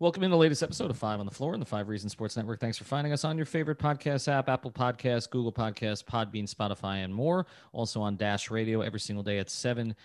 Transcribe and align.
Welcome 0.00 0.22
in 0.22 0.30
the 0.30 0.36
latest 0.36 0.62
episode 0.62 0.92
of 0.92 0.96
Five 0.96 1.18
on 1.18 1.26
the 1.26 1.32
Floor 1.32 1.54
in 1.54 1.60
the 1.60 1.66
Five 1.66 1.88
Reasons 1.88 2.12
Sports 2.12 2.36
Network. 2.36 2.60
Thanks 2.60 2.78
for 2.78 2.84
finding 2.84 3.12
us 3.12 3.24
on 3.24 3.36
your 3.36 3.46
favorite 3.46 3.80
podcast 3.80 4.28
app, 4.28 4.48
Apple 4.48 4.70
Podcasts, 4.70 5.28
Google 5.28 5.52
Podcasts, 5.52 6.04
Podbean, 6.04 6.48
Spotify, 6.48 7.02
and 7.02 7.12
more. 7.12 7.46
Also 7.72 8.00
on 8.00 8.16
Dash 8.16 8.48
Radio 8.48 8.80
every 8.80 9.00
single 9.00 9.24
day 9.24 9.38
at 9.40 9.50
7 9.50 9.96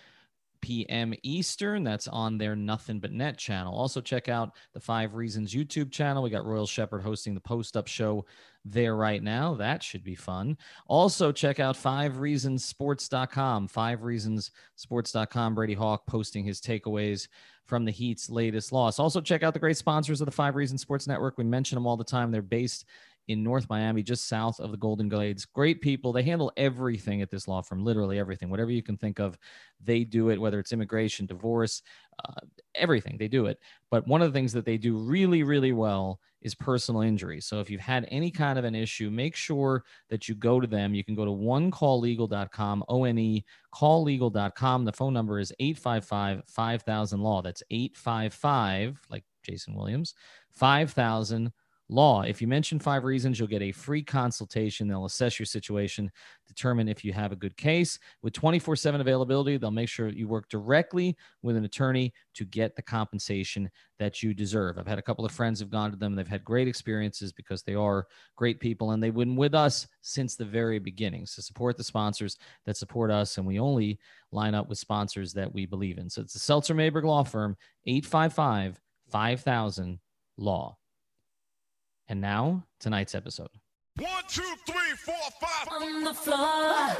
p.m. 0.62 1.14
Eastern. 1.22 1.84
That's 1.84 2.08
on 2.08 2.38
their 2.38 2.56
Nothing 2.56 2.98
But 2.98 3.12
Net 3.12 3.38
channel. 3.38 3.72
Also, 3.72 4.00
check 4.00 4.28
out 4.28 4.56
the 4.72 4.80
Five 4.80 5.14
Reasons 5.14 5.54
YouTube 5.54 5.92
channel. 5.92 6.24
We 6.24 6.30
got 6.30 6.44
Royal 6.44 6.66
Shepherd 6.66 7.02
hosting 7.02 7.34
the 7.34 7.40
post 7.40 7.76
up 7.76 7.86
show 7.86 8.24
there 8.64 8.96
right 8.96 9.22
now. 9.22 9.54
That 9.54 9.80
should 9.80 10.02
be 10.02 10.16
fun. 10.16 10.58
Also, 10.88 11.30
check 11.30 11.60
out 11.60 11.76
Five 11.76 12.18
Reasons 12.18 12.64
Sports.com. 12.64 13.68
Five 13.68 14.02
Reasons 14.02 14.50
Sports.com. 14.74 15.54
Brady 15.54 15.74
Hawk 15.74 16.04
posting 16.08 16.44
his 16.44 16.60
takeaways 16.60 17.28
from 17.66 17.84
the 17.84 17.90
Heat's 17.90 18.28
latest 18.30 18.72
loss. 18.72 18.98
Also, 18.98 19.20
check 19.20 19.42
out 19.42 19.54
the 19.54 19.60
great 19.60 19.76
sponsors 19.76 20.20
of 20.20 20.26
the 20.26 20.32
Five 20.32 20.54
Reasons 20.54 20.82
Sports 20.82 21.06
Network. 21.06 21.38
We 21.38 21.44
mention 21.44 21.76
them 21.76 21.86
all 21.86 21.96
the 21.96 22.04
time. 22.04 22.30
They're 22.30 22.42
based 22.42 22.84
in 23.28 23.42
North 23.42 23.68
Miami, 23.70 24.02
just 24.02 24.28
south 24.28 24.60
of 24.60 24.70
the 24.70 24.76
Golden 24.76 25.08
Glades. 25.08 25.44
Great 25.44 25.80
people. 25.80 26.12
They 26.12 26.22
handle 26.22 26.52
everything 26.56 27.22
at 27.22 27.30
this 27.30 27.48
law 27.48 27.62
firm, 27.62 27.84
literally 27.84 28.18
everything. 28.18 28.50
Whatever 28.50 28.70
you 28.70 28.82
can 28.82 28.96
think 28.96 29.18
of, 29.18 29.38
they 29.82 30.04
do 30.04 30.28
it, 30.28 30.40
whether 30.40 30.58
it's 30.58 30.72
immigration, 30.72 31.26
divorce, 31.26 31.82
uh, 32.24 32.40
everything, 32.74 33.16
they 33.18 33.28
do 33.28 33.46
it. 33.46 33.58
But 33.90 34.06
one 34.06 34.22
of 34.22 34.32
the 34.32 34.36
things 34.36 34.52
that 34.52 34.64
they 34.64 34.76
do 34.76 34.96
really, 34.96 35.42
really 35.42 35.72
well 35.72 36.20
is 36.42 36.54
personal 36.54 37.00
injury. 37.00 37.40
So 37.40 37.60
if 37.60 37.70
you've 37.70 37.80
had 37.80 38.06
any 38.10 38.30
kind 38.30 38.58
of 38.58 38.66
an 38.66 38.74
issue, 38.74 39.10
make 39.10 39.34
sure 39.34 39.84
that 40.10 40.28
you 40.28 40.34
go 40.34 40.60
to 40.60 40.66
them. 40.66 40.94
You 40.94 41.02
can 41.02 41.14
go 41.14 41.24
to 41.24 41.30
onecalllegal.com, 41.30 42.84
O 42.88 43.04
N 43.04 43.18
E, 43.18 43.44
calllegal.com. 43.74 44.84
The 44.84 44.92
phone 44.92 45.14
number 45.14 45.38
is 45.38 45.52
855 45.58 46.42
5000 46.46 47.20
Law. 47.20 47.40
That's 47.40 47.62
855, 47.70 49.00
like 49.08 49.24
Jason 49.42 49.74
Williams, 49.74 50.14
5000 50.52 51.50
law. 51.88 52.22
If 52.22 52.40
you 52.40 52.48
mention 52.48 52.78
five 52.78 53.04
reasons, 53.04 53.38
you'll 53.38 53.48
get 53.48 53.62
a 53.62 53.72
free 53.72 54.02
consultation. 54.02 54.88
They'll 54.88 55.04
assess 55.04 55.38
your 55.38 55.46
situation, 55.46 56.10
determine 56.46 56.88
if 56.88 57.04
you 57.04 57.12
have 57.12 57.32
a 57.32 57.36
good 57.36 57.56
case. 57.56 57.98
With 58.22 58.32
24 58.32 58.76
7 58.76 59.00
availability, 59.00 59.56
they'll 59.56 59.70
make 59.70 59.88
sure 59.88 60.08
you 60.08 60.26
work 60.26 60.48
directly 60.48 61.16
with 61.42 61.56
an 61.56 61.64
attorney 61.64 62.12
to 62.34 62.44
get 62.44 62.74
the 62.74 62.82
compensation 62.82 63.70
that 63.98 64.22
you 64.22 64.34
deserve. 64.34 64.78
I've 64.78 64.86
had 64.86 64.98
a 64.98 65.02
couple 65.02 65.24
of 65.24 65.32
friends 65.32 65.60
who've 65.60 65.70
gone 65.70 65.90
to 65.90 65.96
them. 65.96 66.14
They've 66.14 66.26
had 66.26 66.44
great 66.44 66.68
experiences 66.68 67.32
because 67.32 67.62
they 67.62 67.74
are 67.74 68.06
great 68.36 68.60
people 68.60 68.92
and 68.92 69.02
they've 69.02 69.14
been 69.14 69.36
with 69.36 69.54
us 69.54 69.86
since 70.00 70.36
the 70.36 70.44
very 70.44 70.78
beginning. 70.78 71.26
So 71.26 71.42
support 71.42 71.76
the 71.76 71.84
sponsors 71.84 72.38
that 72.64 72.76
support 72.76 73.10
us. 73.10 73.36
And 73.36 73.46
we 73.46 73.60
only 73.60 73.98
line 74.32 74.54
up 74.54 74.68
with 74.68 74.78
sponsors 74.78 75.32
that 75.34 75.52
we 75.52 75.66
believe 75.66 75.98
in. 75.98 76.08
So 76.08 76.22
it's 76.22 76.32
the 76.32 76.38
Seltzer 76.38 76.74
Mayberg 76.74 77.04
Law 77.04 77.24
Firm, 77.24 77.56
855 77.86 78.80
5000 79.10 79.98
Law. 80.36 80.76
And 82.08 82.20
now, 82.20 82.64
tonight's 82.80 83.14
episode. 83.14 83.48
One, 83.98 84.08
two, 84.28 84.42
three, 84.66 84.94
four, 84.98 85.14
five. 85.40 85.68
On 85.82 86.04
the 86.04 86.12
floor. 86.12 86.96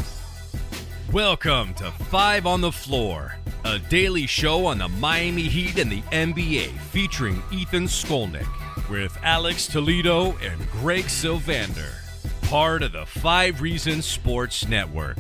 Welcome 1.13 1.75
to 1.75 1.91
Five 1.91 2.47
on 2.47 2.63
the 2.63 2.73
Floor, 2.73 3.37
a 3.67 3.79
daily 3.79 4.27
show 4.27 4.65
on 4.65 4.79
the 4.79 4.89
Miami 4.89 5.43
Heat 5.43 5.79
and 5.79 5.93
the 5.93 6.01
NBA 6.03 6.73
featuring 6.91 7.43
Ethan 7.53 7.85
Skolnick 7.85 8.49
with 8.89 9.17
Alex 9.23 9.67
Toledo 9.67 10.37
and 10.39 10.71
Greg 10.71 11.05
Sylvander, 11.05 11.93
part 12.49 12.83
of 12.83 12.93
the 12.93 13.05
Five 13.05 13.61
Reasons 13.61 14.07
Sports 14.07 14.67
Network. 14.69 15.19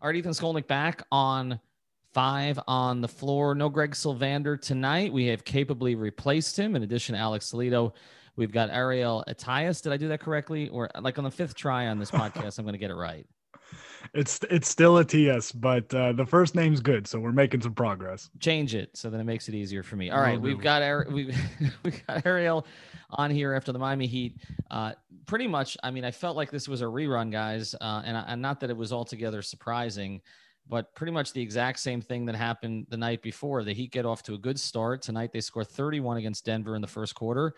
All 0.00 0.08
right, 0.08 0.16
Ethan 0.16 0.32
Skolnick 0.32 0.66
back 0.66 1.02
on 1.12 1.60
five 2.18 2.58
on 2.66 3.00
the 3.00 3.06
floor. 3.06 3.54
No 3.54 3.68
Greg 3.68 3.92
Sylvander 3.92 4.60
tonight. 4.60 5.12
We 5.12 5.26
have 5.26 5.44
capably 5.44 5.94
replaced 5.94 6.58
him. 6.58 6.74
In 6.74 6.82
addition 6.82 7.14
to 7.14 7.20
Alex 7.20 7.48
Toledo, 7.48 7.94
we've 8.34 8.50
got 8.50 8.70
Ariel 8.70 9.22
Attias. 9.28 9.80
Did 9.80 9.92
I 9.92 9.98
do 9.98 10.08
that 10.08 10.18
correctly? 10.18 10.68
Or 10.68 10.90
like 11.00 11.16
on 11.18 11.22
the 11.22 11.30
fifth 11.30 11.54
try 11.54 11.86
on 11.86 12.00
this 12.00 12.10
podcast, 12.10 12.58
I'm 12.58 12.64
going 12.64 12.72
to 12.72 12.78
get 12.78 12.90
it 12.90 12.96
right. 12.96 13.24
It's 14.14 14.40
it's 14.48 14.68
still 14.68 14.94
Attias, 14.94 15.52
but 15.54 15.92
uh, 15.92 16.12
the 16.12 16.24
first 16.24 16.54
name's 16.54 16.80
good, 16.80 17.06
so 17.06 17.18
we're 17.18 17.32
making 17.32 17.60
some 17.60 17.74
progress. 17.74 18.30
Change 18.38 18.74
it 18.74 18.96
so 18.96 19.10
that 19.10 19.20
it 19.20 19.24
makes 19.24 19.48
it 19.48 19.54
easier 19.54 19.82
for 19.82 19.96
me. 19.96 20.08
All 20.08 20.20
right, 20.20 20.40
we've 20.40 20.60
got 20.60 20.82
Ari- 20.82 21.08
we've, 21.12 21.36
we've 21.82 22.06
got 22.06 22.24
Ariel 22.24 22.64
on 23.10 23.30
here 23.30 23.52
after 23.52 23.72
the 23.72 23.78
Miami 23.78 24.06
Heat. 24.06 24.36
Uh, 24.70 24.92
pretty 25.26 25.48
much, 25.48 25.76
I 25.82 25.90
mean, 25.90 26.04
I 26.04 26.12
felt 26.12 26.36
like 26.36 26.50
this 26.50 26.68
was 26.68 26.80
a 26.80 26.84
rerun, 26.84 27.30
guys, 27.30 27.74
uh, 27.80 28.02
and, 28.04 28.16
and 28.16 28.40
not 28.40 28.60
that 28.60 28.70
it 28.70 28.76
was 28.76 28.92
altogether 28.92 29.42
surprising 29.42 30.22
but 30.68 30.94
pretty 30.94 31.12
much 31.12 31.32
the 31.32 31.40
exact 31.40 31.80
same 31.80 32.00
thing 32.00 32.26
that 32.26 32.34
happened 32.34 32.86
the 32.90 32.96
night 32.96 33.22
before. 33.22 33.64
The 33.64 33.72
Heat 33.72 33.90
get 33.90 34.06
off 34.06 34.22
to 34.24 34.34
a 34.34 34.38
good 34.38 34.60
start. 34.60 35.02
Tonight 35.02 35.30
they 35.32 35.40
score 35.40 35.64
31 35.64 36.18
against 36.18 36.44
Denver 36.44 36.76
in 36.76 36.82
the 36.82 36.86
first 36.88 37.14
quarter. 37.14 37.54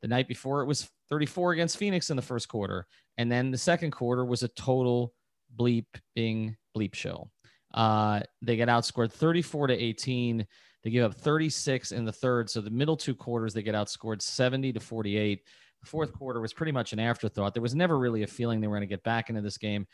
The 0.00 0.08
night 0.08 0.28
before 0.28 0.62
it 0.62 0.66
was 0.66 0.88
34 1.10 1.52
against 1.52 1.76
Phoenix 1.76 2.10
in 2.10 2.16
the 2.16 2.22
first 2.22 2.48
quarter. 2.48 2.86
And 3.18 3.30
then 3.30 3.50
the 3.50 3.58
second 3.58 3.90
quarter 3.90 4.24
was 4.24 4.42
a 4.42 4.48
total 4.48 5.12
bleep 5.58 5.86
being 6.14 6.56
bleep 6.76 6.94
show. 6.94 7.30
Uh, 7.74 8.20
they 8.40 8.56
get 8.56 8.68
outscored 8.68 9.12
34 9.12 9.68
to 9.68 9.74
18. 9.74 10.46
They 10.84 10.90
give 10.90 11.04
up 11.04 11.18
36 11.18 11.92
in 11.92 12.04
the 12.04 12.12
third. 12.12 12.48
So 12.48 12.60
the 12.60 12.70
middle 12.70 12.96
two 12.96 13.14
quarters, 13.14 13.52
they 13.52 13.62
get 13.62 13.74
outscored 13.74 14.22
70 14.22 14.72
to 14.72 14.80
48. 14.80 15.42
The 15.80 15.86
fourth 15.86 16.12
quarter 16.12 16.40
was 16.40 16.52
pretty 16.52 16.72
much 16.72 16.92
an 16.92 17.00
afterthought. 17.00 17.54
There 17.54 17.62
was 17.62 17.74
never 17.74 17.98
really 17.98 18.22
a 18.22 18.26
feeling 18.26 18.60
they 18.60 18.66
were 18.66 18.76
going 18.76 18.88
to 18.88 18.92
get 18.92 19.02
back 19.02 19.28
into 19.28 19.42
this 19.42 19.58
game. 19.58 19.86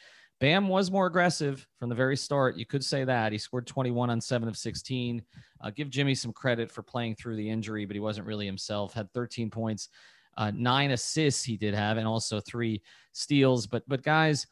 Bam 0.44 0.68
was 0.68 0.90
more 0.90 1.06
aggressive 1.06 1.66
from 1.78 1.88
the 1.88 1.94
very 1.94 2.18
start. 2.18 2.58
You 2.58 2.66
could 2.66 2.84
say 2.84 3.02
that. 3.02 3.32
He 3.32 3.38
scored 3.38 3.66
21 3.66 4.10
on 4.10 4.20
7 4.20 4.46
of 4.46 4.58
16. 4.58 5.22
Uh, 5.62 5.70
give 5.70 5.88
Jimmy 5.88 6.14
some 6.14 6.34
credit 6.34 6.70
for 6.70 6.82
playing 6.82 7.14
through 7.14 7.36
the 7.36 7.48
injury, 7.48 7.86
but 7.86 7.96
he 7.96 8.00
wasn't 8.00 8.26
really 8.26 8.44
himself. 8.44 8.92
Had 8.92 9.10
13 9.14 9.48
points, 9.48 9.88
uh, 10.36 10.52
nine 10.54 10.90
assists 10.90 11.44
he 11.44 11.56
did 11.56 11.72
have, 11.72 11.96
and 11.96 12.06
also 12.06 12.40
three 12.40 12.82
steals. 13.12 13.66
But, 13.66 13.84
but 13.88 14.02
guys, 14.02 14.46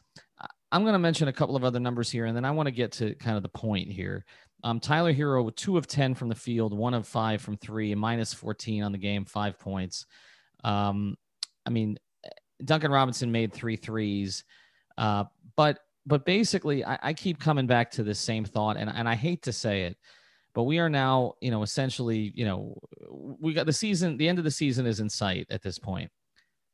I'm 0.71 0.81
going 0.81 0.93
to 0.93 0.99
mention 0.99 1.27
a 1.27 1.31
couple 1.31 1.55
of 1.55 1.63
other 1.63 1.79
numbers 1.79 2.09
here, 2.09 2.25
and 2.25 2.35
then 2.35 2.43
I 2.43 2.49
want 2.49 2.65
to 2.65 2.71
get 2.71 2.91
to 2.93 3.13
kind 3.13 3.37
of 3.37 3.43
the 3.43 3.49
point 3.49 3.87
here. 3.87 4.25
Um, 4.63 4.79
Tyler 4.79 5.13
Herro, 5.13 5.55
two 5.55 5.77
of 5.77 5.85
10 5.85 6.15
from 6.15 6.27
the 6.27 6.33
field, 6.33 6.75
one 6.75 6.95
of 6.95 7.07
five 7.07 7.39
from 7.39 7.55
three, 7.57 7.93
minus 7.93 8.33
14 8.33 8.81
on 8.81 8.93
the 8.93 8.97
game, 8.97 9.25
five 9.25 9.59
points. 9.59 10.07
Um, 10.63 11.17
I 11.67 11.69
mean, 11.69 11.99
Duncan 12.65 12.91
Robinson 12.91 13.31
made 13.31 13.53
three 13.53 13.75
threes. 13.75 14.43
Uh, 14.97 15.25
but 15.55 15.79
but 16.05 16.25
basically, 16.25 16.83
I, 16.83 16.99
I, 17.01 17.13
keep 17.13 17.39
coming 17.39 17.65
back 17.65 17.91
to 17.91 18.03
the 18.03 18.13
same 18.13 18.43
thought, 18.43 18.75
and, 18.75 18.89
and 18.89 19.07
I 19.07 19.15
hate 19.15 19.43
to 19.43 19.53
say 19.53 19.83
it, 19.83 19.97
But 20.53 20.63
we 20.63 20.79
are 20.79 20.89
now, 20.89 21.35
you 21.39 21.49
know, 21.49 21.63
essentially, 21.63 22.33
you 22.35 22.43
know, 22.43 22.77
we 23.09 23.53
got 23.53 23.65
the 23.65 23.73
season, 23.73 24.17
the 24.17 24.27
end 24.27 24.37
of 24.37 24.43
the 24.43 24.51
season 24.51 24.85
is 24.85 24.99
in 24.99 25.09
sight 25.09 25.47
at 25.49 25.61
this. 25.61 25.79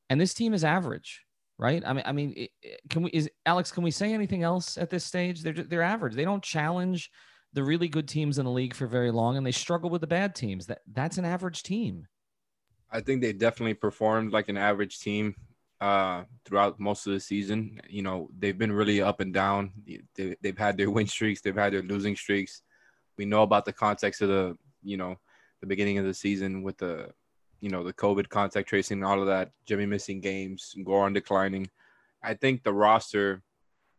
And 0.09 0.19
this 0.19 0.33
team 0.33 0.55
is 0.55 0.63
average, 0.63 1.23
right? 1.59 1.83
I 1.85 1.93
mean, 1.93 2.03
I 2.07 2.11
mean, 2.11 2.47
can 2.89 3.03
we 3.03 3.11
is 3.11 3.29
Alex, 3.45 3.71
can 3.71 3.83
we 3.83 3.91
say 3.91 4.13
anything 4.13 4.41
else 4.41 4.77
at 4.77 4.89
this 4.89 5.05
stage? 5.05 5.43
They're 5.43 5.53
they're 5.53 5.83
average. 5.83 6.15
They 6.15 6.25
don't 6.25 6.43
challenge 6.43 7.11
the 7.53 7.63
really 7.63 7.87
good 7.87 8.07
teams 8.07 8.39
in 8.39 8.45
the 8.45 8.51
league 8.51 8.75
for 8.75 8.87
very 8.87 9.11
long 9.11 9.37
and 9.37 9.45
they 9.45 9.51
struggle 9.51 9.89
with 9.89 10.01
the 10.01 10.07
bad 10.07 10.33
teams. 10.35 10.65
That 10.65 10.79
that's 10.91 11.17
an 11.19 11.25
average 11.25 11.61
team. 11.61 12.07
I 12.91 13.01
think 13.01 13.21
they 13.21 13.33
definitely 13.33 13.75
performed 13.75 14.31
like 14.31 14.49
an 14.49 14.57
average 14.57 14.99
team 14.99 15.35
uh, 15.81 16.23
throughout 16.45 16.79
most 16.79 17.07
of 17.07 17.13
the 17.13 17.19
season. 17.19 17.79
You 17.89 18.01
know, 18.01 18.29
they've 18.37 18.57
been 18.57 18.71
really 18.71 19.01
up 19.01 19.19
and 19.19 19.33
down. 19.33 19.71
They, 20.15 20.35
they've 20.41 20.57
had 20.57 20.77
their 20.77 20.91
win 20.91 21.07
streaks, 21.07 21.41
they've 21.41 21.55
had 21.55 21.73
their 21.73 21.81
losing 21.83 22.15
streaks. 22.15 22.61
We 23.17 23.25
know 23.25 23.43
about 23.43 23.65
the 23.65 23.73
context 23.73 24.21
of 24.21 24.29
the, 24.29 24.57
you 24.83 24.97
know, 24.97 25.15
the 25.61 25.67
beginning 25.67 25.97
of 25.97 26.05
the 26.05 26.13
season 26.13 26.63
with 26.63 26.77
the, 26.77 27.09
you 27.59 27.69
know, 27.69 27.83
the 27.83 27.93
COVID 27.93 28.29
contact 28.29 28.69
tracing, 28.69 28.99
and 28.99 29.05
all 29.05 29.19
of 29.19 29.27
that, 29.27 29.51
Jimmy 29.65 29.85
missing 29.85 30.21
games, 30.21 30.73
Goran 30.85 31.13
declining. 31.13 31.69
I 32.23 32.33
think 32.33 32.63
the 32.63 32.73
roster, 32.73 33.41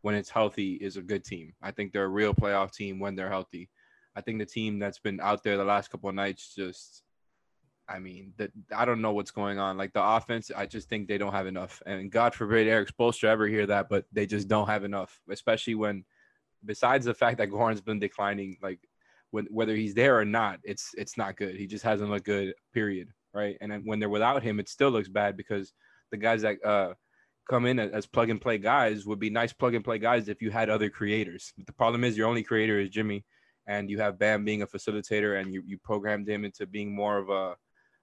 when 0.01 0.15
it's 0.15 0.31
healthy, 0.31 0.75
is 0.75 0.97
a 0.97 1.03
good 1.03 1.25
team. 1.25 1.53
I 1.61 1.71
think 1.71 1.93
they're 1.93 2.05
a 2.05 2.09
real 2.09 2.35
playoff 2.35 2.73
team 2.73 2.99
when 2.99 3.15
they're 3.15 3.29
healthy. 3.29 3.69
I 4.17 4.23
think 4.23 4.39
the 4.39 4.47
team 4.47 4.79
that's 4.79 4.99
been 4.99 5.21
out 5.21 5.43
there 5.43 5.57
the 5.57 5.65
last 5.65 5.91
couple 5.91 6.09
of 6.09 6.15
nights 6.15 6.55
just 6.55 7.03
I 7.91 7.99
mean, 7.99 8.35
that 8.37 8.53
I 8.75 8.85
don't 8.85 9.03
know 9.03 9.13
what's 9.13 9.33
going 9.33 9.59
on. 9.59 9.77
Like 9.77 9.93
the 9.93 10.05
offense, 10.05 10.51
I 10.55 10.67
just 10.67 10.89
think 10.89 11.09
they 11.09 11.19
don't 11.19 11.33
have 11.33 11.49
enough. 11.49 11.83
And 11.87 12.11
God 12.11 12.35
forbid 12.35 12.69
Erik 12.69 12.89
Spoelstra 12.89 13.25
ever 13.25 13.49
hear 13.49 13.67
that, 13.67 13.89
but 13.89 14.05
they 14.13 14.27
just 14.27 14.47
don't 14.47 14.69
have 14.69 14.85
enough, 14.85 15.21
especially 15.29 15.75
when, 15.75 16.05
besides 16.65 17.05
the 17.05 17.15
fact 17.15 17.39
that 17.39 17.51
Goran's 17.51 17.81
been 17.81 17.99
declining, 17.99 18.57
like 18.63 18.79
when 19.33 19.47
whether 19.51 19.75
he's 19.75 19.95
there 19.95 20.19
or 20.19 20.25
not, 20.25 20.61
it's 20.63 20.91
it's 20.97 21.17
not 21.17 21.37
good. 21.37 21.57
He 21.57 21.67
just 21.67 21.85
hasn't 21.85 22.11
looked 22.11 22.27
good. 22.27 22.55
Period. 22.73 23.09
Right. 23.35 23.57
And 23.61 23.83
when 23.85 23.99
they're 23.99 24.09
without 24.09 24.43
him, 24.43 24.61
it 24.61 24.69
still 24.69 24.91
looks 24.91 25.09
bad 25.09 25.37
because 25.37 25.73
the 26.11 26.17
guys 26.17 26.43
that 26.43 26.65
uh, 26.65 26.95
come 27.49 27.67
in 27.67 27.79
as 27.79 28.07
plug 28.07 28.31
and 28.31 28.41
play 28.41 28.59
guys 28.59 29.07
would 29.07 29.19
be 29.19 29.31
nice 29.31 29.53
plug 29.53 29.75
and 29.75 29.85
play 29.85 29.99
guys 29.99 30.29
if 30.29 30.43
you 30.43 30.51
had 30.51 30.71
other 30.71 30.91
creators. 30.91 31.53
But 31.57 31.67
the 31.67 31.73
problem 31.73 32.05
is 32.05 32.17
your 32.17 32.29
only 32.29 32.43
creator 32.43 32.79
is 32.79 32.89
Jimmy, 32.89 33.25
and 33.67 33.91
you 33.91 33.99
have 33.99 34.19
Bam 34.19 34.45
being 34.45 34.63
a 34.63 34.67
facilitator, 34.67 35.41
and 35.41 35.53
you 35.53 35.63
you 35.67 35.79
programmed 35.79 36.29
him 36.29 36.45
into 36.45 36.67
being 36.67 36.95
more 36.95 37.19
of 37.19 37.31
a 37.31 37.57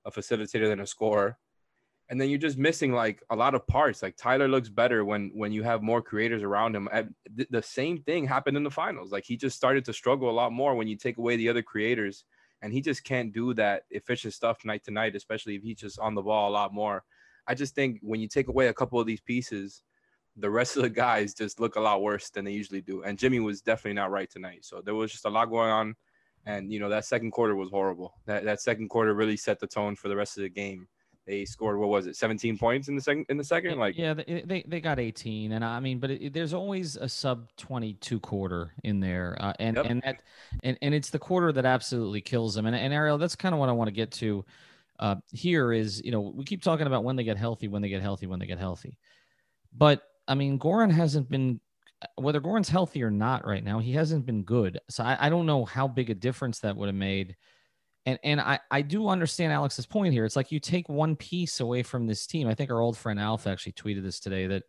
a 0.07 0.11
facilitator 0.11 0.67
than 0.67 0.79
a 0.79 0.87
scorer. 0.87 1.37
And 2.09 2.19
then 2.19 2.29
you're 2.29 2.39
just 2.39 2.57
missing 2.57 2.93
like 2.93 3.21
a 3.29 3.35
lot 3.35 3.53
of 3.53 3.67
parts. 3.67 4.01
Like 4.01 4.15
Tyler 4.15 4.47
looks 4.47 4.69
better 4.69 5.03
when 5.03 5.29
when 5.35 5.51
you 5.51 5.61
have 5.63 5.83
more 5.83 6.01
creators 6.01 6.41
around 6.41 6.73
him. 6.73 6.87
The 7.49 7.61
same 7.61 8.01
thing 8.01 8.25
happened 8.25 8.55
in 8.55 8.63
the 8.63 8.71
finals. 8.71 9.11
Like 9.11 9.25
he 9.25 9.35
just 9.35 9.57
started 9.57 9.83
to 9.85 9.93
struggle 9.93 10.29
a 10.29 10.31
lot 10.31 10.53
more 10.53 10.73
when 10.75 10.87
you 10.87 10.95
take 10.95 11.17
away 11.17 11.35
the 11.35 11.49
other 11.49 11.61
creators, 11.61 12.23
and 12.61 12.71
he 12.71 12.81
just 12.81 13.03
can't 13.03 13.33
do 13.33 13.53
that 13.55 13.83
efficient 13.91 14.33
stuff 14.33 14.63
night 14.63 14.85
to 14.85 14.91
night, 14.91 15.17
especially 15.17 15.55
if 15.55 15.63
he's 15.63 15.79
just 15.79 15.99
on 15.99 16.15
the 16.15 16.21
ball 16.21 16.49
a 16.49 16.57
lot 16.59 16.73
more. 16.73 17.03
I 17.45 17.53
just 17.55 17.75
think 17.75 17.99
when 18.01 18.21
you 18.21 18.29
take 18.29 18.47
away 18.47 18.67
a 18.67 18.73
couple 18.73 19.01
of 19.01 19.07
these 19.07 19.21
pieces, 19.21 19.83
the 20.37 20.49
rest 20.49 20.77
of 20.77 20.83
the 20.83 20.89
guys 20.89 21.33
just 21.33 21.59
look 21.59 21.75
a 21.75 21.81
lot 21.81 22.01
worse 22.01 22.29
than 22.29 22.45
they 22.45 22.51
usually 22.51 22.81
do. 22.81 23.03
And 23.03 23.19
Jimmy 23.19 23.41
was 23.41 23.61
definitely 23.61 23.95
not 23.95 24.11
right 24.11 24.29
tonight. 24.29 24.63
So 24.63 24.81
there 24.81 24.95
was 24.95 25.11
just 25.11 25.25
a 25.25 25.29
lot 25.29 25.49
going 25.49 25.71
on 25.71 25.95
and 26.47 26.71
you 26.71 26.79
know 26.79 26.89
that 26.89 27.05
second 27.05 27.31
quarter 27.31 27.55
was 27.55 27.69
horrible. 27.69 28.15
That 28.25 28.45
that 28.45 28.61
second 28.61 28.89
quarter 28.89 29.13
really 29.13 29.37
set 29.37 29.59
the 29.59 29.67
tone 29.67 29.95
for 29.95 30.07
the 30.07 30.15
rest 30.15 30.37
of 30.37 30.43
the 30.43 30.49
game. 30.49 30.87
They 31.25 31.43
scored 31.43 31.77
what 31.77 31.89
was 31.89 32.07
it, 32.07 32.15
17 32.15 32.57
points 32.57 32.87
in 32.87 32.95
the 32.95 33.01
second 33.01 33.25
in 33.27 33.35
the 33.35 33.43
second? 33.43 33.77
Like 33.77 33.97
yeah, 33.97 34.13
they 34.13 34.63
they, 34.65 34.79
got 34.79 34.97
18, 34.97 35.51
and 35.51 35.63
I 35.63 35.81
mean, 35.81 35.99
but 35.99 36.09
it, 36.09 36.31
there's 36.33 36.53
always 36.53 36.95
a 36.95 37.09
sub 37.09 37.49
22 37.57 38.21
quarter 38.21 38.73
in 38.85 39.01
there, 39.01 39.37
uh, 39.41 39.51
and 39.59 39.75
yep. 39.75 39.85
and 39.89 40.01
that 40.03 40.21
and 40.63 40.77
and 40.81 40.93
it's 40.95 41.09
the 41.09 41.19
quarter 41.19 41.51
that 41.51 41.65
absolutely 41.65 42.21
kills 42.21 42.55
them. 42.55 42.65
And 42.65 42.75
and 42.75 42.93
Ariel, 42.93 43.17
that's 43.17 43.35
kind 43.35 43.53
of 43.53 43.59
what 43.59 43.67
I 43.67 43.73
want 43.73 43.89
to 43.89 43.93
get 43.93 44.11
to. 44.11 44.45
Uh, 44.99 45.15
here 45.31 45.73
is 45.73 46.01
you 46.03 46.11
know 46.11 46.33
we 46.33 46.45
keep 46.45 46.63
talking 46.63 46.87
about 46.87 47.03
when 47.03 47.17
they 47.17 47.25
get 47.25 47.37
healthy, 47.37 47.67
when 47.67 47.81
they 47.81 47.89
get 47.89 48.01
healthy, 48.01 48.25
when 48.25 48.39
they 48.39 48.47
get 48.47 48.57
healthy, 48.57 48.97
but 49.75 50.01
I 50.29 50.35
mean 50.35 50.57
Goran 50.57 50.91
hasn't 50.91 51.29
been 51.29 51.59
whether 52.15 52.39
Goran's 52.39 52.69
healthy 52.69 53.03
or 53.03 53.09
not 53.09 53.45
right 53.45 53.63
now, 53.63 53.79
he 53.79 53.93
hasn't 53.93 54.25
been 54.25 54.43
good. 54.43 54.79
So 54.89 55.03
I, 55.03 55.17
I 55.19 55.29
don't 55.29 55.45
know 55.45 55.65
how 55.65 55.87
big 55.87 56.09
a 56.09 56.15
difference 56.15 56.59
that 56.59 56.75
would 56.75 56.87
have 56.87 56.95
made. 56.95 57.35
And 58.05 58.19
and 58.23 58.39
I, 58.39 58.59
I 58.71 58.81
do 58.81 59.07
understand 59.07 59.51
Alex's 59.51 59.85
point 59.85 60.13
here. 60.13 60.23
It's 60.23 60.35
like 60.35 60.51
you 60.51 60.59
take 60.59 60.87
one 60.87 61.15
piece 61.15 61.59
away 61.59 61.83
from 61.83 62.05
this 62.05 62.27
team. 62.27 62.47
I 62.47 62.53
think 62.53 62.71
our 62.71 62.79
old 62.79 62.97
friend 62.97 63.19
Alf 63.19 63.47
actually 63.47 63.73
tweeted 63.73 64.03
this 64.03 64.19
today 64.19 64.47
that, 64.47 64.63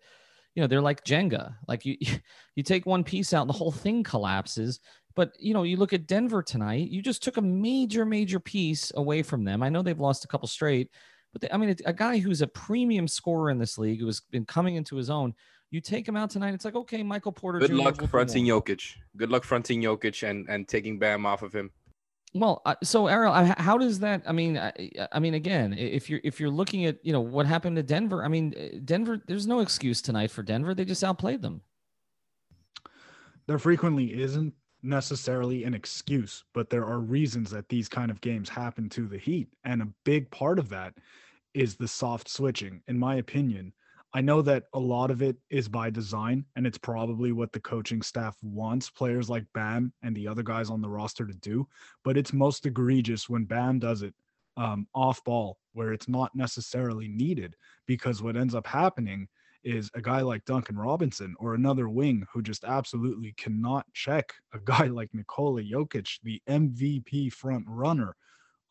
you 0.54 0.62
know, 0.62 0.66
they're 0.66 0.80
like 0.80 1.04
Jenga. 1.04 1.54
Like 1.68 1.84
you 1.84 1.96
you 2.56 2.62
take 2.62 2.86
one 2.86 3.04
piece 3.04 3.32
out 3.32 3.42
and 3.42 3.50
the 3.50 3.54
whole 3.54 3.72
thing 3.72 4.02
collapses. 4.02 4.80
But 5.14 5.32
you 5.38 5.52
know, 5.52 5.64
you 5.64 5.76
look 5.76 5.92
at 5.92 6.06
Denver 6.06 6.42
tonight, 6.42 6.90
you 6.90 7.02
just 7.02 7.22
took 7.22 7.36
a 7.36 7.42
major, 7.42 8.04
major 8.04 8.40
piece 8.40 8.90
away 8.96 9.22
from 9.22 9.44
them. 9.44 9.62
I 9.62 9.68
know 9.68 9.82
they've 9.82 9.98
lost 9.98 10.24
a 10.24 10.28
couple 10.28 10.48
straight, 10.48 10.90
but 11.32 11.42
they, 11.42 11.50
I 11.50 11.58
mean, 11.58 11.76
a 11.84 11.92
guy 11.92 12.18
who's 12.18 12.40
a 12.40 12.46
premium 12.46 13.06
scorer 13.06 13.50
in 13.50 13.58
this 13.58 13.78
league 13.78 14.00
who 14.00 14.06
has 14.06 14.20
been 14.30 14.46
coming 14.46 14.76
into 14.76 14.96
his 14.96 15.10
own 15.10 15.34
you 15.70 15.80
take 15.80 16.06
him 16.08 16.16
out 16.16 16.30
tonight. 16.30 16.54
It's 16.54 16.64
like 16.64 16.74
okay, 16.74 17.02
Michael 17.02 17.32
Porter. 17.32 17.58
Good 17.58 17.70
Jr. 17.70 17.76
luck 17.76 18.08
fronting 18.08 18.46
Jokic. 18.46 18.96
Good 19.16 19.30
luck 19.30 19.44
fronting 19.44 19.82
Jokic 19.82 20.28
and 20.28 20.48
and 20.48 20.66
taking 20.66 20.98
Bam 20.98 21.26
off 21.26 21.42
of 21.42 21.54
him. 21.54 21.70
Well, 22.34 22.60
uh, 22.66 22.74
so 22.82 23.06
Ariel, 23.06 23.32
how 23.32 23.78
does 23.78 24.00
that? 24.00 24.22
I 24.26 24.32
mean, 24.32 24.58
I, 24.58 24.72
I, 25.12 25.18
mean, 25.18 25.34
again, 25.34 25.72
if 25.72 26.10
you're 26.10 26.20
if 26.22 26.38
you're 26.38 26.50
looking 26.50 26.84
at 26.84 26.98
you 27.02 27.12
know 27.12 27.20
what 27.20 27.46
happened 27.46 27.76
to 27.76 27.82
Denver, 27.82 28.22
I 28.24 28.28
mean, 28.28 28.54
uh, 28.58 28.78
Denver. 28.84 29.22
There's 29.26 29.46
no 29.46 29.60
excuse 29.60 30.02
tonight 30.02 30.30
for 30.30 30.42
Denver. 30.42 30.74
They 30.74 30.84
just 30.84 31.02
outplayed 31.02 31.40
them. 31.40 31.62
There 33.46 33.58
frequently 33.58 34.20
isn't 34.20 34.52
necessarily 34.82 35.64
an 35.64 35.72
excuse, 35.72 36.44
but 36.52 36.68
there 36.68 36.84
are 36.84 37.00
reasons 37.00 37.50
that 37.50 37.68
these 37.70 37.88
kind 37.88 38.10
of 38.10 38.20
games 38.20 38.48
happen 38.48 38.90
to 38.90 39.06
the 39.06 39.18
Heat, 39.18 39.48
and 39.64 39.80
a 39.80 39.88
big 40.04 40.30
part 40.30 40.58
of 40.58 40.68
that 40.68 40.94
is 41.54 41.76
the 41.76 41.88
soft 41.88 42.28
switching, 42.28 42.82
in 42.88 42.98
my 42.98 43.16
opinion. 43.16 43.72
I 44.18 44.20
know 44.20 44.42
that 44.42 44.64
a 44.74 44.80
lot 44.80 45.12
of 45.12 45.22
it 45.22 45.36
is 45.48 45.68
by 45.68 45.90
design, 45.90 46.44
and 46.56 46.66
it's 46.66 46.76
probably 46.76 47.30
what 47.30 47.52
the 47.52 47.60
coaching 47.60 48.02
staff 48.02 48.36
wants 48.42 48.90
players 48.90 49.30
like 49.30 49.44
Bam 49.54 49.92
and 50.02 50.16
the 50.16 50.26
other 50.26 50.42
guys 50.42 50.70
on 50.70 50.82
the 50.82 50.88
roster 50.88 51.24
to 51.24 51.34
do. 51.34 51.68
But 52.02 52.16
it's 52.16 52.32
most 52.32 52.66
egregious 52.66 53.28
when 53.28 53.44
Bam 53.44 53.78
does 53.78 54.02
it 54.02 54.12
um, 54.56 54.88
off 54.92 55.22
ball, 55.22 55.58
where 55.72 55.92
it's 55.92 56.08
not 56.08 56.34
necessarily 56.34 57.06
needed. 57.06 57.54
Because 57.86 58.20
what 58.20 58.36
ends 58.36 58.56
up 58.56 58.66
happening 58.66 59.28
is 59.62 59.88
a 59.94 60.00
guy 60.00 60.22
like 60.22 60.44
Duncan 60.44 60.76
Robinson 60.76 61.36
or 61.38 61.54
another 61.54 61.88
wing 61.88 62.26
who 62.32 62.42
just 62.42 62.64
absolutely 62.64 63.34
cannot 63.36 63.86
check 63.92 64.34
a 64.52 64.58
guy 64.64 64.86
like 64.86 65.14
Nikola 65.14 65.62
Jokic, 65.62 66.18
the 66.24 66.42
MVP 66.48 67.32
front 67.32 67.66
runner, 67.68 68.16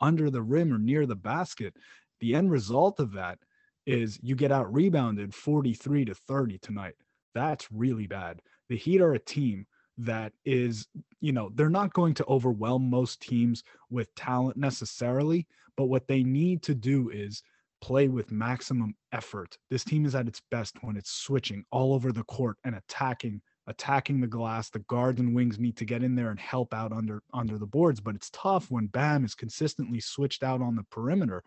under 0.01 0.29
the 0.29 0.41
rim 0.41 0.73
or 0.73 0.77
near 0.77 1.05
the 1.05 1.15
basket. 1.15 1.73
The 2.19 2.35
end 2.35 2.51
result 2.51 2.99
of 2.99 3.13
that 3.13 3.39
is 3.87 4.19
you 4.21 4.35
get 4.35 4.51
out 4.51 4.71
rebounded 4.71 5.33
43 5.33 6.05
to 6.05 6.13
30 6.13 6.59
tonight. 6.59 6.93
That's 7.33 7.71
really 7.71 8.05
bad. 8.05 8.41
The 8.69 8.77
Heat 8.77 9.01
are 9.01 9.13
a 9.13 9.19
team 9.19 9.65
that 9.97 10.33
is, 10.45 10.87
you 11.21 11.31
know, 11.31 11.49
they're 11.55 11.69
not 11.69 11.93
going 11.93 12.13
to 12.15 12.25
overwhelm 12.27 12.89
most 12.89 13.21
teams 13.21 13.63
with 13.89 14.13
talent 14.15 14.57
necessarily, 14.57 15.47
but 15.75 15.85
what 15.85 16.07
they 16.07 16.21
need 16.21 16.61
to 16.63 16.75
do 16.75 17.09
is 17.09 17.41
play 17.81 18.07
with 18.07 18.31
maximum 18.31 18.93
effort. 19.11 19.57
This 19.69 19.83
team 19.83 20.05
is 20.05 20.15
at 20.15 20.27
its 20.27 20.41
best 20.51 20.75
when 20.81 20.97
it's 20.97 21.11
switching 21.11 21.63
all 21.71 21.93
over 21.93 22.11
the 22.11 22.23
court 22.23 22.57
and 22.63 22.75
attacking 22.75 23.41
attacking 23.69 24.21
the 24.21 24.27
glass. 24.27 24.69
The 24.69 24.79
guards 24.79 25.19
and 25.19 25.35
wings 25.35 25.59
need 25.59 25.75
to 25.77 25.85
get 25.85 26.01
in 26.01 26.15
there 26.15 26.31
and 26.31 26.39
help 26.39 26.73
out 26.73 26.91
under 26.91 27.21
under 27.33 27.57
the 27.57 27.65
boards, 27.65 27.99
but 27.99 28.15
it's 28.15 28.29
tough 28.31 28.69
when 28.69 28.87
Bam 28.87 29.25
is 29.25 29.35
consistently 29.35 29.99
switched 29.99 30.43
out 30.43 30.61
on 30.61 30.75
the 30.75 30.83
perimeter 30.83 31.43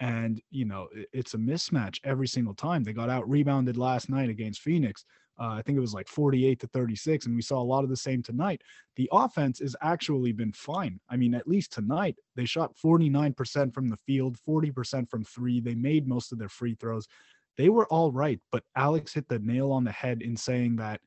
and 0.00 0.40
you 0.50 0.64
know 0.64 0.88
it's 1.12 1.34
a 1.34 1.38
mismatch 1.38 2.00
every 2.04 2.26
single 2.26 2.54
time. 2.54 2.82
They 2.82 2.92
got 2.92 3.10
out 3.10 3.28
rebounded 3.28 3.76
last 3.76 4.08
night 4.08 4.30
against 4.30 4.62
Phoenix. 4.62 5.04
Uh, 5.38 5.54
I 5.54 5.62
think 5.62 5.78
it 5.78 5.80
was 5.80 5.94
like 5.94 6.08
48 6.08 6.60
to 6.60 6.66
36, 6.66 7.26
and 7.26 7.34
we 7.34 7.40
saw 7.40 7.60
a 7.60 7.62
lot 7.62 7.84
of 7.84 7.88
the 7.88 7.96
same 7.96 8.22
tonight. 8.22 8.60
The 8.96 9.08
offense 9.10 9.60
has 9.60 9.74
actually 9.80 10.32
been 10.32 10.52
fine. 10.52 11.00
I 11.08 11.16
mean, 11.16 11.34
at 11.34 11.48
least 11.48 11.72
tonight, 11.72 12.16
they 12.36 12.44
shot 12.44 12.74
49% 12.76 13.72
from 13.72 13.88
the 13.88 13.96
field, 14.06 14.36
40% 14.46 15.08
from 15.08 15.24
three. 15.24 15.60
They 15.60 15.74
made 15.74 16.06
most 16.06 16.32
of 16.32 16.38
their 16.38 16.50
free 16.50 16.74
throws. 16.74 17.08
They 17.56 17.70
were 17.70 17.86
all 17.86 18.12
right, 18.12 18.38
but 18.52 18.64
Alex 18.76 19.14
hit 19.14 19.28
the 19.28 19.38
nail 19.38 19.72
on 19.72 19.82
the 19.82 19.92
head 19.92 20.20
in 20.20 20.36
saying 20.36 20.76
that 20.76 21.00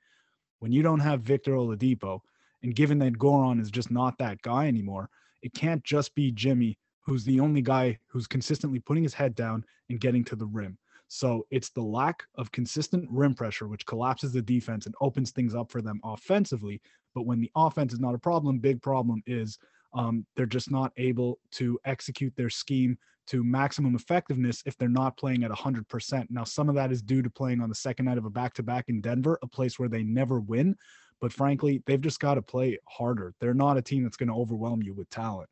when 0.59 0.71
you 0.71 0.81
don't 0.81 0.99
have 0.99 1.21
Victor 1.21 1.51
Oladipo, 1.51 2.19
and 2.63 2.73
given 2.73 2.97
that 2.99 3.19
Goran 3.19 3.61
is 3.61 3.69
just 3.69 3.91
not 3.91 4.17
that 4.17 4.41
guy 4.41 4.67
anymore, 4.67 5.09
it 5.43 5.53
can't 5.53 5.83
just 5.83 6.15
be 6.15 6.31
Jimmy 6.31 6.79
who's 7.03 7.23
the 7.23 7.39
only 7.39 7.61
guy 7.61 7.97
who's 8.07 8.27
consistently 8.27 8.79
putting 8.79 9.03
his 9.03 9.13
head 9.13 9.35
down 9.35 9.63
and 9.89 9.99
getting 9.99 10.23
to 10.25 10.35
the 10.35 10.45
rim. 10.45 10.77
So 11.07 11.45
it's 11.51 11.69
the 11.69 11.81
lack 11.81 12.23
of 12.35 12.51
consistent 12.51 13.07
rim 13.11 13.35
pressure, 13.35 13.67
which 13.67 13.85
collapses 13.85 14.31
the 14.31 14.41
defense 14.41 14.85
and 14.85 14.95
opens 14.99 15.31
things 15.31 15.53
up 15.53 15.71
for 15.71 15.81
them 15.81 15.99
offensively. 16.03 16.81
But 17.13 17.27
when 17.27 17.39
the 17.39 17.51
offense 17.55 17.93
is 17.93 17.99
not 17.99 18.15
a 18.15 18.19
problem, 18.19 18.57
big 18.57 18.81
problem 18.81 19.21
is 19.27 19.59
um, 19.93 20.25
they're 20.35 20.45
just 20.45 20.71
not 20.71 20.91
able 20.97 21.39
to 21.51 21.79
execute 21.85 22.35
their 22.35 22.49
scheme 22.49 22.97
to 23.27 23.43
maximum 23.43 23.95
effectiveness 23.95 24.63
if 24.65 24.77
they're 24.77 24.89
not 24.89 25.15
playing 25.15 25.43
at 25.43 25.51
100%. 25.51 26.25
Now, 26.29 26.43
some 26.43 26.67
of 26.67 26.75
that 26.75 26.91
is 26.91 27.01
due 27.01 27.21
to 27.21 27.29
playing 27.29 27.61
on 27.61 27.69
the 27.69 27.75
second 27.75 28.05
night 28.05 28.17
of 28.17 28.25
a 28.25 28.29
back 28.29 28.53
to 28.55 28.63
back 28.63 28.85
in 28.89 28.99
Denver, 28.99 29.37
a 29.41 29.47
place 29.47 29.79
where 29.79 29.89
they 29.89 30.03
never 30.03 30.39
win. 30.39 30.75
But 31.21 31.31
frankly, 31.31 31.81
they've 31.85 32.01
just 32.01 32.19
got 32.19 32.33
to 32.35 32.41
play 32.41 32.79
harder. 32.89 33.33
They're 33.39 33.53
not 33.53 33.77
a 33.77 33.81
team 33.81 34.03
that's 34.03 34.17
going 34.17 34.29
to 34.29 34.35
overwhelm 34.35 34.81
you 34.81 34.93
with 34.93 35.09
talent. 35.09 35.49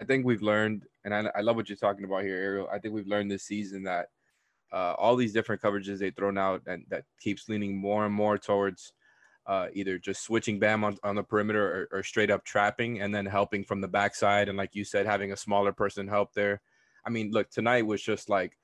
I 0.00 0.04
think 0.04 0.24
we've 0.24 0.42
learned, 0.42 0.84
and 1.04 1.14
I, 1.14 1.30
I 1.34 1.40
love 1.40 1.56
what 1.56 1.68
you're 1.68 1.76
talking 1.76 2.04
about 2.04 2.22
here, 2.22 2.36
Ariel. 2.36 2.68
I 2.72 2.78
think 2.78 2.94
we've 2.94 3.06
learned 3.06 3.30
this 3.30 3.44
season 3.44 3.82
that 3.84 4.06
uh, 4.72 4.94
all 4.98 5.16
these 5.16 5.32
different 5.32 5.62
coverages 5.62 5.98
they've 5.98 6.14
thrown 6.14 6.38
out 6.38 6.62
and 6.66 6.84
that 6.88 7.04
keeps 7.20 7.48
leaning 7.48 7.76
more 7.76 8.04
and 8.04 8.14
more 8.14 8.36
towards 8.38 8.92
uh, 9.46 9.68
either 9.72 9.98
just 9.98 10.22
switching 10.22 10.58
Bam 10.58 10.84
on, 10.84 10.98
on 11.02 11.14
the 11.14 11.22
perimeter 11.22 11.88
or, 11.92 11.98
or, 11.98 12.02
straight 12.02 12.30
up 12.30 12.44
trapping 12.44 13.00
and 13.00 13.14
then 13.14 13.24
helping 13.24 13.64
from 13.64 13.80
the 13.80 13.88
backside. 13.88 14.46
And 14.46 14.58
like 14.58 14.74
you 14.74 14.84
said, 14.84 15.06
having 15.06 15.32
a 15.32 15.36
smaller 15.38 15.72
person 15.72 16.06
help 16.06 16.34
there. 16.34 16.60
I 17.06 17.08
mean, 17.08 17.30
look, 17.30 17.48
tonight 17.48 17.86
was 17.86 18.02
just 18.02 18.28
like 18.28 18.58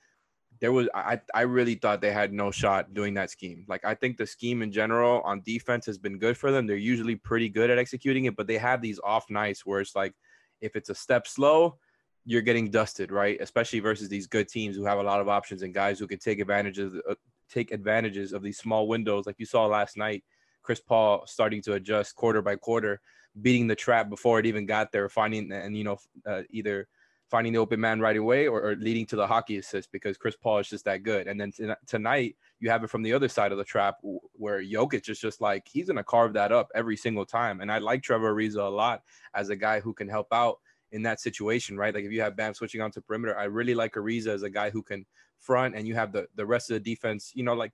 there 0.60 0.72
was 0.72 0.88
I, 0.94 1.20
I 1.34 1.42
really 1.42 1.76
thought 1.76 2.02
they 2.02 2.12
had 2.12 2.34
no 2.34 2.50
shot 2.50 2.92
doing 2.92 3.14
that 3.14 3.30
scheme. 3.30 3.64
Like 3.66 3.82
I 3.84 3.94
think 3.94 4.18
the 4.18 4.26
scheme 4.26 4.60
in 4.60 4.70
general 4.70 5.22
on 5.22 5.40
defense 5.40 5.86
has 5.86 5.96
been 5.96 6.18
good 6.18 6.36
for 6.36 6.52
them. 6.52 6.66
They're 6.66 6.76
usually 6.76 7.16
pretty 7.16 7.48
good 7.48 7.70
at 7.70 7.78
executing 7.78 8.26
it, 8.26 8.36
but 8.36 8.46
they 8.46 8.58
have 8.58 8.82
these 8.82 9.00
off 9.02 9.30
nights 9.30 9.64
where 9.64 9.80
it's 9.80 9.96
like 9.96 10.12
if 10.60 10.76
it's 10.76 10.90
a 10.90 10.94
step 10.94 11.26
slow, 11.26 11.78
you're 12.24 12.42
getting 12.42 12.70
dusted, 12.70 13.12
right? 13.12 13.38
Especially 13.40 13.80
versus 13.80 14.08
these 14.08 14.26
good 14.26 14.48
teams 14.48 14.76
who 14.76 14.84
have 14.84 14.98
a 14.98 15.02
lot 15.02 15.20
of 15.20 15.28
options 15.28 15.62
and 15.62 15.74
guys 15.74 15.98
who 15.98 16.06
can 16.06 16.18
take 16.18 16.40
advantages 16.40 16.94
uh, 17.08 17.14
take 17.50 17.70
advantages 17.72 18.32
of 18.32 18.42
these 18.42 18.58
small 18.58 18.88
windows, 18.88 19.26
like 19.26 19.36
you 19.38 19.46
saw 19.46 19.66
last 19.66 19.96
night. 19.96 20.24
Chris 20.62 20.80
Paul 20.80 21.24
starting 21.26 21.60
to 21.62 21.74
adjust 21.74 22.16
quarter 22.16 22.40
by 22.40 22.56
quarter, 22.56 23.00
beating 23.42 23.66
the 23.66 23.74
trap 23.74 24.08
before 24.08 24.38
it 24.38 24.46
even 24.46 24.64
got 24.64 24.90
there, 24.92 25.08
finding 25.08 25.52
and 25.52 25.76
you 25.76 25.84
know 25.84 25.98
uh, 26.26 26.42
either 26.50 26.88
finding 27.34 27.52
the 27.52 27.58
open 27.58 27.80
man 27.80 27.98
right 27.98 28.16
away 28.16 28.46
or, 28.46 28.62
or, 28.62 28.76
leading 28.76 29.04
to 29.04 29.16
the 29.16 29.26
hockey 29.26 29.56
assist 29.56 29.90
because 29.90 30.16
Chris 30.16 30.36
Paul 30.36 30.58
is 30.58 30.68
just 30.68 30.84
that 30.84 31.02
good. 31.02 31.26
And 31.26 31.40
then 31.40 31.50
t- 31.50 31.68
tonight 31.84 32.36
you 32.60 32.70
have 32.70 32.84
it 32.84 32.90
from 32.90 33.02
the 33.02 33.12
other 33.12 33.28
side 33.28 33.50
of 33.50 33.58
the 33.58 33.64
trap 33.64 33.96
where 34.34 34.62
Jokic 34.62 35.08
is 35.08 35.18
just 35.18 35.40
like 35.40 35.66
he's 35.66 35.88
gonna 35.88 36.04
carve 36.04 36.32
that 36.34 36.52
up 36.52 36.68
every 36.76 36.96
single 36.96 37.26
time. 37.26 37.60
And 37.60 37.72
I 37.72 37.78
like 37.78 38.04
Trevor 38.04 38.32
Ariza 38.32 38.64
a 38.64 38.68
lot 38.68 39.02
as 39.34 39.48
a 39.48 39.56
guy 39.56 39.80
who 39.80 39.92
can 39.92 40.08
help 40.08 40.28
out 40.30 40.60
in 40.92 41.02
that 41.02 41.18
situation, 41.18 41.76
right? 41.76 41.92
Like 41.92 42.04
if 42.04 42.12
you 42.12 42.20
have 42.20 42.36
Bam 42.36 42.54
switching 42.54 42.80
onto 42.80 43.00
perimeter, 43.00 43.36
I 43.36 43.46
really 43.46 43.74
like 43.74 43.94
Ariza 43.94 44.28
as 44.28 44.44
a 44.44 44.50
guy 44.50 44.70
who 44.70 44.84
can 44.84 45.04
front, 45.40 45.74
and 45.74 45.88
you 45.88 45.96
have 45.96 46.12
the 46.12 46.28
the 46.36 46.46
rest 46.46 46.70
of 46.70 46.74
the 46.74 46.94
defense, 46.94 47.32
you 47.34 47.42
know, 47.42 47.54
like 47.54 47.72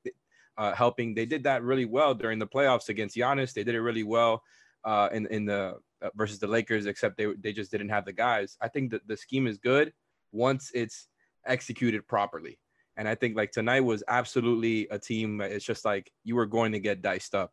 uh, 0.57 0.73
helping. 0.73 1.15
They 1.15 1.27
did 1.27 1.43
that 1.45 1.63
really 1.63 1.85
well 1.85 2.15
during 2.15 2.39
the 2.39 2.47
playoffs 2.47 2.89
against 2.89 3.15
Giannis. 3.15 3.53
They 3.53 3.65
did 3.65 3.75
it 3.75 3.83
really 3.83 4.05
well 4.05 4.43
uh, 4.85 5.11
in 5.13 5.27
in 5.27 5.45
the 5.45 5.81
Uh, 6.03 6.09
versus 6.15 6.39
the 6.39 6.47
Lakers, 6.47 6.87
except 6.87 7.19
they 7.19 7.27
they 7.41 7.53
just 7.53 7.71
didn't 7.71 7.91
have 7.91 8.07
the 8.07 8.13
guys. 8.13 8.57
I 8.61 8.69
think 8.69 8.91
that 8.93 9.07
the 9.07 9.17
scheme 9.17 9.47
is 9.47 9.59
good 9.59 9.93
once 10.33 10.71
it's 10.75 11.09
executed 11.47 12.07
properly. 12.07 12.59
And 12.97 13.09
I 13.09 13.15
think 13.15 13.37
like 13.37 13.53
tonight 13.53 13.81
was 13.81 14.03
absolutely 14.09 14.89
a 14.91 14.99
team. 14.99 15.41
It's 15.41 15.65
just 15.65 15.85
like 15.85 16.11
you 16.25 16.37
were 16.37 16.47
going 16.47 16.73
to 16.73 16.81
get 16.81 17.03
diced 17.03 17.35
up. 17.35 17.53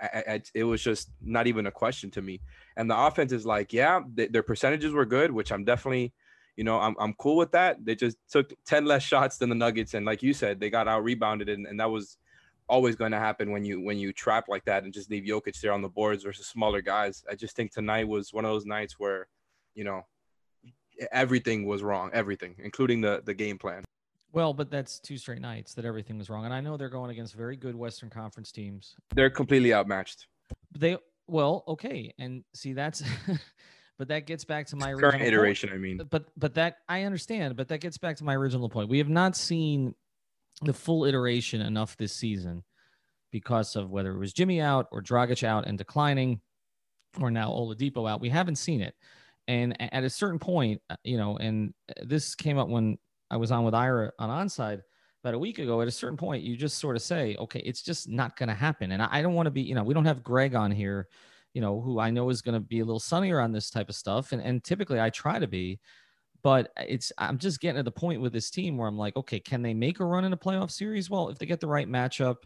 I, 0.00 0.24
I, 0.28 0.42
it 0.54 0.64
was 0.64 0.82
just 0.82 1.10
not 1.20 1.46
even 1.46 1.66
a 1.66 1.70
question 1.70 2.10
to 2.12 2.22
me. 2.22 2.40
And 2.76 2.90
the 2.90 2.98
offense 2.98 3.32
is 3.32 3.44
like, 3.44 3.72
yeah, 3.72 4.00
th- 4.16 4.32
their 4.32 4.42
percentages 4.42 4.92
were 4.92 5.04
good, 5.04 5.30
which 5.30 5.52
I'm 5.52 5.64
definitely, 5.64 6.12
you 6.56 6.64
know, 6.64 6.80
I'm, 6.80 6.96
I'm 6.98 7.12
cool 7.14 7.36
with 7.36 7.52
that. 7.52 7.84
They 7.84 7.94
just 7.94 8.16
took 8.30 8.52
10 8.66 8.84
less 8.86 9.02
shots 9.02 9.36
than 9.36 9.48
the 9.48 9.54
Nuggets. 9.54 9.94
And 9.94 10.06
like 10.06 10.22
you 10.22 10.32
said, 10.32 10.58
they 10.58 10.70
got 10.70 10.88
out 10.88 11.04
rebounded. 11.04 11.48
And, 11.48 11.66
and 11.66 11.78
that 11.78 11.90
was 11.90 12.16
always 12.70 12.96
going 12.96 13.12
to 13.12 13.18
happen 13.18 13.50
when 13.50 13.64
you 13.64 13.80
when 13.80 13.98
you 13.98 14.12
trap 14.12 14.46
like 14.48 14.64
that 14.64 14.84
and 14.84 14.92
just 14.92 15.10
leave 15.10 15.24
Jokic 15.24 15.60
there 15.60 15.72
on 15.72 15.82
the 15.82 15.88
boards 15.88 16.22
versus 16.22 16.46
smaller 16.46 16.80
guys. 16.80 17.24
I 17.28 17.34
just 17.34 17.56
think 17.56 17.72
tonight 17.72 18.08
was 18.08 18.32
one 18.32 18.44
of 18.44 18.50
those 18.50 18.64
nights 18.64 18.94
where, 18.98 19.26
you 19.74 19.84
know, 19.84 20.02
everything 21.12 21.66
was 21.66 21.82
wrong, 21.82 22.10
everything, 22.12 22.54
including 22.62 23.00
the 23.00 23.22
the 23.24 23.34
game 23.34 23.58
plan. 23.58 23.84
Well, 24.32 24.54
but 24.54 24.70
that's 24.70 25.00
two 25.00 25.18
straight 25.18 25.40
nights 25.40 25.74
that 25.74 25.84
everything 25.84 26.16
was 26.16 26.30
wrong, 26.30 26.44
and 26.44 26.54
I 26.54 26.60
know 26.60 26.76
they're 26.76 26.88
going 26.88 27.10
against 27.10 27.34
very 27.34 27.56
good 27.56 27.74
Western 27.74 28.10
Conference 28.10 28.52
teams. 28.52 28.94
They're 29.14 29.30
completely 29.30 29.74
outmatched. 29.74 30.28
They 30.78 30.96
well, 31.26 31.64
okay, 31.66 32.14
and 32.18 32.44
see 32.54 32.72
that's, 32.72 33.02
but 33.98 34.08
that 34.08 34.26
gets 34.26 34.44
back 34.44 34.66
to 34.68 34.76
my 34.76 34.94
current 34.94 35.22
iteration. 35.22 35.70
Point. 35.70 35.78
I 35.78 35.82
mean, 35.82 36.00
but 36.10 36.26
but 36.36 36.54
that 36.54 36.78
I 36.88 37.02
understand, 37.02 37.56
but 37.56 37.68
that 37.68 37.80
gets 37.80 37.98
back 37.98 38.16
to 38.18 38.24
my 38.24 38.36
original 38.36 38.68
point. 38.68 38.88
We 38.88 38.98
have 38.98 39.08
not 39.08 39.36
seen 39.36 39.94
the 40.62 40.72
full 40.72 41.04
iteration 41.04 41.60
enough 41.60 41.96
this 41.96 42.12
season 42.14 42.62
because 43.32 43.76
of 43.76 43.90
whether 43.90 44.12
it 44.12 44.18
was 44.18 44.32
Jimmy 44.32 44.60
out 44.60 44.86
or 44.92 45.02
Dragic 45.02 45.44
out 45.44 45.66
and 45.66 45.78
declining, 45.78 46.40
or 47.20 47.30
now 47.30 47.50
Oladipo 47.50 48.08
out. 48.08 48.20
We 48.20 48.28
haven't 48.28 48.56
seen 48.56 48.80
it, 48.80 48.94
and 49.48 49.76
at 49.92 50.04
a 50.04 50.10
certain 50.10 50.38
point, 50.38 50.80
uh, 50.90 50.96
you 51.04 51.16
know, 51.16 51.36
and 51.36 51.72
this 52.02 52.34
came 52.34 52.58
up 52.58 52.68
when 52.68 52.98
I 53.30 53.36
was 53.36 53.52
on 53.52 53.64
with 53.64 53.74
Ira 53.74 54.12
on 54.18 54.28
onside 54.28 54.80
about 55.22 55.34
a 55.34 55.38
week 55.38 55.58
ago. 55.58 55.80
At 55.80 55.88
a 55.88 55.92
certain 55.92 56.16
point, 56.16 56.42
you 56.42 56.56
just 56.56 56.78
sort 56.78 56.96
of 56.96 57.02
say, 57.02 57.36
okay, 57.38 57.60
it's 57.60 57.82
just 57.82 58.08
not 58.08 58.36
going 58.36 58.48
to 58.48 58.54
happen. 58.54 58.92
And 58.92 59.02
I 59.02 59.22
don't 59.22 59.34
want 59.34 59.46
to 59.46 59.50
be, 59.50 59.62
you 59.62 59.74
know, 59.74 59.82
we 59.82 59.94
don't 59.94 60.04
have 60.04 60.24
Greg 60.24 60.54
on 60.54 60.70
here, 60.70 61.08
you 61.54 61.60
know, 61.60 61.80
who 61.80 62.00
I 62.00 62.10
know 62.10 62.30
is 62.30 62.42
going 62.42 62.54
to 62.54 62.60
be 62.60 62.80
a 62.80 62.84
little 62.84 63.00
sunnier 63.00 63.40
on 63.40 63.52
this 63.52 63.70
type 63.70 63.88
of 63.88 63.94
stuff. 63.94 64.32
And, 64.32 64.42
and 64.42 64.64
typically 64.64 65.00
I 65.00 65.10
try 65.10 65.38
to 65.38 65.46
be, 65.46 65.78
but 66.42 66.70
uh, 66.78 66.84
it's, 66.88 67.12
I'm 67.18 67.38
just 67.38 67.60
getting 67.60 67.76
to 67.76 67.82
the 67.82 67.90
point 67.90 68.20
with 68.20 68.32
this 68.32 68.50
team 68.50 68.76
where 68.76 68.88
I'm 68.88 68.98
like, 68.98 69.16
okay, 69.16 69.40
can 69.40 69.62
they 69.62 69.74
make 69.74 70.00
a 70.00 70.04
run 70.04 70.24
in 70.24 70.32
a 70.32 70.36
playoff 70.36 70.70
series? 70.70 71.10
Well, 71.10 71.28
if 71.28 71.38
they 71.38 71.46
get 71.46 71.60
the 71.60 71.68
right 71.68 71.88
matchup, 71.88 72.36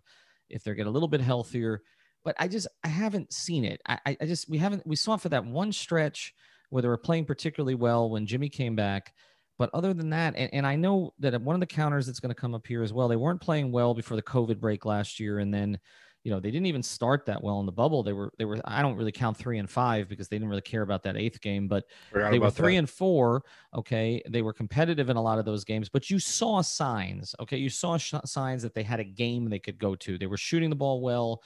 if 0.48 0.62
they 0.64 0.74
get 0.74 0.86
a 0.86 0.90
little 0.90 1.08
bit 1.08 1.20
healthier, 1.20 1.80
but 2.24 2.34
I 2.38 2.48
just, 2.48 2.68
I 2.82 2.88
haven't 2.88 3.32
seen 3.32 3.64
it. 3.64 3.80
I, 3.86 4.16
I 4.20 4.26
just, 4.26 4.48
we 4.48 4.58
haven't, 4.58 4.86
we 4.86 4.96
saw 4.96 5.16
for 5.16 5.28
that 5.30 5.44
one 5.44 5.72
stretch 5.72 6.32
where 6.70 6.82
they 6.82 6.88
were 6.88 6.96
playing 6.96 7.26
particularly 7.26 7.74
well 7.74 8.10
when 8.10 8.26
Jimmy 8.26 8.48
came 8.48 8.74
back 8.74 9.12
but 9.58 9.70
other 9.72 9.94
than 9.94 10.10
that, 10.10 10.34
and, 10.36 10.52
and 10.52 10.66
I 10.66 10.76
know 10.76 11.14
that 11.20 11.40
one 11.40 11.54
of 11.54 11.60
the 11.60 11.66
counters 11.66 12.06
that's 12.06 12.20
going 12.20 12.34
to 12.34 12.40
come 12.40 12.54
up 12.54 12.66
here 12.66 12.82
as 12.82 12.92
well, 12.92 13.08
they 13.08 13.16
weren't 13.16 13.40
playing 13.40 13.70
well 13.70 13.94
before 13.94 14.16
the 14.16 14.22
COVID 14.22 14.58
break 14.58 14.84
last 14.84 15.20
year. 15.20 15.38
And 15.38 15.54
then, 15.54 15.78
you 16.24 16.30
know, 16.30 16.40
they 16.40 16.50
didn't 16.50 16.66
even 16.66 16.82
start 16.82 17.26
that 17.26 17.42
well 17.42 17.60
in 17.60 17.66
the 17.66 17.72
bubble. 17.72 18.02
They 18.02 18.14
were, 18.14 18.32
they 18.38 18.46
were, 18.46 18.58
I 18.64 18.80
don't 18.80 18.96
really 18.96 19.12
count 19.12 19.36
three 19.36 19.58
and 19.58 19.68
five 19.68 20.08
because 20.08 20.26
they 20.26 20.36
didn't 20.36 20.48
really 20.48 20.62
care 20.62 20.80
about 20.80 21.02
that 21.02 21.16
eighth 21.16 21.40
game, 21.40 21.68
but 21.68 21.84
Forgot 22.10 22.32
they 22.32 22.38
were 22.38 22.50
three 22.50 22.72
that. 22.72 22.78
and 22.78 22.90
four. 22.90 23.44
Okay. 23.74 24.22
They 24.28 24.40
were 24.40 24.54
competitive 24.54 25.10
in 25.10 25.16
a 25.16 25.22
lot 25.22 25.38
of 25.38 25.44
those 25.44 25.64
games, 25.64 25.90
but 25.90 26.08
you 26.08 26.18
saw 26.18 26.62
signs. 26.62 27.34
Okay. 27.40 27.58
You 27.58 27.68
saw 27.68 27.98
sh- 27.98 28.14
signs 28.24 28.62
that 28.62 28.74
they 28.74 28.82
had 28.82 29.00
a 29.00 29.04
game 29.04 29.50
they 29.50 29.58
could 29.58 29.78
go 29.78 29.94
to. 29.96 30.16
They 30.16 30.26
were 30.26 30.38
shooting 30.38 30.70
the 30.70 30.76
ball 30.76 31.02
well. 31.02 31.42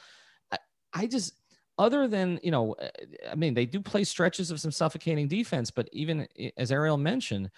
I, 0.52 0.58
I 0.94 1.06
just, 1.06 1.34
other 1.76 2.08
than 2.08 2.40
you 2.42 2.50
know 2.50 2.72
eh, 2.72 2.90
i 3.30 3.36
mean 3.36 3.54
they 3.54 3.64
do 3.64 3.80
play 3.80 4.02
stretches 4.02 4.50
of 4.50 4.58
some 4.58 4.72
suffocating 4.72 5.28
defense 5.28 5.70
but 5.70 5.88
even 5.92 6.26
eh, 6.36 6.50
as 6.56 6.72
ariel 6.72 6.96
mentioned 6.96 7.48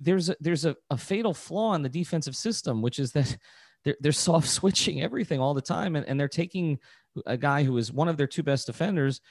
there's 0.00 0.30
a, 0.30 0.36
there's 0.40 0.64
a, 0.64 0.76
a 0.90 0.96
fatal 0.96 1.34
flaw 1.34 1.74
in 1.74 1.82
the 1.82 1.88
defensive 1.88 2.36
system, 2.36 2.82
which 2.82 2.98
is 2.98 3.12
that 3.12 3.36
they're, 3.86 3.96
they're 4.00 4.12
soft 4.12 4.48
switching 4.58 5.00
everything 5.00 5.40
all 5.40 5.54
the 5.54 5.62
time. 5.62 5.96
And, 5.96 6.06
and 6.06 6.20
they're 6.20 6.28
taking 6.28 6.78
a 7.24 7.38
guy 7.38 7.62
who 7.62 7.78
is 7.78 7.90
one 7.90 8.08
of 8.08 8.18
their 8.18 8.26
two 8.26 8.42
best 8.42 8.66
defenders 8.66 9.22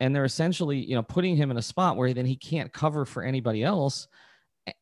and 0.00 0.14
they're 0.14 0.24
essentially, 0.24 0.78
you 0.78 0.94
know, 0.94 1.02
putting 1.02 1.36
him 1.36 1.50
in 1.50 1.56
a 1.58 1.62
spot 1.62 1.96
where 1.96 2.14
then 2.14 2.26
he 2.26 2.36
can't 2.36 2.72
cover 2.72 3.04
for 3.04 3.22
anybody 3.22 3.62
else. 3.62 4.08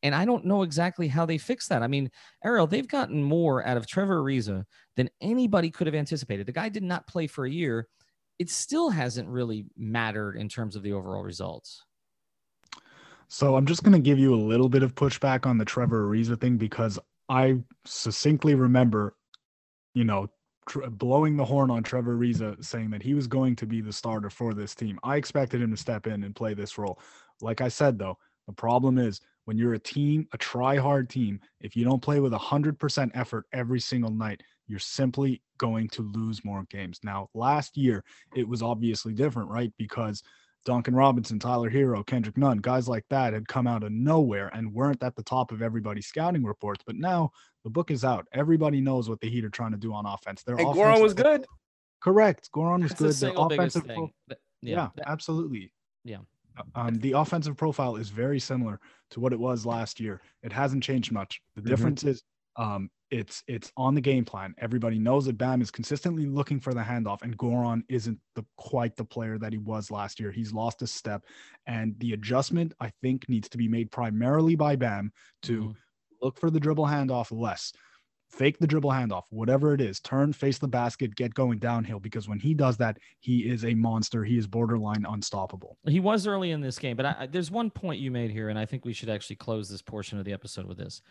And 0.01 0.15
I 0.15 0.23
don't 0.23 0.45
know 0.45 0.63
exactly 0.63 1.09
how 1.09 1.25
they 1.25 1.37
fix 1.37 1.67
that. 1.67 1.83
I 1.83 1.87
mean, 1.87 2.09
Ariel, 2.43 2.67
they've 2.67 2.87
gotten 2.87 3.21
more 3.21 3.65
out 3.67 3.75
of 3.75 3.85
Trevor 3.85 4.21
Ariza 4.21 4.63
than 4.95 5.09
anybody 5.19 5.69
could 5.69 5.87
have 5.87 5.95
anticipated. 5.95 6.45
The 6.45 6.53
guy 6.53 6.69
did 6.69 6.83
not 6.83 7.05
play 7.05 7.27
for 7.27 7.45
a 7.45 7.51
year. 7.51 7.87
It 8.39 8.49
still 8.49 8.89
hasn't 8.89 9.27
really 9.27 9.65
mattered 9.75 10.37
in 10.37 10.47
terms 10.47 10.75
of 10.75 10.83
the 10.83 10.93
overall 10.93 11.23
results. 11.23 11.83
So 13.27 13.55
I'm 13.55 13.65
just 13.65 13.83
going 13.83 13.93
to 13.93 13.99
give 13.99 14.19
you 14.19 14.33
a 14.33 14.37
little 14.37 14.69
bit 14.69 14.83
of 14.83 14.95
pushback 14.95 15.45
on 15.45 15.57
the 15.57 15.65
Trevor 15.65 16.07
Ariza 16.07 16.39
thing 16.39 16.57
because 16.57 16.97
I 17.29 17.57
succinctly 17.85 18.55
remember, 18.55 19.15
you 19.93 20.03
know, 20.03 20.27
tr- 20.67 20.87
blowing 20.87 21.37
the 21.37 21.45
horn 21.45 21.71
on 21.71 21.83
Trevor 21.83 22.17
Ariza 22.17 22.63
saying 22.63 22.89
that 22.91 23.03
he 23.03 23.13
was 23.13 23.27
going 23.27 23.55
to 23.57 23.65
be 23.65 23.81
the 23.81 23.93
starter 23.93 24.29
for 24.29 24.53
this 24.53 24.75
team. 24.75 24.99
I 25.03 25.17
expected 25.17 25.61
him 25.61 25.71
to 25.71 25.77
step 25.77 26.07
in 26.07 26.23
and 26.23 26.35
play 26.35 26.53
this 26.53 26.77
role. 26.77 26.99
Like 27.41 27.61
I 27.61 27.67
said, 27.67 27.97
though, 27.99 28.17
the 28.47 28.53
problem 28.53 28.97
is 28.97 29.21
when 29.45 29.57
you're 29.57 29.73
a 29.73 29.79
team, 29.79 30.27
a 30.33 30.37
try 30.37 30.77
hard 30.77 31.09
team, 31.09 31.39
if 31.61 31.75
you 31.75 31.83
don't 31.83 32.01
play 32.01 32.19
with 32.19 32.33
100% 32.33 33.11
effort 33.13 33.45
every 33.53 33.79
single 33.79 34.11
night, 34.11 34.41
you're 34.67 34.79
simply 34.79 35.41
going 35.57 35.89
to 35.89 36.01
lose 36.01 36.45
more 36.45 36.63
games. 36.69 36.99
Now, 37.03 37.29
last 37.33 37.75
year, 37.75 38.03
it 38.35 38.47
was 38.47 38.61
obviously 38.61 39.13
different, 39.13 39.49
right? 39.49 39.71
Because– 39.77 40.23
Duncan 40.65 40.95
Robinson, 40.95 41.39
Tyler 41.39 41.69
Herro, 41.69 42.05
Kendrick 42.05 42.37
Nunn, 42.37 42.57
guys 42.57 42.87
like 42.87 43.05
that 43.09 43.33
had 43.33 43.47
come 43.47 43.67
out 43.67 43.83
of 43.83 43.91
nowhere 43.91 44.49
and 44.53 44.73
weren't 44.73 45.03
at 45.03 45.15
the 45.15 45.23
top 45.23 45.51
of 45.51 45.61
everybody's 45.61 46.07
scouting 46.07 46.43
reports. 46.43 46.83
But 46.85 46.95
now 46.95 47.31
the 47.63 47.69
book 47.69 47.91
is 47.91 48.03
out. 48.03 48.27
Everybody 48.33 48.81
knows 48.81 49.09
what 49.09 49.19
the 49.19 49.29
Heat 49.29 49.45
are 49.45 49.49
trying 49.49 49.71
to 49.71 49.77
do 49.77 49.93
on 49.93 50.05
offense. 50.05 50.43
Their 50.43 50.55
and 50.55 50.67
Goran 50.67 51.01
was 51.01 51.13
good. 51.13 51.45
Correct. 52.01 52.49
Goran 52.53 52.81
was 52.81 52.91
That's 52.91 53.19
good. 53.19 53.33
The, 53.33 53.39
offensive 53.39 53.85
pro- 53.85 54.09
yeah, 54.29 54.35
yeah 54.61 54.87
that, 54.95 55.09
absolutely. 55.09 55.73
Yeah. 56.03 56.17
Uh, 56.57 56.63
um, 56.75 56.95
the 56.95 57.13
offensive 57.13 57.57
profile 57.57 57.95
is 57.95 58.09
very 58.09 58.39
similar 58.39 58.79
to 59.11 59.19
what 59.19 59.33
it 59.33 59.39
was 59.39 59.65
last 59.65 59.99
year. 59.99 60.21
It 60.43 60.53
hasn't 60.53 60.83
changed 60.83 61.11
much. 61.11 61.41
The 61.55 61.61
mm-hmm. 61.61 61.69
difference 61.69 62.03
is 62.03 62.23
um, 62.55 62.89
it's 63.13 63.43
it's 63.47 63.71
on 63.77 63.93
the 63.93 64.01
game 64.01 64.25
plan. 64.25 64.55
Everybody 64.57 64.97
knows 64.97 65.25
that 65.25 65.37
Bam 65.37 65.61
is 65.61 65.69
consistently 65.69 66.25
looking 66.25 66.59
for 66.59 66.73
the 66.73 66.81
handoff, 66.81 67.21
and 67.21 67.37
Goran 67.37 67.83
isn't 67.87 68.19
the 68.33 68.43
quite 68.57 68.95
the 68.95 69.05
player 69.05 69.37
that 69.37 69.53
he 69.53 69.59
was 69.59 69.91
last 69.91 70.19
year. 70.19 70.31
He's 70.31 70.51
lost 70.51 70.81
a 70.81 70.87
step, 70.87 71.23
and 71.67 71.93
the 71.99 72.13
adjustment 72.13 72.73
I 72.79 72.91
think 73.03 73.29
needs 73.29 73.47
to 73.49 73.57
be 73.57 73.67
made 73.67 73.91
primarily 73.91 74.55
by 74.55 74.75
Bam 74.75 75.11
to 75.43 75.61
mm-hmm. 75.61 75.71
look 76.23 76.39
for 76.39 76.49
the 76.49 76.59
dribble 76.59 76.87
handoff 76.87 77.31
less. 77.31 77.71
fake 78.33 78.57
the 78.57 78.67
dribble 78.67 78.89
handoff, 78.89 79.23
whatever 79.29 79.73
it 79.73 79.81
is, 79.81 79.99
turn, 79.99 80.33
face 80.33 80.57
the 80.57 80.67
basket, 80.67 81.15
get 81.15 81.33
going 81.33 81.59
downhill. 81.59 81.99
Because 81.99 82.27
when 82.27 82.39
he 82.39 82.53
does 82.53 82.77
that, 82.77 82.97
he 83.19 83.41
is 83.41 83.63
a 83.63 83.75
monster. 83.75 84.23
He 84.23 84.37
is 84.37 84.47
borderline 84.47 85.05
unstoppable. 85.07 85.77
He 85.87 85.99
was 85.99 86.25
early 86.25 86.51
in 86.51 86.61
this 86.61 86.79
game, 86.79 86.97
but 86.97 87.05
I, 87.05 87.27
there's 87.31 87.51
one 87.51 87.69
point 87.69 87.99
you 87.99 88.09
made 88.09 88.31
here, 88.31 88.49
and 88.49 88.57
I 88.57 88.65
think 88.65 88.85
we 88.85 88.93
should 88.93 89.09
actually 89.09 89.35
close 89.35 89.69
this 89.69 89.81
portion 89.81 90.17
of 90.17 90.25
the 90.25 90.33
episode 90.33 90.65
with 90.65 90.77
this. 90.77 91.01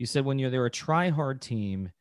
You 0.00 0.06
said 0.06 0.24
when 0.24 0.38
you're 0.38 0.48
they're 0.48 0.64
a 0.64 0.70
try 0.70 1.10
hard 1.10 1.42
team, 1.42 1.92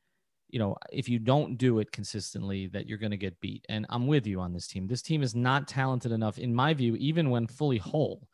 you 0.47 0.57
know, 0.57 0.77
if 0.89 1.09
you 1.09 1.19
don't 1.19 1.57
do 1.57 1.79
it 1.79 1.91
consistently, 1.91 2.67
that 2.67 2.87
you're 2.87 2.97
going 2.97 3.11
to 3.11 3.17
get 3.17 3.37
beat. 3.41 3.65
And 3.67 3.85
I'm 3.89 4.07
with 4.07 4.25
you 4.25 4.39
on 4.39 4.53
this 4.53 4.67
team. 4.67 4.87
This 4.87 5.01
team 5.01 5.21
is 5.21 5.35
not 5.35 5.67
talented 5.67 6.13
enough, 6.13 6.39
in 6.39 6.55
my 6.55 6.73
view, 6.73 6.95
even 6.95 7.29
when 7.29 7.45
fully 7.45 7.77
whole, 7.77 8.25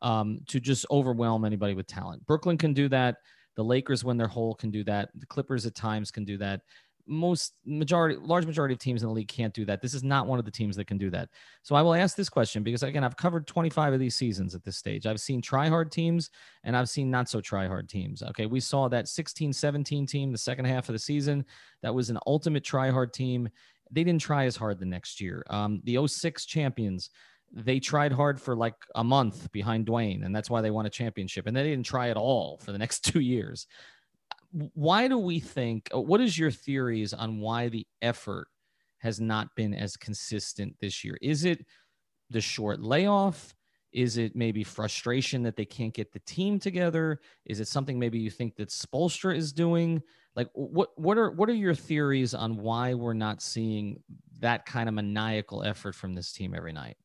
um, 0.00 0.40
to 0.48 0.58
just 0.58 0.86
overwhelm 0.90 1.44
anybody 1.44 1.74
with 1.74 1.86
talent. 1.86 2.24
Brooklyn 2.24 2.56
can 2.56 2.72
do 2.72 2.88
that. 2.88 3.16
The 3.56 3.62
Lakers, 3.62 4.02
when 4.02 4.16
they're 4.16 4.26
whole, 4.26 4.54
can 4.54 4.70
do 4.70 4.84
that. 4.84 5.10
The 5.14 5.26
Clippers 5.26 5.66
at 5.66 5.74
times 5.74 6.10
can 6.10 6.24
do 6.24 6.38
that. 6.38 6.62
Most 7.10 7.54
majority, 7.66 8.16
large 8.22 8.46
majority 8.46 8.72
of 8.72 8.78
teams 8.78 9.02
in 9.02 9.08
the 9.08 9.14
league 9.14 9.28
can't 9.28 9.52
do 9.52 9.64
that. 9.64 9.82
This 9.82 9.94
is 9.94 10.04
not 10.04 10.28
one 10.28 10.38
of 10.38 10.44
the 10.44 10.50
teams 10.50 10.76
that 10.76 10.86
can 10.86 10.96
do 10.96 11.10
that. 11.10 11.28
So 11.62 11.74
I 11.74 11.82
will 11.82 11.94
ask 11.94 12.16
this 12.16 12.28
question 12.28 12.62
because 12.62 12.84
again, 12.84 13.02
I've 13.02 13.16
covered 13.16 13.46
25 13.48 13.94
of 13.94 14.00
these 14.00 14.14
seasons 14.14 14.54
at 14.54 14.62
this 14.62 14.76
stage. 14.76 15.06
I've 15.06 15.20
seen 15.20 15.42
try 15.42 15.68
hard 15.68 15.90
teams 15.90 16.30
and 16.62 16.76
I've 16.76 16.88
seen 16.88 17.10
not 17.10 17.28
so 17.28 17.40
try 17.40 17.66
hard 17.66 17.88
teams. 17.88 18.22
Okay. 18.22 18.46
We 18.46 18.60
saw 18.60 18.88
that 18.88 19.08
16 19.08 19.52
17 19.52 20.06
team 20.06 20.30
the 20.30 20.38
second 20.38 20.66
half 20.66 20.88
of 20.88 20.92
the 20.92 20.98
season. 21.00 21.44
That 21.82 21.94
was 21.94 22.10
an 22.10 22.18
ultimate 22.26 22.64
try 22.64 22.90
hard 22.90 23.12
team. 23.12 23.48
They 23.90 24.04
didn't 24.04 24.22
try 24.22 24.44
as 24.44 24.54
hard 24.54 24.78
the 24.78 24.86
next 24.86 25.20
year. 25.20 25.44
Um, 25.50 25.80
the 25.84 26.06
06 26.06 26.46
champions, 26.46 27.10
they 27.52 27.80
tried 27.80 28.12
hard 28.12 28.40
for 28.40 28.54
like 28.54 28.76
a 28.94 29.02
month 29.02 29.50
behind 29.52 29.86
Dwyane, 29.86 30.24
and 30.24 30.34
that's 30.34 30.48
why 30.48 30.60
they 30.60 30.70
won 30.70 30.86
a 30.86 30.90
championship. 30.90 31.46
And 31.46 31.56
they 31.56 31.64
didn't 31.64 31.86
try 31.86 32.10
at 32.10 32.16
all 32.16 32.58
for 32.58 32.72
the 32.72 32.78
next 32.78 33.00
two 33.04 33.20
years. 33.20 33.66
Why 34.52 35.08
do 35.08 35.18
we 35.18 35.40
think? 35.40 35.88
Uh, 35.94 36.00
what 36.00 36.20
is 36.20 36.38
your 36.38 36.50
theories 36.50 37.12
on 37.12 37.40
why 37.40 37.68
the 37.68 37.86
effort 38.02 38.48
has 38.98 39.20
not 39.20 39.54
been 39.54 39.74
as 39.74 39.96
consistent 39.96 40.76
this 40.80 41.04
year? 41.04 41.16
Is 41.22 41.44
it 41.44 41.64
the 42.30 42.40
short 42.40 42.80
layoff? 42.80 43.54
Is 43.92 44.18
it 44.18 44.36
maybe 44.36 44.62
frustration 44.62 45.42
that 45.42 45.56
they 45.56 45.64
can't 45.64 45.94
get 45.94 46.12
the 46.12 46.20
team 46.20 46.58
together? 46.58 47.20
Is 47.44 47.60
it 47.60 47.68
something 47.68 47.98
maybe 47.98 48.18
you 48.18 48.30
think 48.30 48.56
that 48.56 48.68
Spoelstra 48.68 49.36
is 49.36 49.52
doing? 49.52 50.02
Like 50.36 50.48
what 50.54 50.90
what 50.96 51.18
are 51.18 51.32
what 51.32 51.48
are 51.48 51.54
your 51.54 51.74
theories 51.74 52.34
on 52.34 52.56
why 52.56 52.94
we're 52.94 53.14
not 53.14 53.42
seeing 53.42 54.00
that 54.38 54.64
kind 54.64 54.88
of 54.88 54.94
maniacal 54.94 55.64
effort 55.64 55.94
from 55.94 56.14
this 56.14 56.32
team 56.32 56.54
every 56.54 56.72
night? 56.72 56.96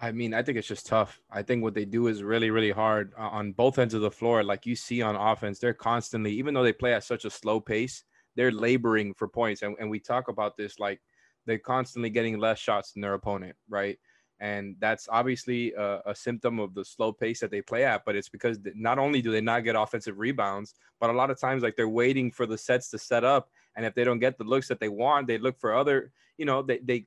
I 0.00 0.12
mean, 0.12 0.34
I 0.34 0.42
think 0.42 0.58
it's 0.58 0.68
just 0.68 0.86
tough. 0.86 1.20
I 1.30 1.42
think 1.42 1.62
what 1.62 1.74
they 1.74 1.84
do 1.84 2.08
is 2.08 2.22
really, 2.22 2.50
really 2.50 2.70
hard 2.70 3.12
uh, 3.18 3.28
on 3.28 3.52
both 3.52 3.78
ends 3.78 3.94
of 3.94 4.02
the 4.02 4.10
floor. 4.10 4.44
Like 4.44 4.66
you 4.66 4.76
see 4.76 5.00
on 5.00 5.16
offense, 5.16 5.58
they're 5.58 5.72
constantly, 5.74 6.32
even 6.32 6.54
though 6.54 6.62
they 6.62 6.72
play 6.72 6.92
at 6.92 7.04
such 7.04 7.24
a 7.24 7.30
slow 7.30 7.60
pace, 7.60 8.04
they're 8.34 8.52
laboring 8.52 9.14
for 9.14 9.26
points. 9.26 9.62
And, 9.62 9.74
and 9.80 9.88
we 9.88 9.98
talk 9.98 10.28
about 10.28 10.56
this 10.56 10.78
like 10.78 11.00
they're 11.46 11.58
constantly 11.58 12.10
getting 12.10 12.38
less 12.38 12.58
shots 12.58 12.92
than 12.92 13.00
their 13.00 13.14
opponent, 13.14 13.56
right? 13.68 13.98
And 14.38 14.76
that's 14.80 15.08
obviously 15.10 15.72
a, 15.72 16.02
a 16.04 16.14
symptom 16.14 16.58
of 16.58 16.74
the 16.74 16.84
slow 16.84 17.10
pace 17.12 17.40
that 17.40 17.50
they 17.50 17.62
play 17.62 17.84
at. 17.84 18.04
But 18.04 18.16
it's 18.16 18.28
because 18.28 18.58
not 18.74 18.98
only 18.98 19.22
do 19.22 19.32
they 19.32 19.40
not 19.40 19.64
get 19.64 19.76
offensive 19.76 20.18
rebounds, 20.18 20.74
but 21.00 21.08
a 21.08 21.14
lot 21.14 21.30
of 21.30 21.40
times, 21.40 21.62
like 21.62 21.76
they're 21.76 21.88
waiting 21.88 22.30
for 22.30 22.44
the 22.44 22.58
sets 22.58 22.90
to 22.90 22.98
set 22.98 23.24
up. 23.24 23.48
And 23.76 23.86
if 23.86 23.94
they 23.94 24.04
don't 24.04 24.18
get 24.18 24.36
the 24.36 24.44
looks 24.44 24.68
that 24.68 24.80
they 24.80 24.90
want, 24.90 25.26
they 25.26 25.38
look 25.38 25.58
for 25.58 25.74
other, 25.74 26.12
you 26.36 26.44
know, 26.44 26.60
they, 26.60 26.78
they 26.78 27.06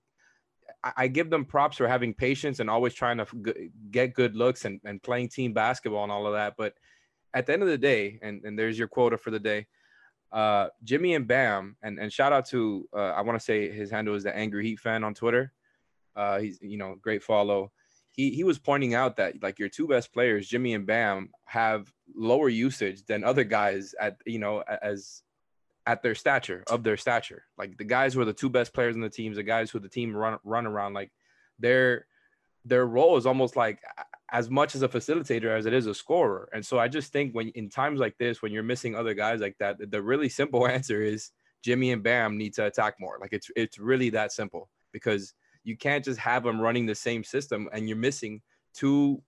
I 0.84 1.08
give 1.08 1.30
them 1.30 1.44
props 1.44 1.78
for 1.78 1.88
having 1.88 2.14
patience 2.14 2.60
and 2.60 2.70
always 2.70 2.94
trying 2.94 3.18
to 3.18 3.26
get 3.92 4.14
good 4.14 4.36
looks 4.36 4.64
and, 4.64 4.80
and 4.86 5.04
playing 5.04 5.28
team 5.28 5.54
basketball 5.54 6.04
and 6.04 6.12
all 6.12 6.26
of 6.26 6.34
that. 6.34 6.54
But 6.58 6.74
at 7.34 7.46
the 7.46 7.54
end 7.54 7.64
of 7.64 7.68
the 7.68 7.78
day, 7.78 8.18
and, 8.22 8.44
and 8.46 8.58
there's 8.58 8.80
your 8.80 8.88
quota 8.88 9.18
for 9.18 9.30
the 9.30 9.40
day, 9.40 9.68
uh, 10.32 10.70
Jimmy 10.84 11.16
and 11.16 11.28
Bam, 11.28 11.76
and, 11.84 12.00
and 12.00 12.14
shout 12.14 12.32
out 12.32 12.46
to, 12.48 12.88
uh, 12.96 13.12
I 13.12 13.22
want 13.22 13.38
to 13.38 13.44
say 13.44 13.70
his 13.70 13.92
handle 13.92 14.16
is 14.16 14.24
the 14.24 14.36
Angry 14.36 14.66
Heat 14.66 14.80
fan 14.80 15.04
on 15.04 15.14
Twitter. 15.14 15.52
Uh, 16.16 16.40
he's, 16.40 16.60
you 16.62 16.78
know, 16.78 16.96
great 17.02 17.24
follow. 17.24 17.72
He, 18.12 18.32
he 18.32 18.44
was 18.44 18.58
pointing 18.58 18.94
out 18.94 19.18
that 19.18 19.42
like 19.44 19.60
your 19.60 19.70
two 19.70 19.88
best 19.88 20.14
players, 20.14 20.48
Jimmy 20.48 20.76
and 20.76 20.86
Bam, 20.86 21.30
have 21.46 21.92
lower 22.16 22.48
usage 22.48 23.06
than 23.06 23.24
other 23.24 23.44
guys 23.44 23.94
at, 24.00 24.18
you 24.26 24.40
know, 24.40 24.64
as 24.82 25.24
at 25.86 26.04
their 26.04 26.16
stature 26.16 26.64
of 26.68 26.84
their 26.84 26.98
stature. 26.98 27.44
Like 27.58 27.78
the 27.78 27.84
guys 27.84 28.14
who 28.14 28.22
are 28.22 28.26
the 28.26 28.34
two 28.34 28.50
best 28.50 28.74
players 28.74 28.96
in 28.96 29.02
the 29.02 29.10
teams, 29.10 29.38
the 29.38 29.44
guys 29.44 29.72
who 29.72 29.80
the 29.80 29.90
team 29.90 30.16
run 30.16 30.38
run 30.44 30.68
around, 30.68 30.94
like 30.94 31.12
their 31.58 32.06
their 32.66 32.86
role 32.86 33.18
is 33.18 33.26
almost 33.26 33.56
like 33.56 33.80
as 34.32 34.50
much 34.50 34.76
as 34.76 34.84
a 34.84 34.88
facilitator 34.88 35.58
as 35.58 35.66
it 35.66 35.74
is 35.74 35.88
a 35.88 35.94
scorer. 35.94 36.50
And 36.54 36.66
so 36.66 36.78
I 36.78 36.88
just 36.88 37.12
think 37.12 37.34
when 37.34 37.50
in 37.50 37.70
times 37.70 38.00
like 38.00 38.18
this, 38.18 38.42
when 38.42 38.52
you're 38.52 38.64
missing 38.64 38.96
other 38.96 39.14
guys 39.14 39.40
like 39.40 39.58
that, 39.60 39.78
the 39.90 40.02
really 40.02 40.30
simple 40.30 40.68
answer 40.78 41.02
is 41.02 41.32
Jimmy 41.64 41.92
and 41.92 42.04
Bam 42.04 42.38
need 42.38 42.54
to 42.56 42.66
attack 42.66 42.96
more. 43.00 43.18
Like 43.20 43.34
it's 43.34 43.50
it's 43.56 43.80
really 43.80 44.10
that 44.12 44.32
simple 44.32 44.70
because 44.92 45.34
you 45.64 45.78
can't 45.78 46.06
just 46.06 46.20
have 46.20 46.44
them 46.44 46.60
running 46.60 46.86
the 46.86 46.96
same 46.96 47.24
system 47.24 47.70
and 47.74 47.88
you're 47.88 47.98
missing 47.98 48.42
two 48.74 49.22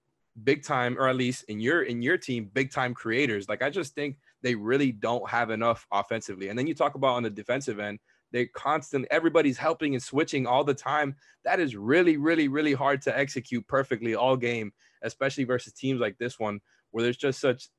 big 0.43 0.63
time 0.63 0.97
or 0.97 1.09
at 1.09 1.15
least 1.15 1.43
in 1.49 1.59
your 1.59 1.83
in 1.83 2.01
your 2.01 2.17
team 2.17 2.49
big 2.53 2.71
time 2.71 2.93
creators. 2.93 3.49
Like 3.49 3.61
I 3.61 3.69
just 3.69 3.95
think 3.95 4.17
they 4.43 4.55
really 4.55 4.91
don't 4.91 5.27
have 5.29 5.49
enough 5.49 5.85
offensively. 5.91 6.49
And 6.49 6.57
then 6.57 6.67
you 6.67 6.73
talk 6.73 6.95
about 6.95 7.15
on 7.15 7.23
the 7.23 7.29
defensive 7.29 7.79
end, 7.79 7.99
they 8.31 8.45
constantly 8.47 9.09
everybody's 9.11 9.57
helping 9.57 9.93
and 9.93 10.01
switching 10.01 10.47
all 10.47 10.63
the 10.63 10.73
time. 10.73 11.15
That 11.43 11.59
is 11.59 11.75
really, 11.75 12.17
really, 12.17 12.47
really 12.47 12.73
hard 12.73 13.01
to 13.03 13.17
execute 13.17 13.67
perfectly 13.67 14.15
all 14.15 14.37
game, 14.37 14.71
especially 15.03 15.43
versus 15.43 15.73
teams 15.73 15.99
like 15.99 16.17
this 16.17 16.39
one 16.39 16.59
where 16.91 17.03
there's 17.03 17.17
just 17.17 17.39
such 17.39 17.69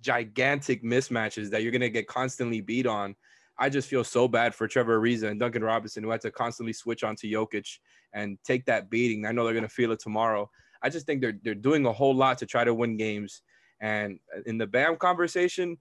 gigantic 0.00 0.82
mismatches 0.82 1.50
that 1.50 1.62
you're 1.62 1.72
gonna 1.72 1.88
get 1.88 2.06
constantly 2.06 2.60
beat 2.60 2.86
on. 2.86 3.14
I 3.58 3.68
just 3.68 3.88
feel 3.88 4.04
so 4.04 4.26
bad 4.26 4.54
for 4.54 4.66
Trevor 4.66 5.00
Ariza 5.00 5.30
and 5.30 5.38
Duncan 5.38 5.62
Robinson, 5.62 6.02
who 6.02 6.10
had 6.10 6.20
to 6.22 6.30
constantly 6.30 6.72
switch 6.72 7.04
onto 7.04 7.30
Jokic 7.30 7.78
and 8.12 8.38
take 8.44 8.64
that 8.66 8.90
beating. 8.90 9.26
I 9.26 9.32
know 9.32 9.44
they're 9.44 9.54
gonna 9.54 9.68
feel 9.68 9.92
it 9.92 10.00
tomorrow. 10.00 10.50
I 10.82 10.88
just 10.88 11.06
think 11.06 11.20
they're 11.20 11.38
they're 11.42 11.54
doing 11.54 11.86
a 11.86 11.92
whole 11.92 12.14
lot 12.14 12.38
to 12.38 12.46
try 12.46 12.64
to 12.64 12.74
win 12.74 12.96
games 12.96 13.42
and 13.84 14.18
in 14.46 14.56
the 14.56 14.66
Bam 14.66 14.96
conversation, 14.96 15.76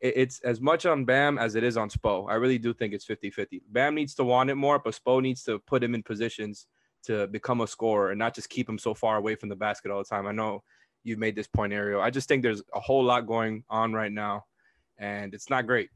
it's 0.00 0.40
as 0.42 0.60
much 0.60 0.86
on 0.86 1.04
Bam 1.04 1.36
as 1.36 1.56
it 1.56 1.64
is 1.64 1.76
on 1.76 1.90
Spo. 1.90 2.30
I 2.30 2.34
really 2.34 2.58
do 2.58 2.72
think 2.72 2.94
it's 2.94 3.04
50 3.04 3.28
50. 3.30 3.62
Bam 3.70 3.96
needs 3.96 4.14
to 4.14 4.24
want 4.24 4.50
it 4.50 4.54
more, 4.54 4.78
but 4.78 4.94
Spo 4.94 5.20
needs 5.20 5.42
to 5.44 5.58
put 5.58 5.82
him 5.82 5.96
in 5.96 6.04
positions 6.04 6.68
to 7.06 7.26
become 7.26 7.60
a 7.60 7.66
scorer 7.66 8.10
and 8.10 8.18
not 8.20 8.36
just 8.36 8.50
keep 8.50 8.68
him 8.68 8.78
so 8.78 8.94
far 8.94 9.16
away 9.16 9.34
from 9.34 9.48
the 9.48 9.56
basket 9.56 9.90
all 9.90 9.98
the 9.98 10.04
time. 10.04 10.28
I 10.28 10.32
know 10.32 10.62
you've 11.02 11.18
made 11.18 11.34
this 11.34 11.48
point, 11.48 11.72
Ariel. 11.72 12.00
I 12.00 12.10
just 12.10 12.28
think 12.28 12.44
there's 12.44 12.62
a 12.72 12.78
whole 12.78 13.02
lot 13.02 13.26
going 13.26 13.64
on 13.68 13.92
right 13.92 14.12
now, 14.12 14.44
and 14.98 15.34
it's 15.34 15.50
not 15.50 15.66
great. 15.66 15.90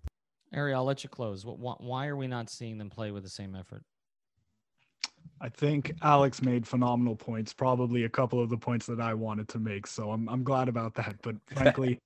Ariel, 0.53 0.81
I'll 0.81 0.85
let 0.85 1.05
you 1.05 1.09
close. 1.09 1.45
Why 1.47 2.09
are 2.09 2.17
we 2.17 2.27
not 2.27 2.51
seeing 2.51 2.79
them 2.79 2.91
play 2.91 3.13
with 3.13 3.23
the 3.23 3.31
same 3.31 3.55
effort? 3.55 3.85
I 5.41 5.49
think 5.49 5.93
Alex 6.03 6.43
made 6.43 6.67
phenomenal 6.67 7.17
points, 7.17 7.53
probably 7.53 8.05
a 8.05 8.09
couple 8.09 8.41
of 8.41 8.51
the 8.51 8.57
points 8.57 8.87
that 8.87 9.01
I 9.01 9.15
wanted 9.15 9.49
to 9.49 9.59
make. 9.59 9.87
So 9.87 10.11
I'm 10.11 10.29
I'm 10.29 10.45
glad 10.45 10.69
about 10.69 10.95
that. 10.95 11.17
But 11.23 11.37
frankly, 11.47 11.99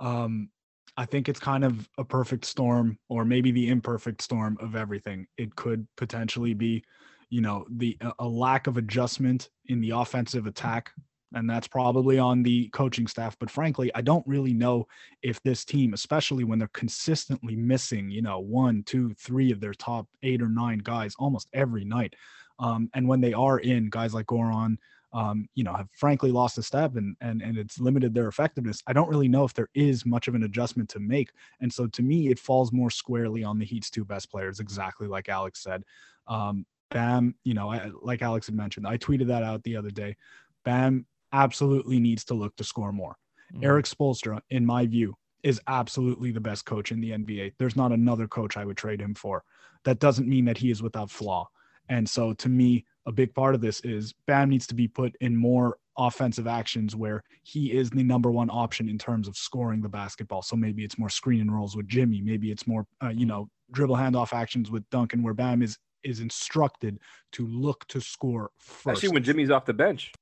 um, 0.00 0.50
I 0.96 1.04
think 1.06 1.28
it's 1.28 1.40
kind 1.40 1.64
of 1.64 1.88
a 1.98 2.04
perfect 2.04 2.44
storm, 2.44 2.98
or 3.08 3.24
maybe 3.24 3.50
the 3.50 3.68
imperfect 3.68 4.22
storm 4.22 4.56
of 4.60 4.76
everything. 4.76 5.26
It 5.38 5.54
could 5.56 5.86
potentially 5.96 6.54
be, 6.54 6.84
you 7.30 7.40
know, 7.40 7.66
the 7.70 7.98
a 8.18 8.26
lack 8.26 8.66
of 8.66 8.76
adjustment 8.76 9.50
in 9.66 9.80
the 9.80 9.90
offensive 9.90 10.46
attack, 10.46 10.92
and 11.32 11.50
that's 11.50 11.66
probably 11.66 12.18
on 12.18 12.42
the 12.42 12.68
coaching 12.68 13.06
staff. 13.06 13.36
But 13.40 13.50
frankly, 13.50 13.90
I 13.94 14.02
don't 14.02 14.26
really 14.26 14.52
know 14.52 14.86
if 15.22 15.42
this 15.42 15.64
team, 15.64 15.94
especially 15.94 16.44
when 16.44 16.58
they're 16.58 16.68
consistently 16.68 17.56
missing, 17.56 18.08
you 18.10 18.22
know, 18.22 18.38
one, 18.38 18.82
two, 18.84 19.14
three 19.14 19.50
of 19.50 19.60
their 19.60 19.74
top 19.74 20.06
eight 20.22 20.42
or 20.42 20.48
nine 20.48 20.78
guys 20.78 21.14
almost 21.18 21.48
every 21.52 21.84
night. 21.84 22.14
Um, 22.58 22.90
and 22.94 23.08
when 23.08 23.20
they 23.20 23.32
are 23.32 23.58
in, 23.58 23.90
guys 23.90 24.14
like 24.14 24.26
Goran, 24.26 24.76
um, 25.12 25.48
you 25.54 25.62
know, 25.62 25.72
have 25.72 25.88
frankly 25.92 26.32
lost 26.32 26.58
a 26.58 26.62
step 26.62 26.96
and, 26.96 27.16
and 27.20 27.40
and 27.40 27.56
it's 27.56 27.78
limited 27.78 28.12
their 28.12 28.26
effectiveness. 28.26 28.82
I 28.88 28.92
don't 28.92 29.08
really 29.08 29.28
know 29.28 29.44
if 29.44 29.54
there 29.54 29.68
is 29.72 30.04
much 30.04 30.26
of 30.26 30.34
an 30.34 30.42
adjustment 30.42 30.88
to 30.90 30.98
make. 30.98 31.30
And 31.60 31.72
so 31.72 31.86
to 31.86 32.02
me, 32.02 32.28
it 32.28 32.38
falls 32.38 32.72
more 32.72 32.90
squarely 32.90 33.44
on 33.44 33.58
the 33.58 33.64
Heat's 33.64 33.90
two 33.90 34.04
best 34.04 34.28
players, 34.28 34.58
exactly 34.58 35.06
like 35.06 35.28
Alex 35.28 35.62
said. 35.62 35.84
Um, 36.26 36.66
Bam, 36.90 37.34
you 37.44 37.54
know, 37.54 37.70
I, 37.70 37.90
like 38.02 38.22
Alex 38.22 38.46
had 38.46 38.56
mentioned, 38.56 38.86
I 38.86 38.98
tweeted 38.98 39.28
that 39.28 39.44
out 39.44 39.62
the 39.62 39.76
other 39.76 39.90
day. 39.90 40.16
Bam 40.64 41.06
absolutely 41.32 42.00
needs 42.00 42.24
to 42.24 42.34
look 42.34 42.56
to 42.56 42.64
score 42.64 42.92
more. 42.92 43.16
Mm-hmm. 43.52 43.64
Erik 43.64 43.86
Spoelstra, 43.86 44.40
in 44.50 44.66
my 44.66 44.86
view, 44.86 45.16
is 45.42 45.60
absolutely 45.68 46.32
the 46.32 46.40
best 46.40 46.64
coach 46.64 46.90
in 46.90 47.00
the 47.00 47.10
NBA. 47.10 47.52
There's 47.58 47.76
not 47.76 47.92
another 47.92 48.26
coach 48.26 48.56
I 48.56 48.64
would 48.64 48.76
trade 48.76 49.00
him 49.00 49.14
for. 49.14 49.44
That 49.84 50.00
doesn't 50.00 50.28
mean 50.28 50.46
that 50.46 50.58
he 50.58 50.70
is 50.70 50.82
without 50.82 51.10
flaw. 51.10 51.48
And 51.88 52.08
so 52.08 52.32
to 52.34 52.48
me, 52.48 52.84
a 53.06 53.12
big 53.12 53.34
part 53.34 53.54
of 53.54 53.60
this 53.60 53.80
is 53.80 54.14
Bam 54.26 54.48
needs 54.48 54.66
to 54.68 54.74
be 54.74 54.88
put 54.88 55.14
in 55.20 55.36
more 55.36 55.76
offensive 55.96 56.46
actions 56.46 56.96
where 56.96 57.22
he 57.42 57.72
is 57.72 57.90
the 57.90 58.02
number 58.02 58.30
one 58.30 58.50
option 58.50 58.88
in 58.88 58.98
terms 58.98 59.28
of 59.28 59.36
scoring 59.36 59.80
the 59.80 59.88
basketball. 59.88 60.42
So 60.42 60.56
maybe 60.56 60.84
it's 60.84 60.98
more 60.98 61.08
screen 61.10 61.40
and 61.40 61.54
rolls 61.54 61.76
with 61.76 61.86
Jimmy. 61.86 62.20
Maybe 62.20 62.50
it's 62.50 62.66
more, 62.66 62.86
uh, 63.02 63.10
you 63.10 63.26
know, 63.26 63.48
dribble 63.72 63.96
handoff 63.96 64.32
actions 64.32 64.70
with 64.70 64.88
Duncan 64.90 65.22
where 65.22 65.34
Bam 65.34 65.62
is 65.62 65.78
is 66.02 66.20
instructed 66.20 66.98
to 67.32 67.46
look 67.46 67.86
to 67.88 68.00
score 68.00 68.50
first. 68.58 68.98
Especially 68.98 69.14
when 69.14 69.24
Jimmy's 69.24 69.50
off 69.50 69.64
the 69.64 69.72
bench. 69.72 70.12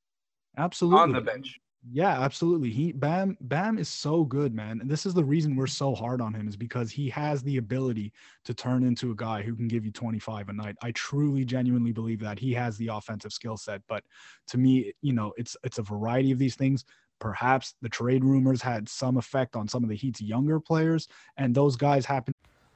Absolutely. 0.57 1.01
On 1.01 1.13
the 1.13 1.21
bench. 1.21 1.59
Yeah, 1.91 2.21
absolutely. 2.21 2.71
He 2.71 2.93
Bam 2.93 3.37
Bam 3.41 3.77
is 3.77 3.89
so 3.89 4.25
good, 4.25 4.55
man. 4.55 4.81
And 4.81 4.89
this 4.89 5.05
is 5.05 5.15
the 5.15 5.25
reason 5.25 5.57
we're 5.57 5.67
so 5.67 5.95
hard 5.95 6.21
on 6.21 6.33
him 6.33 6.47
is 6.47 6.57
because 6.57 6.93
he 6.93 7.11
has 7.11 7.43
the 7.43 7.57
ability 7.57 8.13
to 8.45 8.55
turn 8.55 8.85
into 8.85 9.11
a 9.11 9.17
guy 9.17 9.43
who 9.43 9.57
can 9.57 9.67
give 9.67 9.85
you 9.85 9.91
25 9.91 10.49
a 10.49 10.53
night. 10.53 10.77
I 10.83 10.93
truly 10.93 11.45
genuinely 11.45 11.93
believe 11.93 12.21
that 12.21 12.39
he 12.39 12.53
has 12.55 12.77
the 12.77 12.89
offensive 12.89 13.33
skill 13.33 13.57
set, 13.57 13.83
but 13.89 14.05
to 14.49 14.59
me, 14.59 14.93
you 15.03 15.13
know, 15.13 15.33
it's 15.37 15.57
it's 15.65 15.79
a 15.79 15.83
variety 15.83 16.31
of 16.31 16.39
these 16.39 16.55
things. 16.55 16.85
Perhaps 17.19 17.75
the 17.83 17.89
trade 17.89 18.25
rumors 18.25 18.63
had 18.63 18.89
some 18.89 19.17
effect 19.17 19.57
on 19.57 19.67
some 19.67 19.83
of 19.83 19.89
the 19.89 19.97
Heat's 19.97 20.21
younger 20.21 20.61
players 20.61 21.09
and 21.37 21.55
those 21.55 21.77
guys 21.77 22.05
happen 22.05 22.33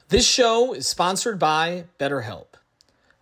This 0.08 0.26
show 0.26 0.72
is 0.72 0.86
sponsored 0.86 1.38
by 1.38 1.84
BetterHelp. 1.98 2.46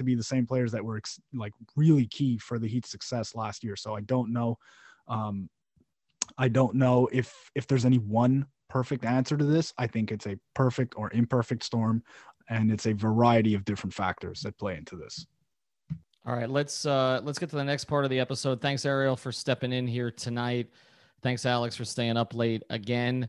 to 0.00 0.04
be 0.04 0.14
the 0.14 0.22
same 0.22 0.46
players 0.46 0.72
that 0.72 0.82
were 0.82 0.96
ex- 0.96 1.20
like 1.34 1.52
really 1.76 2.06
key 2.06 2.38
for 2.38 2.58
the 2.58 2.66
Heat's 2.66 2.90
success 2.90 3.34
last 3.34 3.62
year. 3.62 3.76
So 3.76 3.94
I 3.94 4.00
don't 4.00 4.32
know. 4.32 4.56
Um, 5.06 5.50
I 6.38 6.48
don't 6.48 6.74
know 6.74 7.06
if 7.12 7.50
if 7.54 7.66
there's 7.66 7.84
any 7.84 7.98
one 7.98 8.46
perfect 8.70 9.04
answer 9.04 9.36
to 9.36 9.44
this. 9.44 9.74
I 9.76 9.86
think 9.86 10.10
it's 10.10 10.26
a 10.26 10.38
perfect 10.54 10.94
or 10.96 11.12
imperfect 11.12 11.62
storm, 11.64 12.02
and 12.48 12.72
it's 12.72 12.86
a 12.86 12.94
variety 12.94 13.52
of 13.54 13.66
different 13.66 13.92
factors 13.92 14.40
that 14.40 14.56
play 14.56 14.76
into 14.76 14.96
this. 14.96 15.26
All 16.26 16.34
right, 16.34 16.48
let's 16.48 16.86
uh, 16.86 17.20
let's 17.22 17.38
get 17.38 17.50
to 17.50 17.56
the 17.56 17.64
next 17.64 17.84
part 17.84 18.04
of 18.04 18.10
the 18.10 18.20
episode. 18.20 18.62
Thanks, 18.62 18.86
Ariel, 18.86 19.16
for 19.16 19.32
stepping 19.32 19.72
in 19.72 19.86
here 19.86 20.10
tonight. 20.10 20.70
Thanks, 21.22 21.44
Alex, 21.44 21.76
for 21.76 21.84
staying 21.84 22.16
up 22.16 22.34
late 22.34 22.62
again. 22.70 23.28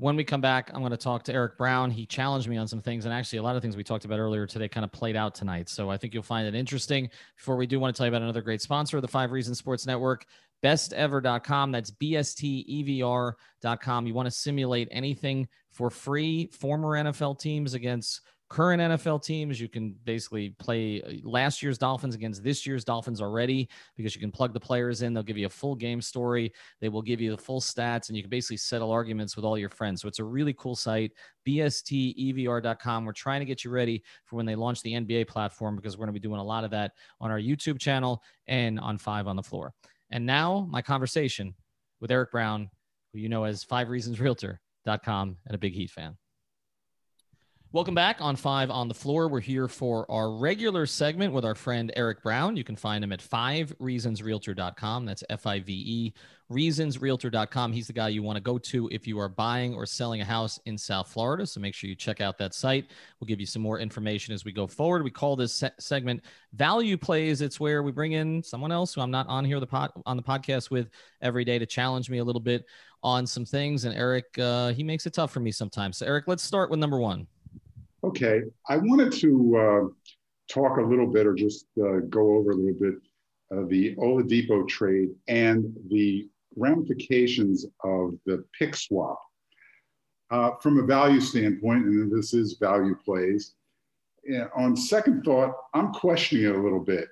When 0.00 0.16
we 0.16 0.24
come 0.24 0.40
back, 0.40 0.70
I'm 0.72 0.80
going 0.80 0.92
to 0.92 0.96
talk 0.96 1.24
to 1.24 1.34
Eric 1.34 1.58
Brown. 1.58 1.90
He 1.90 2.06
challenged 2.06 2.48
me 2.48 2.56
on 2.56 2.66
some 2.66 2.80
things, 2.80 3.04
and 3.04 3.12
actually, 3.12 3.38
a 3.38 3.42
lot 3.42 3.54
of 3.54 3.60
things 3.60 3.76
we 3.76 3.84
talked 3.84 4.06
about 4.06 4.18
earlier 4.18 4.46
today 4.46 4.66
kind 4.66 4.82
of 4.82 4.90
played 4.90 5.14
out 5.14 5.34
tonight. 5.34 5.68
So 5.68 5.90
I 5.90 5.98
think 5.98 6.14
you'll 6.14 6.22
find 6.22 6.48
it 6.48 6.54
interesting. 6.54 7.10
Before 7.36 7.54
we 7.56 7.66
do, 7.66 7.78
want 7.78 7.94
to 7.94 7.98
tell 7.98 8.06
you 8.06 8.10
about 8.10 8.22
another 8.22 8.40
great 8.40 8.62
sponsor 8.62 8.96
of 8.96 9.02
the 9.02 9.08
Five 9.08 9.30
Reasons 9.30 9.58
Sports 9.58 9.84
Network, 9.84 10.24
bestever.com. 10.62 11.70
That's 11.70 11.90
bstevr.com. 11.90 13.36
You 14.06 14.14
want 14.14 14.26
to 14.26 14.30
simulate 14.30 14.88
anything 14.90 15.46
for 15.70 15.90
free, 15.90 16.46
former 16.46 16.92
NFL 16.92 17.38
teams 17.38 17.74
against 17.74 18.22
current 18.50 18.82
NFL 18.82 19.22
teams. 19.22 19.60
You 19.60 19.68
can 19.68 19.94
basically 20.04 20.50
play 20.58 21.00
uh, 21.02 21.26
last 21.26 21.62
year's 21.62 21.78
Dolphins 21.78 22.16
against 22.16 22.42
this 22.42 22.66
year's 22.66 22.84
Dolphins 22.84 23.22
already 23.22 23.68
because 23.96 24.14
you 24.14 24.20
can 24.20 24.32
plug 24.32 24.52
the 24.52 24.60
players 24.60 25.02
in. 25.02 25.14
They'll 25.14 25.22
give 25.22 25.38
you 25.38 25.46
a 25.46 25.50
full 25.50 25.76
game 25.76 26.02
story. 26.02 26.52
They 26.80 26.88
will 26.88 27.00
give 27.00 27.20
you 27.20 27.30
the 27.30 27.38
full 27.38 27.60
stats, 27.60 28.08
and 28.08 28.16
you 28.16 28.24
can 28.24 28.28
basically 28.28 28.58
settle 28.58 28.90
arguments 28.90 29.36
with 29.36 29.44
all 29.44 29.56
your 29.56 29.70
friends. 29.70 30.02
So 30.02 30.08
it's 30.08 30.18
a 30.18 30.24
really 30.24 30.52
cool 30.54 30.74
site, 30.74 31.12
bstevr.com. 31.46 33.04
We're 33.04 33.12
trying 33.12 33.40
to 33.40 33.46
get 33.46 33.64
you 33.64 33.70
ready 33.70 34.02
for 34.26 34.36
when 34.36 34.46
they 34.46 34.56
launch 34.56 34.82
the 34.82 34.92
NBA 34.92 35.28
platform 35.28 35.76
because 35.76 35.96
we're 35.96 36.06
going 36.06 36.14
to 36.14 36.20
be 36.20 36.28
doing 36.28 36.40
a 36.40 36.44
lot 36.44 36.64
of 36.64 36.72
that 36.72 36.92
on 37.20 37.30
our 37.30 37.40
YouTube 37.40 37.78
channel 37.78 38.22
and 38.48 38.80
on 38.80 38.98
Five 38.98 39.28
on 39.28 39.36
the 39.36 39.42
Floor. 39.42 39.72
And 40.10 40.26
now, 40.26 40.66
my 40.68 40.82
conversation 40.82 41.54
with 42.00 42.10
Eric 42.10 42.32
Brown, 42.32 42.68
who 43.12 43.20
you 43.20 43.28
know 43.28 43.44
as 43.44 43.62
Five 43.62 43.88
Reasons 43.88 44.18
Realtor.com 44.18 45.36
and 45.46 45.54
a 45.54 45.58
big 45.58 45.72
Heat 45.72 45.90
fan. 45.90 46.16
Welcome 47.72 47.94
back 47.94 48.20
on 48.20 48.34
Five 48.34 48.68
on 48.68 48.88
the 48.88 48.94
Floor. 48.94 49.28
We're 49.28 49.38
here 49.38 49.68
for 49.68 50.04
our 50.10 50.32
regular 50.32 50.86
segment 50.86 51.32
with 51.32 51.44
our 51.44 51.54
friend 51.54 51.92
Eric 51.94 52.20
Brown. 52.20 52.56
You 52.56 52.64
can 52.64 52.74
find 52.74 53.04
him 53.04 53.12
at 53.12 53.20
fivereasonsrealtor.com. 53.20 55.06
That's 55.06 55.22
F 55.30 55.46
I 55.46 55.60
V 55.60 55.72
E, 55.72 56.14
reasonsrealtor.com. 56.50 57.72
He's 57.72 57.86
the 57.86 57.92
guy 57.92 58.08
you 58.08 58.24
want 58.24 58.38
to 58.38 58.42
go 58.42 58.58
to 58.58 58.88
if 58.90 59.06
you 59.06 59.20
are 59.20 59.28
buying 59.28 59.72
or 59.72 59.86
selling 59.86 60.20
a 60.20 60.24
house 60.24 60.58
in 60.66 60.76
South 60.76 61.12
Florida. 61.12 61.46
So 61.46 61.60
make 61.60 61.72
sure 61.72 61.88
you 61.88 61.94
check 61.94 62.20
out 62.20 62.38
that 62.38 62.54
site. 62.54 62.90
We'll 63.20 63.26
give 63.26 63.38
you 63.38 63.46
some 63.46 63.62
more 63.62 63.78
information 63.78 64.34
as 64.34 64.44
we 64.44 64.50
go 64.50 64.66
forward. 64.66 65.04
We 65.04 65.12
call 65.12 65.36
this 65.36 65.54
se- 65.54 65.70
segment 65.78 66.24
Value 66.54 66.96
Plays. 66.96 67.40
It's 67.40 67.60
where 67.60 67.84
we 67.84 67.92
bring 67.92 68.12
in 68.12 68.42
someone 68.42 68.72
else 68.72 68.94
who 68.94 69.00
I'm 69.00 69.12
not 69.12 69.28
on 69.28 69.44
here 69.44 69.60
the 69.60 69.68
pod, 69.68 69.92
on 70.06 70.16
the 70.16 70.24
podcast 70.24 70.72
with 70.72 70.90
every 71.22 71.44
day 71.44 71.60
to 71.60 71.66
challenge 71.66 72.10
me 72.10 72.18
a 72.18 72.24
little 72.24 72.42
bit 72.42 72.64
on 73.04 73.28
some 73.28 73.44
things. 73.44 73.84
And 73.84 73.96
Eric, 73.96 74.36
uh, 74.40 74.72
he 74.72 74.82
makes 74.82 75.06
it 75.06 75.12
tough 75.12 75.30
for 75.30 75.38
me 75.38 75.52
sometimes. 75.52 75.98
So, 75.98 76.06
Eric, 76.06 76.24
let's 76.26 76.42
start 76.42 76.68
with 76.68 76.80
number 76.80 76.98
one. 76.98 77.28
Okay, 78.02 78.42
I 78.68 78.78
wanted 78.78 79.12
to 79.20 79.56
uh, 79.56 80.12
talk 80.50 80.78
a 80.78 80.82
little 80.82 81.06
bit 81.06 81.26
or 81.26 81.34
just 81.34 81.66
uh, 81.78 81.98
go 82.08 82.34
over 82.36 82.50
a 82.52 82.54
little 82.54 82.80
bit 82.80 82.94
uh, 83.52 83.66
the 83.68 83.94
Oladipo 83.96 84.66
trade 84.66 85.10
and 85.28 85.76
the 85.90 86.28
ramifications 86.56 87.66
of 87.84 88.14
the 88.24 88.44
pick 88.58 88.74
swap. 88.74 89.20
uh, 90.30 90.52
from 90.62 90.78
a 90.78 90.82
value 90.82 91.20
standpoint, 91.20 91.84
and 91.86 92.10
this 92.10 92.34
is 92.34 92.56
value 92.60 92.94
plays, 93.04 93.54
on 94.54 94.76
second 94.76 95.24
thought, 95.24 95.54
I'm 95.74 95.92
questioning 95.92 96.44
it 96.44 96.54
a 96.54 96.62
little 96.62 96.80
bit. 96.80 97.08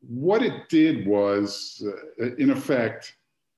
What 0.00 0.42
it 0.42 0.68
did 0.68 1.06
was, 1.06 1.82
uh, 2.20 2.34
in 2.36 2.50
effect, 2.50 3.16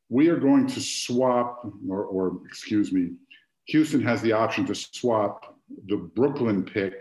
we 0.08 0.28
are 0.28 0.38
going 0.38 0.66
to 0.68 0.80
swap, 0.80 1.66
or, 1.88 2.04
or 2.04 2.40
excuse 2.46 2.92
me, 2.92 3.10
Houston 3.66 4.00
has 4.02 4.22
the 4.22 4.32
option 4.32 4.64
to 4.66 4.74
swap 4.74 5.55
the 5.86 5.96
Brooklyn 5.96 6.64
pick 6.64 6.94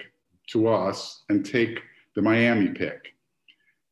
to 0.50 0.68
us 0.68 1.24
and 1.30 1.46
take 1.46 1.80
the 2.16 2.22
Miami 2.22 2.70
pick. 2.70 3.14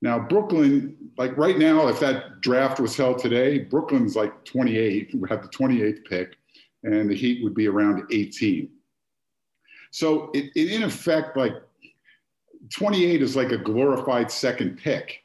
Now, 0.01 0.19
Brooklyn, 0.19 0.97
like 1.17 1.37
right 1.37 1.57
now, 1.57 1.87
if 1.87 1.99
that 2.01 2.41
draft 2.41 2.79
was 2.79 2.95
held 2.95 3.19
today, 3.19 3.59
Brooklyn's 3.59 4.15
like 4.15 4.43
28, 4.43 5.11
would 5.15 5.29
have 5.29 5.43
the 5.43 5.47
28th 5.49 6.03
pick, 6.05 6.35
and 6.83 7.09
the 7.09 7.15
Heat 7.15 7.43
would 7.43 7.53
be 7.53 7.67
around 7.67 8.03
18. 8.11 8.69
So, 9.91 10.29
it, 10.33 10.51
it, 10.55 10.71
in 10.71 10.83
effect, 10.83 11.37
like 11.37 11.53
28 12.73 13.21
is 13.21 13.35
like 13.35 13.51
a 13.51 13.57
glorified 13.57 14.29
second 14.29 14.77
pick. 14.77 15.19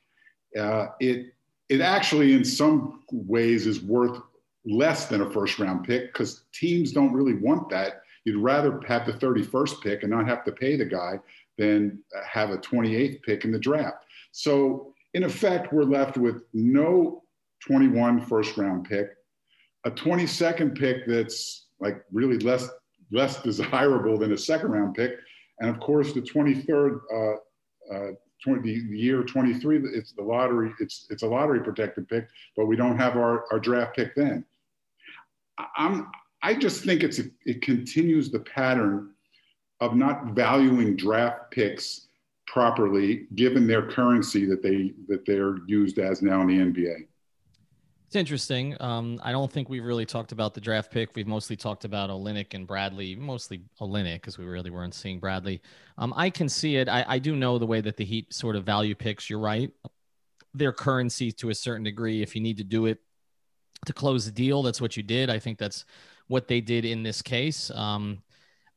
Uh, 0.56 0.88
it 1.00 1.34
it 1.68 1.80
actually, 1.80 2.32
in 2.32 2.44
some 2.44 3.02
ways, 3.11 3.66
is 3.66 3.82
worth 3.82 4.20
less 4.64 5.06
than 5.06 5.22
a 5.22 5.30
first 5.30 5.58
round 5.58 5.84
pick 5.84 6.12
because 6.12 6.44
teams 6.52 6.92
don't 6.92 7.12
really 7.12 7.34
want 7.34 7.68
that. 7.70 8.02
You'd 8.29 8.43
rather 8.43 8.79
have 8.87 9.07
the 9.07 9.14
31st 9.14 9.81
pick 9.83 10.03
and 10.03 10.11
not 10.11 10.29
have 10.29 10.45
to 10.45 10.53
pay 10.53 10.77
the 10.77 10.85
guy 10.85 11.19
than 11.57 11.99
have 12.31 12.51
a 12.51 12.59
28th 12.59 13.23
pick 13.23 13.47
in 13.47 13.51
the 13.51 13.59
draft. 13.59 14.05
So, 14.33 14.93
in 15.14 15.23
effect, 15.25 15.73
we're 15.73 15.85
left 15.85 16.19
with 16.19 16.43
no 16.53 17.23
21 17.67 18.21
first 18.27 18.59
round 18.59 18.85
pick, 18.85 19.09
a 19.85 19.91
22nd 19.91 20.79
pick 20.79 21.07
that's 21.07 21.69
like 21.81 22.05
really 22.12 22.38
less 22.38 22.69
less 23.11 23.43
desirable 23.43 24.19
than 24.19 24.33
a 24.33 24.37
second 24.37 24.73
round 24.73 24.95
pick, 24.95 25.12
and 25.61 25.71
of 25.71 25.81
course 25.81 26.12
the 26.12 26.21
23rd 26.21 27.01
uh, 27.11 27.95
uh, 27.95 28.11
20, 28.45 28.61
the, 28.61 28.97
year 28.97 29.23
23, 29.23 29.81
it's 29.95 30.12
the 30.12 30.23
lottery, 30.23 30.71
it's, 30.81 31.07
it's 31.09 31.23
a 31.23 31.27
lottery 31.27 31.61
protected 31.61 32.07
pick, 32.07 32.29
but 32.55 32.67
we 32.67 32.77
don't 32.77 32.99
have 32.99 33.17
our, 33.17 33.51
our 33.51 33.59
draft 33.59 33.97
pick 33.97 34.14
then. 34.14 34.45
I'm, 35.79 36.11
I 36.42 36.55
just 36.55 36.85
think 36.85 37.03
it's, 37.03 37.18
a, 37.18 37.24
it 37.44 37.62
continues 37.62 38.31
the 38.31 38.40
pattern 38.40 39.11
of 39.81 39.94
not 39.94 40.35
valuing 40.35 40.96
draft 40.96 41.51
picks 41.51 42.09
properly, 42.46 43.27
given 43.35 43.66
their 43.66 43.88
currency 43.88 44.46
that 44.46 44.62
they, 44.62 44.92
that 45.09 45.27
they're 45.27 45.59
used 45.66 45.98
as 45.98 46.22
now 46.22 46.40
in 46.42 46.46
the 46.46 46.59
NBA. 46.59 47.07
It's 48.09 48.16
interesting. 48.16 48.74
Um, 48.81 49.20
I 49.22 49.33
don't 49.33 49.53
think 49.53 49.68
we've 49.68 49.85
really 49.85 50.07
talked 50.07 50.33
about 50.33 50.55
the 50.55 50.62
draft 50.62 50.90
pick. 50.90 51.14
We've 51.14 51.27
mostly 51.27 51.57
talked 51.57 51.85
about 51.85 52.09
Olynyk 52.09 52.55
and 52.55 52.66
Bradley, 52.66 53.14
mostly 53.14 53.61
Olynyk 53.83 54.14
because 54.14 54.38
we 54.38 54.46
really 54.46 54.70
weren't 54.70 54.94
seeing 54.94 55.20
Bradley. 55.20 55.61
Um, 55.98 56.14
I 56.16 56.31
can 56.31 56.48
see 56.48 56.77
it. 56.77 56.88
I, 56.88 57.05
I 57.07 57.18
do 57.18 57.37
know 57.37 57.59
the 57.59 57.66
way 57.66 57.83
that 57.83 57.98
the 57.98 58.07
Heat 58.07 58.33
sort 58.33 58.57
of 58.57 58.64
value 58.64 58.94
picks. 58.94 59.29
You're 59.29 59.40
right. 59.40 59.70
Their 60.55 60.72
currency 60.72 61.33
to 61.33 61.51
a 61.51 61.55
certain 61.55 61.85
degree. 61.85 62.22
If 62.22 62.35
you 62.35 62.40
need 62.40 62.57
to 62.57 62.64
do 62.64 62.87
it 62.87 62.98
to 63.85 63.92
close 63.92 64.24
the 64.24 64.33
deal, 64.33 64.62
that's 64.62 64.81
what 64.81 64.96
you 64.96 65.03
did. 65.03 65.29
I 65.29 65.38
think 65.38 65.59
that's 65.59 65.85
what 66.29 66.49
they 66.49 66.61
did 66.61 66.85
in 66.85 67.03
this 67.03 67.23
case. 67.23 67.71
Um, 67.71 68.23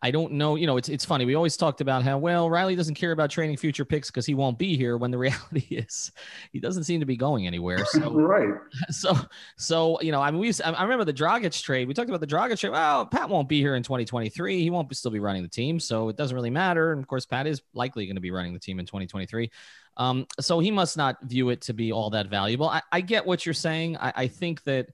I 0.04 0.10
don't 0.10 0.34
know. 0.34 0.56
You 0.56 0.66
know, 0.66 0.78
it's 0.78 0.90
it's 0.90 1.06
funny. 1.06 1.26
We 1.26 1.36
always 1.36 1.56
talked 1.56 1.80
about 1.80 2.02
how 2.02 2.18
well 2.18 2.50
Riley 2.50 2.76
doesn't 2.76 2.96
care 2.96 3.12
about 3.12 3.30
trading 3.30 3.56
future 3.56 3.86
picks 3.86 4.10
because 4.10 4.26
he 4.26 4.34
won't 4.34 4.58
be 4.58 4.76
here. 4.76 4.98
When 4.98 5.12
the 5.12 5.18
reality 5.20 5.68
is, 5.70 6.12
he 6.52 6.60
doesn't 6.60 6.86
seem 6.86 7.00
to 7.02 7.06
be 7.06 7.16
going 7.16 7.46
anywhere. 7.46 7.86
So 7.86 8.12
right. 8.12 8.56
So 8.90 9.16
so 9.58 10.02
you 10.02 10.12
know, 10.12 10.20
I 10.20 10.32
mean, 10.32 10.42
we 10.42 10.52
I 10.64 10.82
remember 10.82 11.06
the 11.06 11.14
Dragic 11.14 11.62
trade. 11.62 11.88
We 11.88 11.94
talked 11.94 12.10
about 12.10 12.20
the 12.22 12.28
Dragic 12.28 12.60
trade. 12.60 12.72
Well, 12.72 13.06
Pat 13.06 13.30
won't 13.30 13.48
be 13.48 13.60
here 13.60 13.76
in 13.76 13.84
2023. 13.84 14.62
He 14.62 14.70
won't 14.72 14.94
still 14.96 15.12
be 15.12 15.20
running 15.20 15.44
the 15.44 15.50
team, 15.50 15.80
so 15.80 16.10
it 16.10 16.18
doesn't 16.18 16.34
really 16.34 16.50
matter. 16.50 16.94
And 16.94 17.02
of 17.02 17.08
course, 17.08 17.28
Pat 17.28 17.46
is 17.46 17.62
likely 17.76 18.08
going 18.08 18.16
to 18.16 18.22
be 18.22 18.32
running 18.32 18.54
the 18.54 18.60
team 18.60 18.80
in 18.80 18.88
2023. 18.88 19.52
Um, 19.98 20.26
so 20.40 20.60
he 20.60 20.72
must 20.72 20.98
not 20.98 21.22
view 21.24 21.50
it 21.50 21.62
to 21.62 21.74
be 21.74 21.92
all 21.92 22.10
that 22.12 22.28
valuable. 22.28 22.68
I, 22.68 22.82
I 22.92 23.02
get 23.02 23.26
what 23.26 23.46
you're 23.46 23.54
saying. 23.54 23.98
I, 23.98 24.14
I 24.16 24.28
think 24.28 24.64
that, 24.64 24.88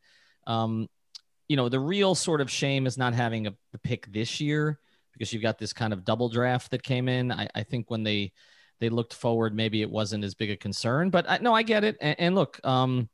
um, 0.48 0.89
you 1.47 1.55
know, 1.55 1.69
the 1.69 1.79
real 1.79 2.15
sort 2.15 2.41
of 2.41 2.51
shame 2.51 2.86
is 2.86 2.97
not 2.97 3.13
having 3.13 3.47
a, 3.47 3.53
pick 3.83 4.12
this 4.12 4.41
year 4.41 4.79
because 5.13 5.31
you've 5.31 5.43
got 5.43 5.60
this 5.60 5.71
kind 5.71 5.93
of 5.93 6.03
double 6.03 6.29
draft 6.29 6.71
that 6.71 6.81
came 6.81 7.07
in. 7.07 7.31
I, 7.31 7.47
I 7.53 7.62
think 7.62 7.91
when 7.91 8.01
they 8.01 8.31
they 8.79 8.89
looked 8.89 9.13
forward, 9.13 9.55
maybe 9.55 9.83
it 9.83 9.89
wasn't 9.89 10.23
as 10.23 10.33
big 10.33 10.49
a 10.49 10.57
concern. 10.57 11.12
But 11.12 11.29
I, 11.29 11.38
no, 11.38 11.53
I 11.53 11.62
get 11.63 11.83
it. 11.83 11.95
And, 12.01 12.19
and 12.19 12.36
look, 12.36 12.60
um, 12.63 13.10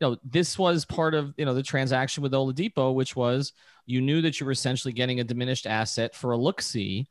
you 0.00 0.08
know, 0.08 0.16
this 0.24 0.58
was 0.58 0.84
part 0.84 1.14
of 1.14 1.34
you 1.36 1.44
know 1.44 1.54
the 1.54 1.62
transaction 1.62 2.22
with 2.22 2.32
Oladipo, 2.32 2.92
which 2.94 3.14
was 3.14 3.52
you 3.86 4.00
knew 4.00 4.20
that 4.22 4.40
you 4.40 4.46
were 4.46 4.52
essentially 4.52 4.92
getting 4.92 5.20
a 5.20 5.24
diminished 5.24 5.66
asset 5.66 6.16
for 6.16 6.32
a 6.32 6.36
look 6.36 6.60
see, 6.60 7.06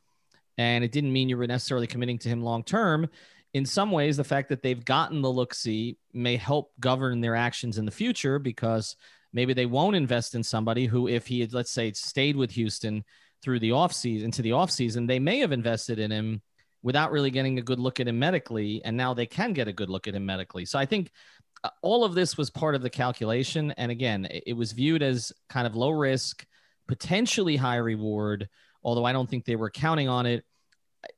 and 0.58 0.84
it 0.84 0.92
didn't 0.92 1.14
mean 1.14 1.30
you 1.30 1.38
were 1.38 1.48
necessarily 1.48 1.88
committing 1.88 2.20
to 2.20 2.30
him 2.30 2.44
long 2.44 2.64
term. 2.64 3.10
In 3.54 3.66
some 3.66 3.92
ways, 3.92 4.18
the 4.18 4.24
fact 4.26 4.50
that 4.50 4.62
they've 4.62 4.84
gotten 4.84 5.22
the 5.22 5.32
look 5.32 5.54
see 5.54 5.98
may 6.14 6.36
help 6.36 6.72
govern 6.82 7.22
their 7.22 7.36
actions 7.36 7.78
in 7.78 7.86
the 7.86 7.92
future 7.92 8.38
because 8.38 8.98
maybe 9.34 9.54
they 9.54 9.66
won't 9.66 9.96
invest 9.96 10.36
in 10.36 10.44
somebody 10.44 10.86
who, 10.86 11.08
if 11.08 11.28
he 11.28 11.42
had, 11.42 11.54
let's 11.54 11.72
say, 11.72 11.92
stayed 11.94 12.36
with 12.36 12.52
Houston, 12.52 13.04
through 13.42 13.60
the 13.60 13.72
offseason 13.72 14.24
into 14.24 14.42
the 14.42 14.52
offseason, 14.52 15.08
they 15.08 15.20
may 15.20 15.40
have 15.40 15.52
invested 15.52 16.00
in 16.00 16.12
him 16.12 16.42
without 16.84 17.12
really 17.12 17.32
getting 17.32 17.60
a 17.60 17.64
good 17.64 17.80
look 17.80 18.00
at 18.00 18.08
him 18.08 18.20
medically. 18.20 18.82
And 18.84 18.96
now 18.96 19.14
they 19.14 19.26
can 19.26 19.54
get 19.54 19.68
a 19.68 19.74
good 19.74 19.90
look 19.90 20.08
at 20.08 20.16
him 20.16 20.26
medically. 20.26 20.66
So 20.66 20.80
I 20.80 20.86
think 20.86 21.12
uh, 21.64 21.70
all 21.82 22.04
of 22.04 22.16
this 22.16 22.38
was 22.38 22.50
part 22.50 22.76
of 22.76 22.82
the 22.82 22.90
calculation. 22.90 23.72
And 23.78 23.92
again, 23.92 24.28
it 24.30 24.54
was 24.54 24.72
viewed 24.72 25.04
as 25.04 25.32
kind 25.50 25.68
of 25.68 25.76
low 25.76 25.92
risk, 25.92 26.46
potentially 26.88 27.56
high 27.56 27.78
reward, 27.78 28.50
although 28.84 29.06
I 29.06 29.14
don't 29.14 29.30
think 29.30 29.46
they 29.46 29.56
were 29.56 29.70
counting 29.70 30.10
on 30.10 30.26
it. 30.26 30.44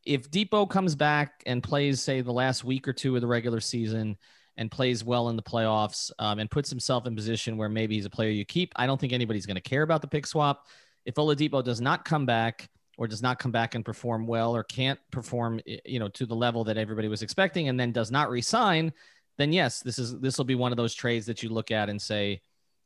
If 0.06 0.32
Dipo 0.32 0.70
comes 0.70 0.96
back 0.96 1.44
and 1.46 1.62
plays, 1.62 2.02
say, 2.02 2.22
the 2.22 2.32
last 2.32 2.64
week 2.64 2.88
or 2.88 2.94
two 2.94 3.16
of 3.16 3.22
the 3.22 3.28
regular 3.28 3.60
season 3.60 4.18
and 4.58 4.70
plays 4.70 5.04
well 5.04 5.30
in 5.30 5.36
the 5.36 5.44
playoffs 5.44 6.12
um, 6.20 6.40
and 6.40 6.50
puts 6.50 6.70
himself 6.70 7.08
in 7.08 7.16
position 7.16 7.58
where 7.58 7.70
maybe 7.70 7.96
he's 7.96 8.06
a 8.06 8.10
player 8.10 8.30
you 8.30 8.46
keep, 8.46 8.72
I 8.76 8.86
don't 8.86 9.00
think 9.00 9.14
anybody's 9.14 9.46
going 9.46 9.56
to 9.56 9.62
care 9.62 9.82
about 9.82 10.02
the 10.02 10.08
pick 10.08 10.28
swap. 10.28 10.68
If 11.06 11.16
Oladipo 11.16 11.64
does 11.64 11.82
not 11.82 12.06
come 12.06 12.26
back 12.26 12.70
or 12.98 13.08
does 13.08 13.22
not 13.22 13.40
come 13.40 13.52
back 13.52 13.76
and 13.76 13.84
perform 13.84 14.28
well 14.28 14.56
or 14.56 14.64
can't 14.64 15.00
perform 15.12 15.60
you 15.66 16.00
know 16.00 16.10
to 16.10 16.26
the 16.26 16.36
level 16.36 16.64
that 16.66 16.78
everybody 16.78 17.08
was 17.08 17.24
expecting 17.24 17.68
and 17.68 17.80
then 17.80 17.92
does 17.92 18.12
not 18.12 18.30
resign 18.30 18.94
then 19.40 19.52
yes 19.52 19.80
this 19.82 19.98
is 19.98 20.20
this 20.20 20.38
will 20.38 20.46
be 20.46 20.54
one 20.54 20.72
of 20.72 20.78
those 20.78 20.94
trades 20.94 21.26
that 21.26 21.42
you 21.42 21.50
look 21.50 21.72
at 21.72 21.90
and 21.90 22.00
say 22.00 22.40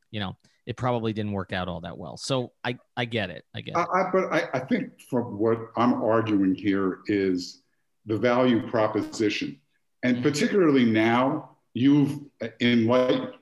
you 0.10 0.20
know 0.22 0.36
it 0.68 0.76
probably 0.76 1.14
didn't 1.14 1.32
work 1.32 1.54
out 1.54 1.70
all 1.70 1.80
that 1.82 1.98
well. 1.98 2.18
So 2.18 2.52
i 2.64 2.78
i 2.96 3.06
get 3.06 3.30
it. 3.30 3.46
I 3.56 3.62
get 3.62 3.78
it. 3.78 3.88
I, 3.94 4.10
but 4.12 4.26
I, 4.34 4.50
I 4.54 4.60
think 4.60 5.00
from 5.10 5.40
what 5.40 5.58
i'm 5.78 6.04
arguing 6.04 6.54
here 6.54 7.00
is 7.08 7.62
the 8.06 8.18
value 8.18 8.68
proposition. 8.70 9.60
And 10.04 10.18
mm-hmm. 10.18 10.24
particularly 10.24 10.86
now 10.86 11.57
you've 11.78 12.20
enlightened 12.62 13.34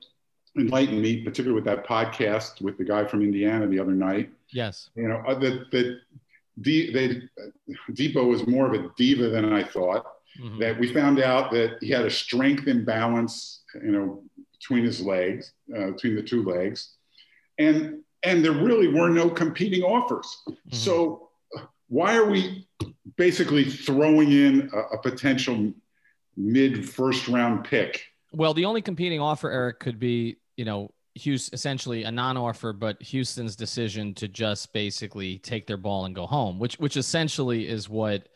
enlightened 0.58 1.02
me 1.02 1.22
particularly 1.22 1.56
with 1.56 1.66
that 1.66 1.86
podcast 1.86 2.62
with 2.62 2.78
the 2.78 2.84
guy 2.84 3.04
from 3.04 3.22
indiana 3.22 3.68
the 3.68 3.80
other 3.80 3.92
night 3.92 4.30
Yes. 4.56 4.90
You 4.96 5.10
know, 5.10 5.24
uh, 5.28 5.38
that 5.40 5.72
that 5.72 6.00
D, 6.62 6.92
they, 6.94 7.22
Dipo 7.92 8.26
was 8.28 8.48
more 8.48 8.74
of 8.74 8.74
a 8.74 8.90
diva 8.96 9.30
than 9.30 9.52
I 9.52 9.64
thought. 9.64 10.06
Mm-hmm. 10.42 10.60
That 10.60 10.80
we 10.80 10.94
found 10.94 11.22
out 11.22 11.52
that 11.52 11.78
he 11.82 11.90
had 11.90 12.06
a 12.06 12.10
strength 12.10 12.68
imbalance, 12.68 13.64
you 13.76 13.92
know, 13.92 14.24
between 14.52 14.84
his 14.84 15.02
legs, 15.02 15.54
uh, 15.76 15.92
between 15.92 16.16
the 16.16 16.24
two 16.24 16.44
legs, 16.44 16.96
and 17.58 18.02
and 18.24 18.44
there 18.44 18.52
really 18.52 18.88
were 18.88 19.10
no 19.10 19.30
competing 19.30 19.84
offers. 19.84 20.28
Mm-hmm. 20.50 20.76
So 20.76 21.30
why 21.88 22.16
are 22.16 22.30
we 22.30 22.68
basically 23.16 23.64
throwing 23.64 24.32
in 24.32 24.70
a, 24.74 24.96
a 24.96 25.02
potential 25.02 25.74
mid 26.36 26.88
first 26.90 27.28
round 27.28 27.64
pick? 27.66 28.04
Well, 28.36 28.54
the 28.54 28.66
only 28.66 28.82
competing 28.82 29.22
offer, 29.22 29.50
Eric, 29.50 29.80
could 29.80 30.00
be 30.00 30.38
you 30.58 30.66
know 30.66 30.92
Houston 31.16 31.56
essentially 31.56 32.04
a 32.04 32.12
non-offer, 32.12 32.74
but 32.74 33.02
Houston's 33.02 33.56
decision 33.56 34.14
to 34.16 34.28
just 34.28 34.74
basically 34.74 35.40
take 35.40 35.68
their 35.68 35.78
ball 35.78 36.06
and 36.06 36.14
go 36.14 36.26
home, 36.26 36.60
which 36.60 36.78
which 36.78 36.98
essentially 36.98 37.68
is 37.68 37.88
what 37.88 38.28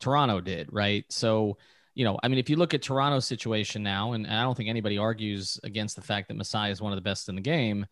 Toronto 0.00 0.40
did, 0.40 0.68
right? 0.72 1.04
So, 1.10 1.58
you 1.94 2.04
know, 2.04 2.18
I 2.22 2.28
mean, 2.28 2.38
if 2.38 2.48
you 2.48 2.56
look 2.56 2.72
at 2.72 2.80
Toronto's 2.80 3.26
situation 3.26 3.82
now, 3.82 4.12
and 4.12 4.26
I 4.26 4.42
don't 4.42 4.56
think 4.56 4.70
anybody 4.70 4.96
argues 4.96 5.60
against 5.64 5.96
the 5.96 6.02
fact 6.02 6.28
that 6.28 6.34
Masai 6.34 6.70
is 6.70 6.80
one 6.80 6.92
of 6.92 6.96
the 6.96 7.02
best 7.02 7.28
in 7.28 7.34
the 7.34 7.42
game, 7.42 7.84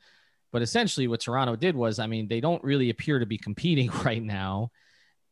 but 0.53 0.63
essentially 0.63 1.09
what 1.09 1.21
Toronto 1.21 1.57
did 1.57 1.77
was, 1.77 1.99
I 1.99 2.07
mean, 2.07 2.27
they 2.27 2.41
don't 2.41 2.65
really 2.65 2.89
appear 2.89 3.19
to 3.19 3.27
be 3.27 3.39
competing 3.39 3.91
right 4.05 4.23
now. 4.23 4.71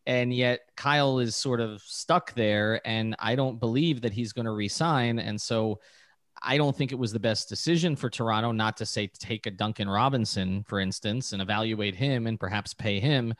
And 0.06 0.32
yet 0.32 0.60
Kyle 0.76 1.18
is 1.18 1.36
sort 1.36 1.60
of 1.60 1.82
stuck 1.82 2.34
there, 2.34 2.86
and 2.86 3.16
I 3.18 3.34
don't 3.34 3.60
believe 3.60 4.02
that 4.02 4.12
he's 4.12 4.32
going 4.32 4.46
to 4.46 4.52
resign. 4.52 5.18
And 5.18 5.40
so 5.40 5.80
I 6.42 6.56
don't 6.56 6.76
think 6.76 6.92
it 6.92 6.98
was 6.98 7.12
the 7.12 7.20
best 7.20 7.48
decision 7.48 7.96
for 7.96 8.10
Toronto 8.10 8.52
not 8.52 8.76
to 8.78 8.86
say 8.86 9.06
take 9.06 9.46
a 9.46 9.50
Duncan 9.50 9.88
Robinson, 9.88 10.64
for 10.64 10.80
instance, 10.80 11.32
and 11.32 11.42
evaluate 11.42 11.94
him 11.94 12.26
and 12.26 12.38
perhaps 12.38 12.74
pay 12.74 13.00
him. 13.00 13.34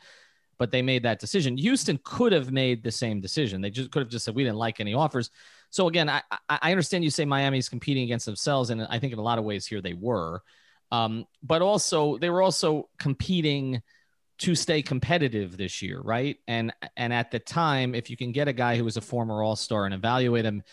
But 0.57 0.71
they 0.71 0.81
made 0.81 1.03
that 1.03 1.19
decision. 1.19 1.55
Houston 1.57 1.99
could 2.03 2.33
have 2.33 2.51
made 2.51 2.83
the 2.83 2.91
same 2.91 3.21
decision. 3.21 3.61
They 3.61 3.69
just 3.69 3.91
could 3.91 4.01
have 4.01 4.09
just 4.09 4.25
said 4.25 4.35
we 4.35 4.43
didn't 4.43 4.57
like 4.57 4.79
any 4.79 4.93
offers. 4.93 5.31
So 5.69 5.87
again, 5.87 6.09
I, 6.09 6.21
I 6.49 6.71
understand 6.71 7.03
you 7.03 7.09
say 7.09 7.23
Miami's 7.25 7.69
competing 7.69 8.03
against 8.03 8.25
themselves, 8.25 8.69
and 8.69 8.81
I 8.81 8.99
think 8.99 9.13
in 9.13 9.19
a 9.19 9.23
lot 9.23 9.37
of 9.37 9.45
ways 9.45 9.65
here 9.65 9.81
they 9.81 9.93
were. 9.93 10.41
Um, 10.91 11.25
but 11.43 11.61
also 11.61 12.17
they 12.17 12.29
were 12.29 12.41
also 12.41 12.89
competing 12.97 13.81
to 14.39 14.55
stay 14.55 14.81
competitive 14.81 15.57
this 15.57 15.81
year, 15.81 15.99
right? 16.01 16.37
And 16.47 16.73
and 16.95 17.13
at 17.13 17.29
the 17.29 17.39
time, 17.39 17.93
if 17.93 18.09
you 18.09 18.17
can 18.17 18.31
get 18.31 18.47
a 18.47 18.53
guy 18.53 18.77
who 18.77 18.85
was 18.85 18.97
a 18.97 19.01
former 19.01 19.43
All 19.43 19.55
Star 19.55 19.85
and 19.85 19.93
evaluate 19.93 20.45
him, 20.45 20.63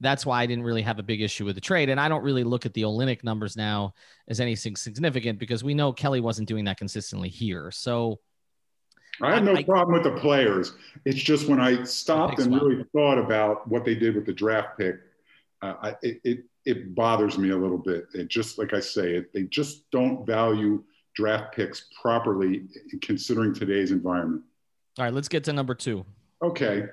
that's 0.00 0.24
why 0.24 0.42
I 0.42 0.46
didn't 0.46 0.64
really 0.64 0.82
have 0.82 0.98
a 0.98 1.02
big 1.02 1.20
issue 1.20 1.44
with 1.44 1.54
the 1.54 1.60
trade. 1.60 1.88
And 1.88 2.00
I 2.00 2.08
don't 2.08 2.22
really 2.22 2.44
look 2.44 2.66
at 2.66 2.74
the 2.74 2.82
Olynyk 2.82 3.24
numbers 3.24 3.56
now 3.56 3.94
as 4.28 4.40
anything 4.40 4.76
significant 4.76 5.38
because 5.38 5.64
we 5.64 5.74
know 5.74 5.92
Kelly 5.92 6.20
wasn't 6.20 6.48
doing 6.48 6.64
that 6.66 6.78
consistently 6.78 7.28
here. 7.28 7.70
So 7.70 8.20
I 9.20 9.34
have 9.34 9.42
no 9.42 9.56
I, 9.56 9.64
problem 9.64 9.94
with 9.94 10.04
the 10.04 10.20
players. 10.20 10.74
It's 11.04 11.18
just 11.18 11.48
when 11.48 11.60
I 11.60 11.82
stopped 11.82 12.38
and 12.38 12.54
really 12.54 12.84
thought 12.92 13.18
about 13.18 13.66
what 13.68 13.84
they 13.84 13.94
did 13.94 14.14
with 14.14 14.26
the 14.26 14.32
draft 14.32 14.78
pick, 14.78 14.96
uh, 15.62 15.74
I, 15.82 15.88
it, 16.02 16.20
it, 16.22 16.38
it 16.64 16.94
bothers 16.94 17.36
me 17.36 17.50
a 17.50 17.56
little 17.56 17.78
bit. 17.78 18.06
It 18.14 18.28
just 18.28 18.58
like 18.58 18.74
I 18.74 18.80
say, 18.80 19.14
it, 19.14 19.32
they 19.32 19.44
just 19.44 19.90
don't 19.90 20.24
value 20.24 20.84
draft 21.16 21.56
picks 21.56 21.88
properly 22.00 22.68
considering 23.02 23.52
today's 23.52 23.90
environment. 23.90 24.42
All 24.98 25.04
right, 25.04 25.12
let's 25.12 25.28
get 25.28 25.42
to 25.44 25.52
number 25.52 25.74
two. 25.74 26.04
Okay. 26.42 26.84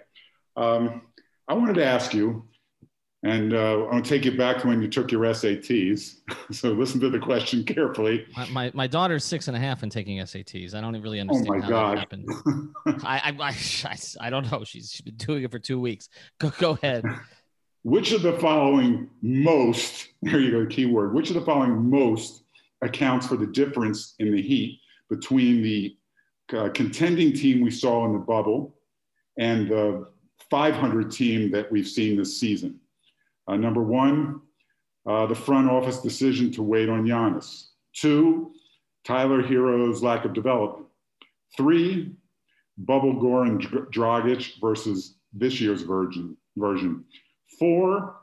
Um, 0.58 1.04
I 1.48 1.54
wanted 1.54 1.76
to 1.76 1.86
ask 1.86 2.14
you, 2.14 2.48
and 3.26 3.56
uh, 3.56 3.90
to 3.90 4.02
take 4.04 4.24
you 4.24 4.38
back 4.38 4.60
to 4.62 4.68
when 4.68 4.84
you 4.84 4.88
took 4.88 5.12
your 5.12 5.24
SATs. 5.24 6.18
so 6.52 6.70
listen 6.72 7.00
to 7.00 7.10
the 7.10 7.18
question 7.18 7.64
carefully. 7.64 8.28
My, 8.38 8.50
my, 8.50 8.72
my, 8.76 8.88
daughter's 8.88 9.26
six 9.26 9.48
and 9.48 9.58
a 9.58 9.60
half 9.60 9.82
and 9.82 9.92
taking 9.92 10.20
SATs. 10.20 10.76
I 10.76 10.82
don't 10.82 11.02
really 11.02 11.20
understand 11.20 11.50
oh 11.50 11.62
how 11.62 11.70
God. 11.70 11.98
that 11.98 12.00
happened. 12.00 12.30
I, 13.04 13.34
I, 13.40 13.50
I, 13.50 13.98
I, 14.22 14.30
don't 14.30 14.52
know. 14.52 14.64
She's, 14.64 14.92
she's 14.92 15.02
been 15.02 15.16
doing 15.16 15.44
it 15.44 15.50
for 15.50 15.58
two 15.58 15.80
weeks. 15.80 16.08
Go, 16.38 16.52
go 16.60 16.72
ahead. 16.82 17.04
Which 17.84 18.12
of 18.12 18.22
the 18.22 18.34
following 18.34 19.10
most, 19.24 20.08
there 20.22 20.40
you 20.40 20.52
go, 20.52 20.62
the 20.62 20.68
keyword, 20.68 21.14
which 21.14 21.30
of 21.30 21.36
the 21.36 21.46
following 21.46 21.88
most 21.88 22.42
accounts 22.82 23.28
for 23.28 23.38
the 23.38 23.46
difference 23.46 24.16
in 24.18 24.32
the 24.32 24.42
heat 24.42 24.80
between 25.08 25.62
the 25.62 25.96
uh, 26.52 26.70
contending 26.70 27.32
team 27.32 27.62
we 27.62 27.70
saw 27.70 28.04
in 28.08 28.14
the 28.14 28.18
bubble 28.18 28.76
and 29.38 29.70
the 29.70 30.08
500 30.50 31.12
team 31.12 31.52
that 31.52 31.72
we've 31.72 31.88
seen 31.88 32.18
this 32.18 32.40
season. 32.40 32.80
Uh, 33.48 33.56
number 33.56 33.84
one, 33.84 34.42
uh, 35.08 35.26
the 35.28 35.36
front 35.36 35.70
office 35.70 36.00
decision 36.00 36.52
to 36.52 36.64
wait 36.64 36.90
on 36.90 37.06
Giannis. 37.06 37.68
Two, 37.94 38.52
Tyler 39.04 39.42
Herro's 39.42 40.02
lack 40.02 40.26
of 40.26 40.34
development. 40.34 40.88
Three, 41.56 42.12
Bubble 42.78 43.16
Goran 43.16 43.62
Dragic 43.92 44.60
versus 44.60 45.16
this 45.32 45.62
year's 45.62 45.84
version. 45.84 46.36
version. 46.58 47.06
Four, 47.60 48.18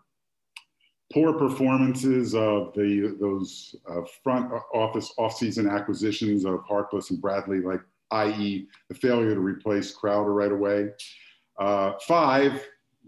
poor 1.13 1.33
performances 1.35 2.35
of 2.35 2.73
the 2.75 3.17
those 3.21 3.75
uh, 3.89 4.03
front 4.23 4.53
office 4.75 5.13
offseason 5.19 5.71
acquisitions 5.71 6.45
of 6.45 6.61
Harkless 6.67 7.11
and 7.11 7.21
Bradley, 7.21 7.61
like 7.61 7.81
i.e. 8.11 8.67
the 8.89 8.95
failure 8.95 9.35
to 9.35 9.41
replace 9.41 9.93
Crowder 9.93 10.33
right 10.33 10.53
away. 10.53 10.89
Uh, 11.59 11.93
five, 12.07 12.67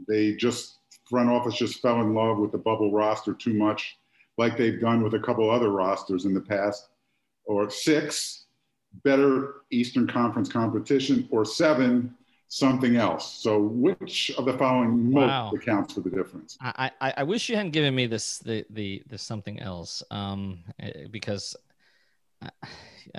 they 0.08 0.34
just 0.34 0.73
front 1.08 1.28
office 1.30 1.54
just 1.54 1.80
fell 1.80 2.00
in 2.00 2.14
love 2.14 2.38
with 2.38 2.52
the 2.52 2.58
bubble 2.58 2.92
roster 2.92 3.34
too 3.34 3.54
much, 3.54 3.98
like 4.38 4.56
they've 4.56 4.80
done 4.80 5.02
with 5.02 5.14
a 5.14 5.18
couple 5.18 5.50
other 5.50 5.70
rosters 5.70 6.24
in 6.24 6.34
the 6.34 6.40
past. 6.40 6.88
Or 7.44 7.68
six, 7.68 8.46
better 9.02 9.62
Eastern 9.70 10.06
Conference 10.06 10.50
competition. 10.50 11.28
Or 11.30 11.44
seven, 11.44 12.14
something 12.48 12.96
else. 12.96 13.34
So, 13.42 13.60
which 13.60 14.30
of 14.38 14.46
the 14.46 14.56
following 14.56 15.12
wow. 15.12 15.50
most 15.50 15.62
accounts 15.62 15.94
for 15.94 16.00
the 16.00 16.10
difference? 16.10 16.56
I, 16.60 16.90
I, 17.00 17.14
I 17.18 17.22
wish 17.22 17.48
you 17.48 17.56
hadn't 17.56 17.72
given 17.72 17.94
me 17.94 18.06
this 18.06 18.38
the 18.38 18.64
the, 18.70 19.02
the 19.08 19.18
something 19.18 19.60
else, 19.60 20.02
um, 20.10 20.60
eh, 20.80 21.06
because 21.10 21.56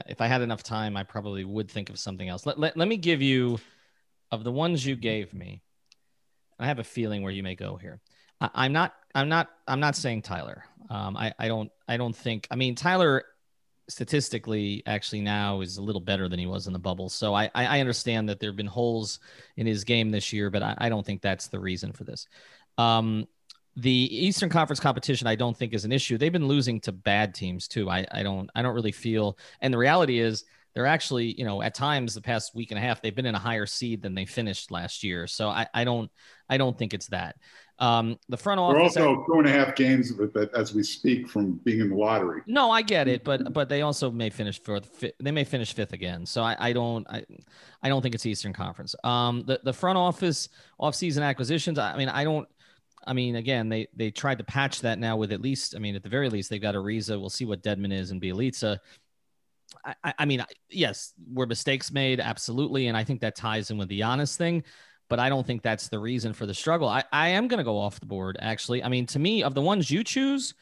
if 0.07 0.21
I 0.21 0.27
had 0.27 0.41
enough 0.41 0.63
time, 0.63 0.97
I 0.97 1.03
probably 1.03 1.45
would 1.45 1.69
think 1.69 1.89
of 1.89 1.99
something 1.99 2.27
else. 2.27 2.45
Let, 2.45 2.59
let, 2.59 2.77
let 2.77 2.87
me 2.87 2.97
give 2.97 3.21
you 3.21 3.59
of 4.31 4.43
the 4.43 4.51
ones 4.51 4.85
you 4.85 4.95
gave 4.95 5.33
me. 5.33 5.61
I 6.59 6.67
have 6.67 6.79
a 6.79 6.83
feeling 6.83 7.21
where 7.21 7.31
you 7.31 7.43
may 7.43 7.55
go 7.55 7.75
here. 7.75 7.99
I, 8.39 8.65
am 8.65 8.73
not. 8.73 8.93
I'm 9.13 9.29
not. 9.29 9.49
I'm 9.67 9.79
not 9.79 9.95
saying 9.95 10.23
Tyler. 10.23 10.63
Um, 10.89 11.15
I, 11.17 11.33
I 11.39 11.47
don't. 11.47 11.71
I 11.87 11.97
don't 11.97 12.15
think. 12.15 12.47
I 12.51 12.55
mean, 12.55 12.75
Tyler 12.75 13.23
statistically 13.87 14.81
actually 14.85 15.21
now 15.21 15.61
is 15.61 15.77
a 15.77 15.81
little 15.81 16.01
better 16.01 16.27
than 16.27 16.39
he 16.39 16.47
was 16.47 16.67
in 16.67 16.73
the 16.73 16.79
bubble. 16.79 17.07
So 17.09 17.33
I, 17.33 17.51
I 17.53 17.79
understand 17.79 18.29
that 18.29 18.39
there 18.39 18.49
have 18.49 18.57
been 18.57 18.65
holes 18.65 19.19
in 19.57 19.67
his 19.67 19.83
game 19.83 20.09
this 20.09 20.33
year, 20.33 20.49
but 20.49 20.63
I, 20.63 20.75
I 20.79 20.89
don't 20.89 21.05
think 21.05 21.21
that's 21.21 21.47
the 21.47 21.59
reason 21.59 21.91
for 21.91 22.03
this. 22.03 22.27
Um, 22.79 23.27
the 23.75 23.91
Eastern 23.91 24.49
Conference 24.49 24.79
competition, 24.79 25.27
I 25.27 25.35
don't 25.35 25.55
think 25.55 25.73
is 25.73 25.85
an 25.85 25.91
issue. 25.91 26.17
They've 26.17 26.31
been 26.31 26.47
losing 26.47 26.79
to 26.81 26.91
bad 26.91 27.35
teams 27.35 27.67
too. 27.67 27.89
I, 27.89 28.05
I 28.11 28.23
don't 28.23 28.49
I 28.55 28.61
don't 28.61 28.73
really 28.73 28.91
feel 28.91 29.37
and 29.61 29.73
the 29.73 29.77
reality 29.77 30.19
is 30.19 30.45
they're 30.75 30.85
actually, 30.85 31.33
you 31.37 31.45
know, 31.45 31.61
at 31.61 31.73
times 31.73 32.13
the 32.13 32.21
past 32.21 32.53
week 32.53 32.71
and 32.71 32.77
a 32.77 32.81
half, 32.81 33.01
they've 33.01 33.15
been 33.15 33.25
in 33.25 33.33
a 33.33 33.39
higher 33.39 33.65
seed 33.65 34.01
than 34.01 34.13
they 34.13 34.25
finished 34.25 34.71
last 34.71 35.03
year. 35.03 35.25
So 35.25 35.47
I, 35.47 35.65
I 35.73 35.85
don't, 35.85 36.11
I 36.49 36.57
don't 36.57 36.77
think 36.77 36.93
it's 36.93 37.07
that. 37.07 37.37
Um, 37.79 38.17
the 38.29 38.37
front 38.37 38.59
office. 38.59 38.95
We're 38.95 39.03
also 39.07 39.25
two 39.25 39.39
and 39.39 39.47
a 39.47 39.51
half 39.51 39.75
games 39.75 40.13
as 40.53 40.73
we 40.73 40.83
speak 40.83 41.27
from 41.27 41.53
being 41.63 41.79
in 41.79 41.89
the 41.89 41.95
lottery. 41.95 42.41
No, 42.45 42.71
I 42.71 42.81
get 42.81 43.07
it, 43.07 43.25
but 43.25 43.51
but 43.51 43.67
they 43.67 43.81
also 43.81 44.09
may 44.09 44.29
finish 44.29 44.61
fourth. 44.61 45.03
They 45.19 45.31
may 45.31 45.43
finish 45.43 45.73
fifth 45.73 45.91
again. 45.91 46.25
So 46.25 46.41
I, 46.41 46.55
I 46.57 46.73
don't 46.73 47.05
I, 47.09 47.25
I 47.83 47.89
don't 47.89 48.01
think 48.01 48.15
it's 48.15 48.25
Eastern 48.25 48.53
Conference. 48.53 48.95
Um, 49.03 49.43
the 49.45 49.59
the 49.63 49.73
front 49.73 49.97
office 49.97 50.47
offseason 50.79 51.21
acquisitions. 51.21 51.77
I 51.77 51.97
mean, 51.97 52.07
I 52.07 52.23
don't. 52.23 52.47
I 53.05 53.11
mean, 53.11 53.35
again, 53.35 53.67
they 53.67 53.87
they 53.93 54.09
tried 54.09 54.37
to 54.37 54.45
patch 54.45 54.79
that 54.81 54.97
now 54.97 55.17
with 55.17 55.33
at 55.33 55.41
least. 55.41 55.75
I 55.75 55.79
mean, 55.79 55.95
at 55.95 56.03
the 56.03 56.09
very 56.09 56.29
least, 56.29 56.49
they've 56.49 56.61
got 56.61 56.75
Ariza. 56.75 57.19
We'll 57.19 57.29
see 57.29 57.45
what 57.45 57.61
Dedmon 57.61 57.91
is 57.91 58.11
and 58.11 58.21
Bjelica. 58.21 58.79
I, 60.03 60.13
I 60.19 60.25
mean, 60.25 60.43
yes, 60.69 61.13
were 61.31 61.45
mistakes 61.45 61.91
made? 61.91 62.19
Absolutely. 62.19 62.87
And 62.87 62.97
I 62.97 63.03
think 63.03 63.21
that 63.21 63.35
ties 63.35 63.71
in 63.71 63.77
with 63.77 63.89
the 63.89 64.03
honest 64.03 64.37
thing, 64.37 64.63
but 65.09 65.19
I 65.19 65.29
don't 65.29 65.45
think 65.45 65.61
that's 65.61 65.87
the 65.89 65.99
reason 65.99 66.33
for 66.33 66.45
the 66.45 66.53
struggle. 66.53 66.87
I, 66.87 67.03
I 67.11 67.29
am 67.29 67.47
going 67.47 67.59
to 67.59 67.63
go 67.63 67.77
off 67.77 67.99
the 67.99 68.05
board, 68.05 68.37
actually. 68.39 68.83
I 68.83 68.89
mean, 68.89 69.05
to 69.07 69.19
me, 69.19 69.43
of 69.43 69.53
the 69.53 69.61
ones 69.61 69.91
you 69.91 70.03
choose, 70.03 70.53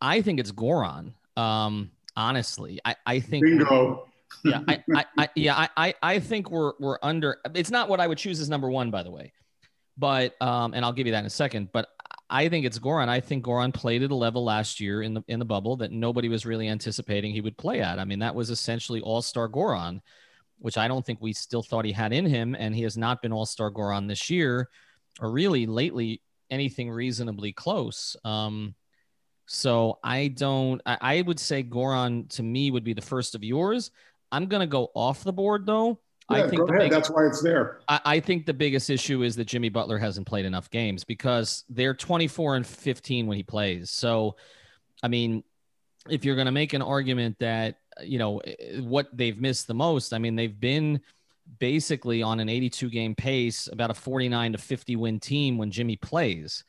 I 0.00 0.20
think 0.22 0.40
it's 0.40 0.52
Goran. 0.52 1.12
Um, 1.36 1.90
honestly, 2.16 2.80
I, 2.84 2.96
I 3.06 3.20
think. 3.20 3.44
Bingo. 3.44 4.04
yeah, 4.44 4.60
I, 4.68 4.84
I, 4.94 5.04
I, 5.16 5.28
yeah, 5.34 5.66
I, 5.76 5.94
I 6.02 6.18
think 6.18 6.50
we're 6.50 6.72
we're 6.78 6.98
under. 7.02 7.38
It's 7.54 7.70
not 7.70 7.88
what 7.88 7.98
I 8.00 8.06
would 8.06 8.18
choose 8.18 8.40
as 8.40 8.50
number 8.50 8.70
one, 8.70 8.90
by 8.90 9.02
the 9.02 9.10
way, 9.10 9.32
but 9.96 10.40
um, 10.42 10.74
and 10.74 10.84
I'll 10.84 10.92
give 10.92 11.06
you 11.06 11.12
that 11.12 11.20
in 11.20 11.26
a 11.26 11.30
second. 11.30 11.70
But 11.72 11.88
I 12.30 12.48
think 12.48 12.66
it's 12.66 12.78
Goran. 12.78 13.08
I 13.08 13.20
think 13.20 13.44
Goran 13.44 13.72
played 13.72 14.02
at 14.02 14.10
a 14.10 14.14
level 14.14 14.44
last 14.44 14.80
year 14.80 15.02
in 15.02 15.14
the 15.14 15.22
in 15.28 15.38
the 15.38 15.44
bubble 15.44 15.76
that 15.76 15.92
nobody 15.92 16.28
was 16.28 16.44
really 16.44 16.68
anticipating 16.68 17.32
he 17.32 17.40
would 17.40 17.56
play 17.56 17.80
at. 17.80 17.98
I 17.98 18.04
mean, 18.04 18.18
that 18.18 18.34
was 18.34 18.50
essentially 18.50 19.00
all-star 19.00 19.48
Goran, 19.48 20.00
which 20.58 20.76
I 20.76 20.88
don't 20.88 21.04
think 21.04 21.20
we 21.22 21.32
still 21.32 21.62
thought 21.62 21.86
he 21.86 21.92
had 21.92 22.12
in 22.12 22.26
him, 22.26 22.54
and 22.54 22.74
he 22.74 22.82
has 22.82 22.98
not 22.98 23.22
been 23.22 23.32
all-star 23.32 23.70
Goran 23.70 24.08
this 24.08 24.28
year, 24.28 24.68
or 25.20 25.30
really 25.30 25.66
lately 25.66 26.20
anything 26.50 26.90
reasonably 26.90 27.52
close. 27.52 28.14
Um, 28.24 28.74
so 29.46 29.98
I 30.04 30.28
don't. 30.28 30.82
I, 30.84 30.98
I 31.00 31.22
would 31.22 31.40
say 31.40 31.62
Goran 31.62 32.28
to 32.30 32.42
me 32.42 32.70
would 32.70 32.84
be 32.84 32.92
the 32.92 33.00
first 33.00 33.34
of 33.34 33.42
yours. 33.42 33.90
I'm 34.30 34.46
gonna 34.46 34.66
go 34.66 34.90
off 34.94 35.24
the 35.24 35.32
board 35.32 35.64
though 35.64 35.98
yeah, 36.30 36.44
I 36.44 36.48
think 36.48 36.60
go 36.60 36.66
ahead. 36.66 36.80
Big, 36.80 36.90
that's 36.90 37.10
why 37.10 37.26
it's 37.26 37.42
there. 37.42 37.80
I, 37.88 38.00
I, 38.04 38.20
think 38.20 38.44
the 38.44 38.54
biggest 38.54 38.90
issue 38.90 39.22
is 39.22 39.36
that 39.36 39.46
Jimmy 39.46 39.70
Butler 39.70 39.98
hasn't 39.98 40.26
played 40.26 40.44
enough 40.44 40.70
games 40.70 41.04
because 41.04 41.64
they're 41.70 41.94
24 41.94 42.56
and 42.56 42.66
15 42.66 43.26
when 43.26 43.36
he 43.36 43.42
plays. 43.42 43.90
So, 43.90 44.36
I 45.02 45.08
mean, 45.08 45.42
if 46.10 46.24
you're 46.24 46.34
going 46.34 46.46
to 46.46 46.52
make 46.52 46.74
an 46.74 46.82
argument 46.82 47.38
that, 47.38 47.76
you 48.02 48.18
know, 48.18 48.38
eh, 48.38 48.80
what 48.80 49.08
they've 49.12 49.38
missed 49.38 49.66
the 49.66 49.74
most, 49.74 50.12
I 50.12 50.18
mean, 50.18 50.36
they've 50.36 50.58
been 50.58 51.00
basically 51.58 52.22
on 52.22 52.40
an 52.40 52.48
82 52.48 52.90
game 52.90 53.14
pace, 53.14 53.68
about 53.72 53.90
a 53.90 53.94
49 53.94 54.52
to 54.52 54.58
50 54.58 54.96
win 54.96 55.20
team 55.20 55.56
when 55.56 55.70
Jimmy 55.70 55.96
plays, 55.96 56.64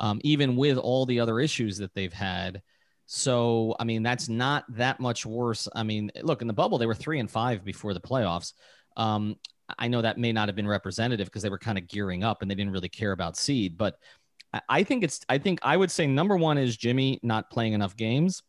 um, 0.00 0.20
even 0.24 0.56
with 0.56 0.78
all 0.78 1.04
the 1.04 1.20
other 1.20 1.38
issues 1.38 1.76
that 1.78 1.94
they've 1.94 2.12
had. 2.12 2.62
So, 3.06 3.76
I 3.78 3.84
mean, 3.84 4.02
that's 4.02 4.30
not 4.30 4.64
that 4.76 5.00
much 5.00 5.26
worse. 5.26 5.68
I 5.74 5.82
mean, 5.82 6.10
look, 6.22 6.40
in 6.40 6.48
the 6.48 6.54
bubble, 6.54 6.78
they 6.78 6.86
were 6.86 6.94
three 6.94 7.18
and 7.18 7.30
five 7.30 7.62
before 7.62 7.92
the 7.92 8.00
playoffs. 8.00 8.54
Um, 8.96 9.36
I 9.78 9.88
know 9.88 10.02
that 10.02 10.18
may 10.18 10.32
not 10.32 10.48
have 10.48 10.56
been 10.56 10.66
representative 10.66 11.26
because 11.26 11.42
they 11.42 11.48
were 11.48 11.58
kind 11.58 11.78
of 11.78 11.88
gearing 11.88 12.24
up 12.24 12.42
and 12.42 12.50
they 12.50 12.54
didn't 12.54 12.72
really 12.72 12.88
care 12.88 13.12
about 13.12 13.36
seed, 13.36 13.78
but 13.78 13.98
I 14.68 14.82
think 14.82 15.02
it's, 15.02 15.24
I 15.28 15.38
think 15.38 15.60
I 15.62 15.76
would 15.76 15.90
say 15.90 16.06
number 16.06 16.36
one 16.36 16.58
is 16.58 16.76
Jimmy 16.76 17.18
not 17.22 17.50
playing 17.50 17.72
enough 17.72 17.96
games. 17.96 18.42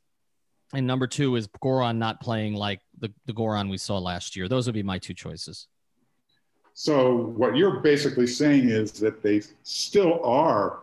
And 0.73 0.87
number 0.87 1.07
two 1.07 1.35
is 1.35 1.47
Goran 1.47 1.97
not 1.97 2.19
playing 2.19 2.55
like 2.55 2.81
the, 2.99 3.13
the 3.25 3.33
Goran 3.33 3.69
we 3.69 3.77
saw 3.77 3.99
last 3.99 4.35
year. 4.35 4.49
Those 4.49 4.65
would 4.65 4.73
be 4.73 4.83
my 4.83 4.97
two 4.97 5.13
choices. 5.13 5.67
So 6.73 7.15
what 7.15 7.55
you're 7.55 7.79
basically 7.79 8.27
saying 8.27 8.69
is 8.69 8.91
that 8.93 9.21
they 9.21 9.43
still 9.61 10.23
are 10.25 10.79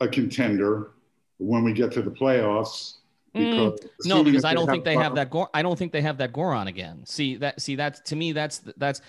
a 0.00 0.06
contender 0.06 0.92
when 1.38 1.64
we 1.64 1.72
get 1.72 1.90
to 1.92 2.02
the 2.02 2.10
playoffs 2.10 2.96
Mm, 3.36 3.78
no, 4.04 4.24
because 4.24 4.44
I 4.44 4.54
don't 4.54 4.66
think 4.66 4.84
they 4.84 4.96
have 4.96 5.14
that. 5.16 5.32
I 5.52 5.62
don't 5.62 5.78
think 5.78 5.92
they 5.92 6.00
have 6.00 6.18
that 6.18 6.32
Goran 6.32 6.66
again. 6.66 7.04
See 7.04 7.36
that? 7.36 7.60
See 7.60 7.76
that? 7.76 8.04
To 8.06 8.16
me, 8.16 8.32
that's 8.32 8.58
that's. 8.76 9.00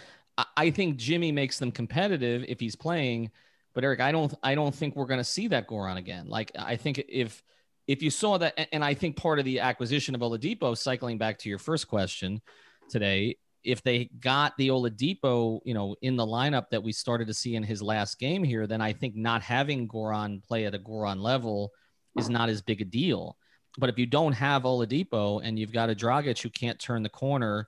I 0.56 0.70
think 0.70 0.98
Jimmy 0.98 1.32
makes 1.32 1.58
them 1.58 1.72
competitive 1.72 2.46
if 2.48 2.60
he's 2.60 2.76
playing, 2.76 3.32
but 3.74 3.84
Eric, 3.84 4.02
I 4.02 4.12
don't. 4.12 4.34
I 4.44 4.56
don't 4.56 4.74
think 4.74 4.96
we're 4.96 5.06
going 5.06 5.20
to 5.20 5.24
see 5.24 5.48
that 5.48 5.68
Goran 5.68 5.98
again. 5.98 6.28
Like 6.28 6.52
I 6.58 6.76
think 6.76 7.04
if 7.08 7.42
if 7.88 8.04
you 8.04 8.10
saw 8.10 8.38
that, 8.38 8.68
and 8.74 8.84
I 8.84 8.94
think 8.94 9.16
part 9.16 9.40
of 9.40 9.46
the 9.46 9.62
acquisition 9.62 10.14
of 10.14 10.22
Oladipo, 10.22 10.78
cycling 10.78 11.18
back 11.18 11.40
to 11.40 11.50
your 11.50 11.58
first 11.58 11.88
question 11.88 12.42
today, 12.90 13.38
if 13.64 13.82
they 13.82 14.10
got 14.20 14.56
the 14.58 14.70
Oladipo, 14.70 15.60
you 15.64 15.74
know, 15.74 15.96
in 16.02 16.16
the 16.16 16.26
lineup 16.26 16.70
that 16.72 16.84
we 16.84 16.92
started 16.92 17.28
to 17.28 17.34
see 17.34 17.56
in 17.56 17.64
his 17.64 17.82
last 17.82 18.20
game 18.20 18.44
here, 18.44 18.68
then 18.68 18.82
I 18.82 18.94
think 18.94 19.16
not 19.16 19.42
having 19.42 19.88
Goran 19.88 20.44
play 20.44 20.66
at 20.66 20.76
a 20.76 20.80
Goran 20.80 21.22
level 21.22 21.72
is 22.18 22.30
not 22.30 22.50
as 22.50 22.62
big 22.62 22.82
a 22.82 22.86
deal. 22.86 23.38
But 23.78 23.90
if 23.90 24.00
you 24.00 24.06
don't 24.06 24.34
have 24.34 24.64
Oladipo 24.64 25.42
and 25.44 25.58
you've 25.58 25.72
got 25.72 25.90
a 25.90 25.96
Dragic 25.96 26.42
who 26.42 26.50
can't 26.50 26.80
turn 26.80 27.04
the 27.04 27.10
corner 27.10 27.68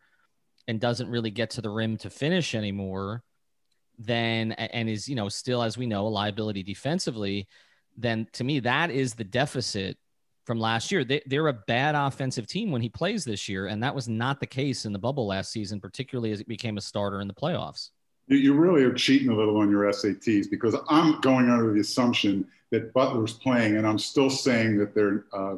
and 0.67 0.79
doesn't 0.79 1.09
really 1.09 1.31
get 1.31 1.51
to 1.51 1.61
the 1.61 1.69
rim 1.69 1.97
to 1.97 2.09
finish 2.09 2.55
anymore, 2.55 3.23
then 3.97 4.53
and 4.53 4.89
is 4.89 5.09
you 5.09 5.15
know 5.15 5.29
still 5.29 5.61
as 5.61 5.77
we 5.77 5.85
know 5.85 6.07
a 6.07 6.09
liability 6.09 6.63
defensively, 6.63 7.47
then 7.97 8.27
to 8.33 8.43
me 8.43 8.59
that 8.61 8.89
is 8.89 9.13
the 9.13 9.23
deficit 9.23 9.97
from 10.45 10.59
last 10.59 10.91
year. 10.91 11.03
They, 11.03 11.21
they're 11.27 11.47
a 11.47 11.53
bad 11.53 11.93
offensive 11.93 12.47
team 12.47 12.71
when 12.71 12.81
he 12.81 12.89
plays 12.89 13.23
this 13.23 13.47
year, 13.47 13.67
and 13.67 13.83
that 13.83 13.93
was 13.93 14.07
not 14.07 14.39
the 14.39 14.47
case 14.47 14.85
in 14.85 14.93
the 14.93 14.97
bubble 14.97 15.27
last 15.27 15.51
season, 15.51 15.79
particularly 15.79 16.31
as 16.31 16.39
it 16.39 16.47
became 16.47 16.77
a 16.77 16.81
starter 16.81 17.21
in 17.21 17.27
the 17.27 17.35
playoffs. 17.35 17.91
You 18.27 18.53
really 18.53 18.83
are 18.83 18.93
cheating 18.93 19.29
a 19.29 19.35
little 19.35 19.57
on 19.57 19.69
your 19.69 19.83
SATs 19.91 20.49
because 20.49 20.75
I'm 20.87 21.19
going 21.21 21.49
under 21.49 21.71
the 21.73 21.81
assumption 21.81 22.47
that 22.71 22.93
Butler's 22.93 23.33
playing, 23.33 23.77
and 23.77 23.85
I'm 23.85 23.99
still 23.99 24.29
saying 24.29 24.77
that 24.77 24.95
they're 24.95 25.25
uh, 25.33 25.57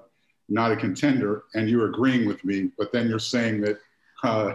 not 0.51 0.71
a 0.71 0.75
contender, 0.75 1.43
and 1.53 1.69
you're 1.69 1.87
agreeing 1.87 2.27
with 2.27 2.43
me, 2.43 2.71
but 2.77 2.91
then 2.91 3.07
you're 3.07 3.19
saying 3.19 3.61
that 3.61 3.79
uh, 4.23 4.53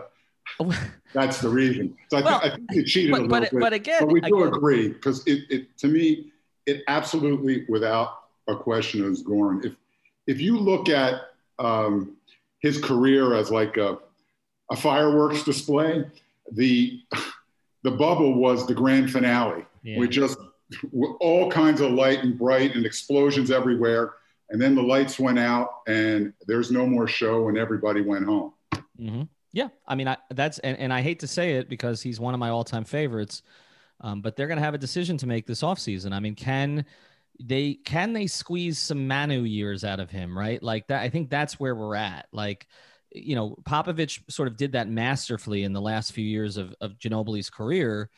that's 1.12 1.40
the 1.40 1.48
reason. 1.48 1.96
So 2.10 2.18
I, 2.18 2.22
well, 2.22 2.40
think, 2.40 2.52
I 2.52 2.56
think 2.56 2.72
you 2.72 2.84
cheated 2.84 3.10
but, 3.12 3.20
a 3.20 3.22
little 3.22 3.40
but, 3.40 3.50
bit. 3.50 3.60
But 3.60 3.72
again, 3.72 4.00
but 4.00 4.12
we 4.12 4.20
do 4.20 4.42
again, 4.42 4.54
agree 4.54 4.88
because 4.88 5.26
it, 5.26 5.44
it, 5.50 5.78
to 5.78 5.88
me, 5.88 6.32
it 6.66 6.82
absolutely, 6.88 7.64
without 7.68 8.24
a 8.48 8.56
question, 8.56 9.04
is 9.10 9.22
Goran. 9.22 9.64
If 9.64 9.74
if 10.26 10.40
you 10.40 10.58
look 10.58 10.88
at 10.88 11.22
um, 11.58 12.16
his 12.60 12.78
career 12.78 13.34
as 13.34 13.50
like 13.50 13.76
a, 13.76 13.98
a 14.70 14.76
fireworks 14.76 15.42
display, 15.42 16.04
the 16.52 17.00
the 17.82 17.90
bubble 17.90 18.34
was 18.34 18.66
the 18.66 18.74
grand 18.74 19.10
finale. 19.10 19.64
Yeah. 19.82 19.98
We 19.98 20.08
just 20.08 20.38
all 21.20 21.50
kinds 21.50 21.80
of 21.80 21.92
light 21.92 22.24
and 22.24 22.36
bright 22.36 22.74
and 22.74 22.84
explosions 22.84 23.50
everywhere, 23.50 24.14
and 24.50 24.60
then 24.60 24.74
the 24.74 24.82
lights 24.82 25.18
went 25.18 25.38
out 25.38 25.68
and 25.86 26.32
there's 26.46 26.70
no 26.70 26.86
more 26.86 27.08
show 27.08 27.48
and 27.48 27.58
everybody 27.58 28.00
went 28.00 28.24
home. 28.24 28.52
Mm-hmm. 29.00 29.22
Yeah, 29.52 29.68
I 29.86 29.94
mean, 29.94 30.08
I, 30.08 30.18
that's 30.30 30.58
and, 30.58 30.78
and 30.78 30.92
I 30.92 31.00
hate 31.00 31.20
to 31.20 31.26
say 31.26 31.54
it 31.54 31.68
because 31.68 32.02
he's 32.02 32.20
one 32.20 32.34
of 32.34 32.40
my 32.40 32.50
all-time 32.50 32.84
favorites, 32.84 33.42
um, 34.02 34.20
but 34.20 34.36
they're 34.36 34.48
going 34.48 34.58
to 34.58 34.64
have 34.64 34.74
a 34.74 34.78
decision 34.78 35.16
to 35.18 35.26
make 35.26 35.46
this 35.46 35.62
offseason. 35.62 36.12
I 36.12 36.20
mean, 36.20 36.34
can 36.34 36.84
they 37.42 37.74
can 37.74 38.12
they 38.12 38.26
squeeze 38.26 38.78
some 38.78 39.08
Manu 39.08 39.42
years 39.42 39.82
out 39.82 40.00
of 40.00 40.10
him, 40.10 40.36
right? 40.36 40.62
Like 40.62 40.88
that. 40.88 41.02
I 41.02 41.08
think 41.08 41.30
that's 41.30 41.58
where 41.58 41.74
we're 41.74 41.96
at. 41.96 42.26
Like, 42.32 42.66
you 43.10 43.34
know, 43.34 43.56
Popovich 43.62 44.20
sort 44.30 44.48
of 44.48 44.56
did 44.56 44.72
that 44.72 44.88
masterfully 44.88 45.62
in 45.62 45.72
the 45.72 45.80
last 45.80 46.12
few 46.12 46.24
years 46.24 46.56
of 46.56 46.74
of 46.80 46.98
Ginobili's 46.98 47.48
career. 47.48 48.10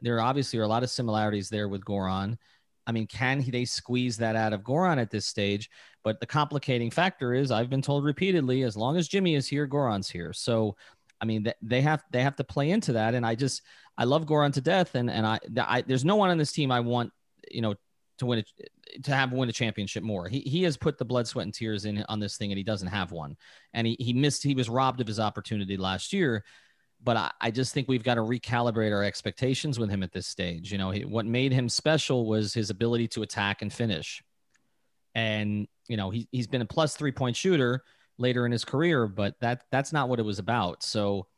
There 0.00 0.20
obviously 0.20 0.58
are 0.58 0.64
a 0.64 0.68
lot 0.68 0.82
of 0.82 0.90
similarities 0.90 1.50
there 1.50 1.68
with 1.68 1.84
Goran. 1.84 2.38
I 2.86 2.92
mean, 2.92 3.06
can 3.06 3.40
he, 3.40 3.50
they 3.50 3.64
squeeze 3.64 4.16
that 4.18 4.36
out 4.36 4.52
of 4.52 4.62
Goran 4.62 4.98
at 4.98 5.10
this 5.10 5.26
stage? 5.26 5.70
But 6.04 6.20
the 6.20 6.26
complicating 6.26 6.90
factor 6.90 7.34
is, 7.34 7.50
I've 7.50 7.70
been 7.70 7.82
told 7.82 8.04
repeatedly, 8.04 8.62
as 8.62 8.76
long 8.76 8.96
as 8.96 9.08
Jimmy 9.08 9.34
is 9.34 9.48
here, 9.48 9.66
Goran's 9.66 10.08
here. 10.08 10.32
So, 10.32 10.76
I 11.20 11.24
mean, 11.24 11.52
they 11.62 11.80
have 11.80 12.04
they 12.10 12.22
have 12.22 12.36
to 12.36 12.44
play 12.44 12.70
into 12.70 12.92
that. 12.92 13.14
And 13.14 13.26
I 13.26 13.34
just 13.34 13.62
I 13.98 14.04
love 14.04 14.26
Goran 14.26 14.52
to 14.54 14.60
death, 14.60 14.94
and 14.94 15.10
and 15.10 15.26
I, 15.26 15.38
I 15.58 15.82
there's 15.82 16.04
no 16.04 16.16
one 16.16 16.30
on 16.30 16.38
this 16.38 16.52
team 16.52 16.70
I 16.70 16.80
want 16.80 17.12
you 17.50 17.62
know 17.62 17.74
to 18.18 18.26
win 18.26 18.40
a, 18.40 19.00
to 19.00 19.14
have 19.14 19.32
win 19.32 19.48
a 19.48 19.52
championship 19.52 20.02
more. 20.02 20.28
He 20.28 20.40
he 20.40 20.62
has 20.64 20.76
put 20.76 20.98
the 20.98 21.04
blood, 21.04 21.26
sweat, 21.26 21.44
and 21.44 21.54
tears 21.54 21.84
in 21.84 22.04
on 22.08 22.20
this 22.20 22.36
thing, 22.36 22.52
and 22.52 22.58
he 22.58 22.64
doesn't 22.64 22.88
have 22.88 23.12
one. 23.12 23.36
And 23.72 23.86
he 23.86 23.96
he 23.98 24.12
missed. 24.12 24.42
He 24.42 24.54
was 24.54 24.68
robbed 24.68 25.00
of 25.00 25.06
his 25.06 25.20
opportunity 25.20 25.76
last 25.76 26.12
year. 26.12 26.44
But 27.06 27.16
I, 27.16 27.30
I 27.40 27.50
just 27.50 27.72
think 27.72 27.88
we've 27.88 28.02
got 28.02 28.16
to 28.16 28.20
recalibrate 28.20 28.92
our 28.92 29.04
expectations 29.04 29.78
with 29.78 29.88
him 29.88 30.02
at 30.02 30.12
this 30.12 30.26
stage. 30.26 30.72
You 30.72 30.78
know, 30.78 30.90
he, 30.90 31.04
what 31.06 31.24
made 31.24 31.52
him 31.52 31.68
special 31.70 32.26
was 32.26 32.52
his 32.52 32.68
ability 32.68 33.08
to 33.08 33.22
attack 33.22 33.62
and 33.62 33.72
finish. 33.72 34.22
And 35.14 35.68
you 35.88 35.96
know, 35.96 36.10
he 36.10 36.28
he's 36.32 36.48
been 36.48 36.62
a 36.62 36.66
plus 36.66 36.96
three 36.96 37.12
point 37.12 37.36
shooter 37.36 37.82
later 38.18 38.44
in 38.44 38.52
his 38.52 38.64
career, 38.64 39.06
but 39.06 39.36
that 39.40 39.62
that's 39.70 39.92
not 39.92 40.08
what 40.10 40.18
it 40.18 40.24
was 40.24 40.38
about. 40.38 40.82
So. 40.82 41.28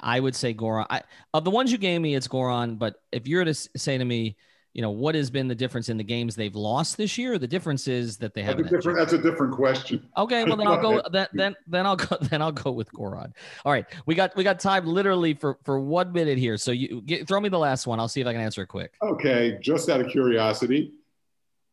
I 0.00 0.18
would 0.18 0.34
say 0.34 0.54
Goran. 0.54 0.86
I, 0.88 1.02
of 1.34 1.44
the 1.44 1.50
ones 1.50 1.70
you 1.70 1.76
gave 1.76 2.00
me, 2.00 2.14
it's 2.14 2.26
Goran. 2.26 2.78
But 2.78 2.96
if 3.12 3.28
you're 3.28 3.44
to 3.44 3.52
say 3.54 3.98
to 3.98 4.04
me, 4.04 4.38
you 4.74 4.82
know 4.82 4.90
what 4.90 5.14
has 5.14 5.30
been 5.30 5.48
the 5.48 5.54
difference 5.54 5.88
in 5.88 5.96
the 5.96 6.04
games 6.04 6.36
they've 6.36 6.54
lost 6.54 6.96
this 6.96 7.16
year? 7.16 7.38
The 7.38 7.48
difference 7.48 7.88
is 7.88 8.18
that 8.18 8.34
they 8.34 8.42
have 8.42 8.58
that's 8.58 8.70
a 8.70 8.76
different 8.76 8.98
that's 8.98 9.12
a 9.14 9.18
different 9.18 9.54
question. 9.54 10.06
Okay 10.16 10.44
well 10.44 10.56
then 10.56 10.66
i'll 10.66 10.82
go 10.82 11.00
then 11.12 11.28
then 11.32 11.56
then 11.66 11.86
i'll 11.86 11.96
go 11.96 12.16
then 12.20 12.42
i'll 12.42 12.52
go 12.52 12.72
with 12.72 12.92
goran 12.92 13.32
all 13.64 13.72
right 13.72 13.86
we 14.04 14.14
got 14.14 14.36
we 14.36 14.44
got 14.44 14.60
time 14.60 14.84
literally 14.84 15.32
for 15.32 15.58
for 15.64 15.80
one 15.80 16.12
minute 16.12 16.36
here. 16.36 16.56
So 16.58 16.72
you 16.72 17.00
get, 17.02 17.26
throw 17.26 17.40
me 17.40 17.48
the 17.48 17.58
last 17.58 17.86
one. 17.86 17.98
I'll 17.98 18.08
see 18.08 18.20
if 18.20 18.26
i 18.26 18.32
can 18.32 18.42
answer 18.42 18.62
it 18.62 18.66
quick. 18.66 18.94
Okay 19.00 19.58
just 19.62 19.88
out 19.88 20.00
of 20.00 20.08
curiosity 20.08 20.92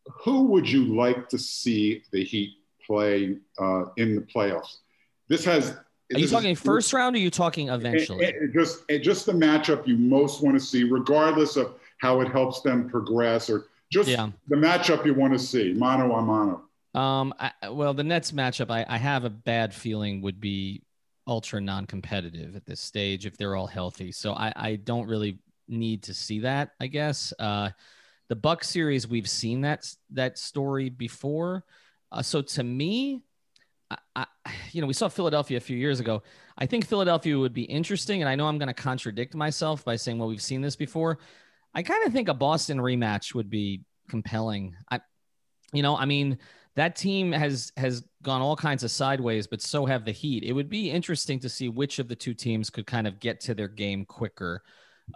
who 0.06 0.44
would 0.44 0.68
you 0.68 0.96
like 0.96 1.28
to 1.28 1.38
see 1.38 2.02
the 2.10 2.24
heat 2.24 2.56
play 2.86 3.36
uh, 3.58 3.84
in 3.96 4.14
the 4.16 4.22
playoffs? 4.22 4.78
This 5.28 5.44
has 5.44 5.76
are 6.14 6.18
you 6.18 6.28
talking 6.28 6.50
is, 6.50 6.60
first 6.60 6.92
round 6.92 7.16
or 7.16 7.18
are 7.18 7.22
you 7.22 7.30
talking 7.30 7.68
eventually? 7.68 8.24
It, 8.24 8.34
it 8.36 8.52
just, 8.52 8.82
it, 8.88 8.98
just 8.98 9.24
the 9.24 9.32
matchup 9.32 9.86
you 9.86 9.96
most 9.96 10.42
want 10.42 10.58
to 10.58 10.64
see, 10.64 10.84
regardless 10.84 11.56
of 11.56 11.76
how 12.02 12.20
it 12.20 12.28
helps 12.28 12.60
them 12.62 12.90
progress, 12.90 13.48
or 13.48 13.66
just 13.90 14.08
yeah. 14.08 14.28
the 14.48 14.56
matchup 14.56 15.06
you 15.06 15.14
want 15.14 15.32
to 15.32 15.38
see, 15.38 15.72
mano 15.72 16.12
a 16.16 16.20
mano. 16.20 16.64
Um, 16.94 17.32
I, 17.38 17.52
well, 17.70 17.94
the 17.94 18.02
Nets 18.02 18.32
matchup, 18.32 18.70
I, 18.70 18.84
I 18.88 18.98
have 18.98 19.24
a 19.24 19.30
bad 19.30 19.72
feeling 19.72 20.20
would 20.20 20.40
be 20.40 20.82
ultra 21.28 21.60
non-competitive 21.60 22.56
at 22.56 22.66
this 22.66 22.80
stage 22.80 23.24
if 23.24 23.36
they're 23.36 23.54
all 23.54 23.68
healthy. 23.68 24.10
So 24.10 24.32
I, 24.32 24.52
I 24.56 24.76
don't 24.76 25.06
really 25.06 25.38
need 25.68 26.02
to 26.02 26.12
see 26.12 26.40
that. 26.40 26.70
I 26.80 26.88
guess 26.88 27.32
uh, 27.38 27.70
the 28.28 28.36
Buck 28.36 28.64
series 28.64 29.06
we've 29.06 29.30
seen 29.30 29.60
that 29.60 29.88
that 30.10 30.38
story 30.38 30.90
before. 30.90 31.64
Uh, 32.10 32.20
so 32.20 32.42
to 32.42 32.64
me, 32.64 33.22
I, 33.90 33.96
I, 34.16 34.26
you 34.72 34.80
know, 34.80 34.88
we 34.88 34.92
saw 34.92 35.08
Philadelphia 35.08 35.56
a 35.56 35.60
few 35.60 35.76
years 35.76 36.00
ago. 36.00 36.24
I 36.58 36.66
think 36.66 36.86
Philadelphia 36.86 37.38
would 37.38 37.54
be 37.54 37.62
interesting, 37.62 38.22
and 38.22 38.28
I 38.28 38.34
know 38.34 38.48
I'm 38.48 38.58
going 38.58 38.68
to 38.68 38.74
contradict 38.74 39.34
myself 39.34 39.84
by 39.84 39.96
saying, 39.96 40.18
"Well, 40.18 40.28
we've 40.28 40.42
seen 40.42 40.60
this 40.60 40.76
before." 40.76 41.18
I 41.74 41.82
kind 41.82 42.06
of 42.06 42.12
think 42.12 42.28
a 42.28 42.34
Boston 42.34 42.78
rematch 42.78 43.34
would 43.34 43.50
be 43.50 43.82
compelling. 44.08 44.74
I, 44.90 45.00
you 45.72 45.82
know, 45.82 45.96
I 45.96 46.04
mean, 46.04 46.38
that 46.74 46.96
team 46.96 47.32
has 47.32 47.72
has 47.76 48.04
gone 48.22 48.40
all 48.40 48.56
kinds 48.56 48.82
of 48.82 48.90
sideways, 48.90 49.46
but 49.46 49.60
so 49.60 49.84
have 49.86 50.04
the 50.04 50.12
Heat. 50.12 50.44
It 50.44 50.52
would 50.52 50.68
be 50.68 50.90
interesting 50.90 51.38
to 51.40 51.48
see 51.48 51.68
which 51.68 51.98
of 51.98 52.08
the 52.08 52.16
two 52.16 52.34
teams 52.34 52.70
could 52.70 52.86
kind 52.86 53.06
of 53.06 53.20
get 53.20 53.40
to 53.40 53.54
their 53.54 53.68
game 53.68 54.04
quicker 54.04 54.62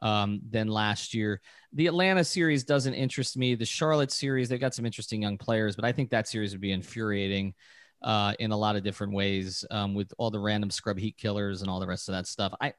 um, 0.02 0.40
than 0.50 0.68
last 0.68 1.14
year. 1.14 1.40
The 1.72 1.86
Atlanta 1.86 2.24
series 2.24 2.64
doesn't 2.64 2.94
interest 2.94 3.36
me. 3.36 3.54
The 3.54 3.64
Charlotte 3.64 4.12
series, 4.12 4.48
they've 4.48 4.60
got 4.60 4.74
some 4.74 4.86
interesting 4.86 5.22
young 5.22 5.38
players, 5.38 5.76
but 5.76 5.84
I 5.84 5.92
think 5.92 6.10
that 6.10 6.28
series 6.28 6.52
would 6.52 6.60
be 6.60 6.72
infuriating 6.72 7.54
uh, 8.02 8.34
in 8.38 8.52
a 8.52 8.56
lot 8.56 8.76
of 8.76 8.84
different 8.84 9.14
ways 9.14 9.64
um, 9.70 9.94
with 9.94 10.12
all 10.18 10.30
the 10.30 10.40
random 10.40 10.70
scrub 10.70 10.98
heat 10.98 11.16
killers 11.16 11.62
and 11.62 11.70
all 11.70 11.80
the 11.80 11.86
rest 11.86 12.08
of 12.08 12.14
that 12.14 12.26
stuff. 12.26 12.52
I 12.60 12.74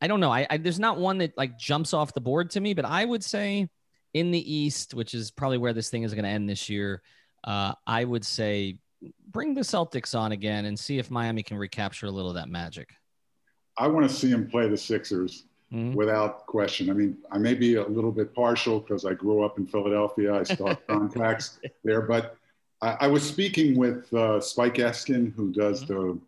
I 0.00 0.06
don't 0.06 0.20
know. 0.20 0.32
I, 0.32 0.46
I 0.50 0.56
there's 0.58 0.78
not 0.78 0.98
one 0.98 1.18
that 1.18 1.36
like 1.36 1.58
jumps 1.58 1.94
off 1.94 2.14
the 2.14 2.20
board 2.20 2.50
to 2.50 2.60
me, 2.60 2.74
but 2.74 2.84
I 2.84 3.04
would 3.04 3.24
say 3.24 3.68
in 4.12 4.30
the 4.30 4.52
East, 4.54 4.94
which 4.94 5.14
is 5.14 5.30
probably 5.30 5.58
where 5.58 5.72
this 5.72 5.90
thing 5.90 6.02
is 6.02 6.14
going 6.14 6.24
to 6.24 6.30
end 6.30 6.48
this 6.48 6.68
year, 6.68 7.02
uh, 7.44 7.72
I 7.86 8.04
would 8.04 8.24
say 8.24 8.78
bring 9.30 9.54
the 9.54 9.60
Celtics 9.60 10.18
on 10.18 10.32
again 10.32 10.64
and 10.64 10.78
see 10.78 10.98
if 10.98 11.10
Miami 11.10 11.42
can 11.42 11.56
recapture 11.56 12.06
a 12.06 12.10
little 12.10 12.30
of 12.30 12.36
that 12.36 12.48
magic. 12.48 12.90
I 13.76 13.88
want 13.88 14.08
to 14.08 14.14
see 14.14 14.28
him 14.28 14.48
play 14.48 14.68
the 14.68 14.76
Sixers 14.76 15.44
mm-hmm. 15.72 15.94
without 15.94 16.46
question. 16.46 16.90
I 16.90 16.92
mean, 16.92 17.18
I 17.30 17.38
may 17.38 17.54
be 17.54 17.74
a 17.74 17.86
little 17.86 18.12
bit 18.12 18.34
partial 18.34 18.80
because 18.80 19.04
I 19.04 19.14
grew 19.14 19.44
up 19.44 19.58
in 19.58 19.66
Philadelphia. 19.66 20.34
I 20.34 20.42
still 20.44 20.68
have 20.68 20.86
contacts 20.86 21.58
there, 21.82 22.02
but 22.02 22.36
I, 22.80 22.96
I, 23.00 23.06
was 23.08 23.26
speaking 23.26 23.76
with 23.76 24.12
uh, 24.14 24.40
Spike 24.40 24.74
Eskin, 24.74 25.34
who 25.34 25.52
does 25.52 25.84
mm-hmm. 25.84 25.94
the 25.94 26.18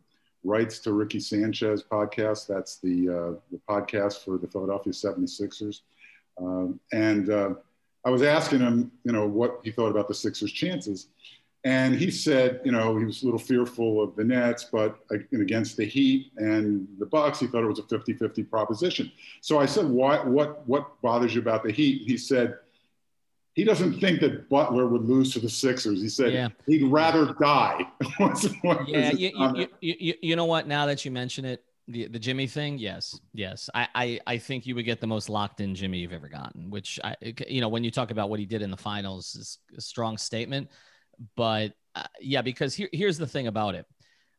rights 0.46 0.78
to 0.80 0.92
Ricky 0.92 1.20
Sanchez 1.20 1.82
podcast. 1.82 2.46
That's 2.46 2.78
the, 2.78 3.08
uh, 3.08 3.40
the 3.50 3.60
podcast 3.68 4.24
for 4.24 4.38
the 4.38 4.46
Philadelphia 4.46 4.92
76ers. 4.92 5.80
Um, 6.38 6.80
and 6.92 7.30
uh, 7.30 7.54
I 8.04 8.10
was 8.10 8.22
asking 8.22 8.60
him, 8.60 8.92
you 9.04 9.12
know, 9.12 9.26
what 9.26 9.60
he 9.64 9.70
thought 9.70 9.90
about 9.90 10.08
the 10.08 10.14
Sixers' 10.14 10.52
chances. 10.52 11.08
And 11.64 11.96
he 11.96 12.12
said, 12.12 12.60
you 12.64 12.70
know, 12.70 12.96
he 12.96 13.04
was 13.04 13.22
a 13.22 13.24
little 13.24 13.40
fearful 13.40 14.00
of 14.00 14.14
the 14.14 14.22
Nets, 14.22 14.68
but 14.70 15.00
against 15.32 15.76
the 15.76 15.84
Heat 15.84 16.30
and 16.36 16.86
the 17.00 17.06
Bucks, 17.06 17.40
he 17.40 17.48
thought 17.48 17.64
it 17.64 17.66
was 17.66 17.80
a 17.80 17.82
50-50 17.82 18.48
proposition. 18.48 19.10
So 19.40 19.58
I 19.58 19.66
said, 19.66 19.86
why, 19.86 20.18
what, 20.18 20.66
what 20.68 21.00
bothers 21.02 21.34
you 21.34 21.40
about 21.40 21.64
the 21.64 21.72
Heat? 21.72 22.02
He 22.06 22.16
said, 22.16 22.58
he 23.56 23.64
doesn't 23.64 23.98
think 24.00 24.20
that 24.20 24.50
Butler 24.50 24.86
would 24.86 25.02
lose 25.02 25.32
to 25.32 25.40
the 25.40 25.48
Sixers. 25.48 26.02
He 26.02 26.10
said 26.10 26.32
yeah. 26.32 26.48
he'd 26.66 26.84
rather 26.84 27.34
die. 27.40 27.80
yeah, 28.86 29.12
you, 29.12 29.32
you, 29.80 29.94
you, 29.98 30.14
you, 30.20 30.36
know 30.36 30.44
what? 30.44 30.68
Now 30.68 30.84
that 30.84 31.06
you 31.06 31.10
mention 31.10 31.46
it, 31.46 31.64
the, 31.88 32.06
the 32.06 32.18
Jimmy 32.18 32.46
thing, 32.48 32.76
yes, 32.76 33.18
yes. 33.32 33.70
I, 33.74 33.88
I, 33.94 34.20
I 34.26 34.38
think 34.38 34.66
you 34.66 34.74
would 34.74 34.84
get 34.84 35.00
the 35.00 35.06
most 35.06 35.30
locked 35.30 35.62
in 35.62 35.74
Jimmy 35.74 35.98
you've 35.98 36.12
ever 36.12 36.28
gotten, 36.28 36.68
which 36.68 37.00
I, 37.02 37.16
you 37.48 37.62
know, 37.62 37.70
when 37.70 37.82
you 37.82 37.90
talk 37.90 38.10
about 38.10 38.28
what 38.28 38.40
he 38.40 38.44
did 38.44 38.60
in 38.60 38.70
the 38.70 38.76
finals 38.76 39.34
is 39.34 39.58
a 39.74 39.80
strong 39.80 40.18
statement. 40.18 40.70
But 41.34 41.72
uh, 41.94 42.04
yeah, 42.20 42.42
because 42.42 42.74
here, 42.74 42.90
here's 42.92 43.16
the 43.16 43.26
thing 43.26 43.46
about 43.46 43.74
it. 43.74 43.86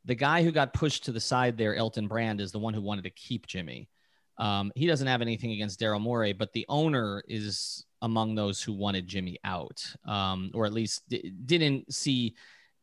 The 0.06 0.16
guy 0.16 0.44
who 0.44 0.52
got 0.52 0.76
pushed 0.76 1.06
to 1.06 1.12
the 1.12 1.20
side 1.20 1.58
there, 1.58 1.76
Elton 1.76 2.08
Brand, 2.08 2.40
is 2.40 2.52
the 2.52 2.60
one 2.60 2.76
who 2.76 2.82
wanted 2.82 3.06
to 3.06 3.10
keep 3.10 3.48
Jimmy. 3.48 3.90
Um, 4.38 4.72
he 4.76 4.86
doesn't 4.88 5.08
have 5.08 5.22
anything 5.22 5.52
against 5.52 5.80
Daryl 5.80 6.00
Morey, 6.02 6.34
but 6.34 6.54
the 6.54 6.66
owner 6.70 7.24
is 7.28 7.86
among 8.02 8.36
those 8.36 8.62
who 8.62 8.74
wanted 8.74 9.08
Jimmy 9.08 9.38
out, 9.44 9.84
um, 10.06 10.52
or 10.54 10.66
at 10.66 10.74
least 10.74 11.02
d- 11.10 11.32
didn't 11.46 11.92
see 11.92 12.36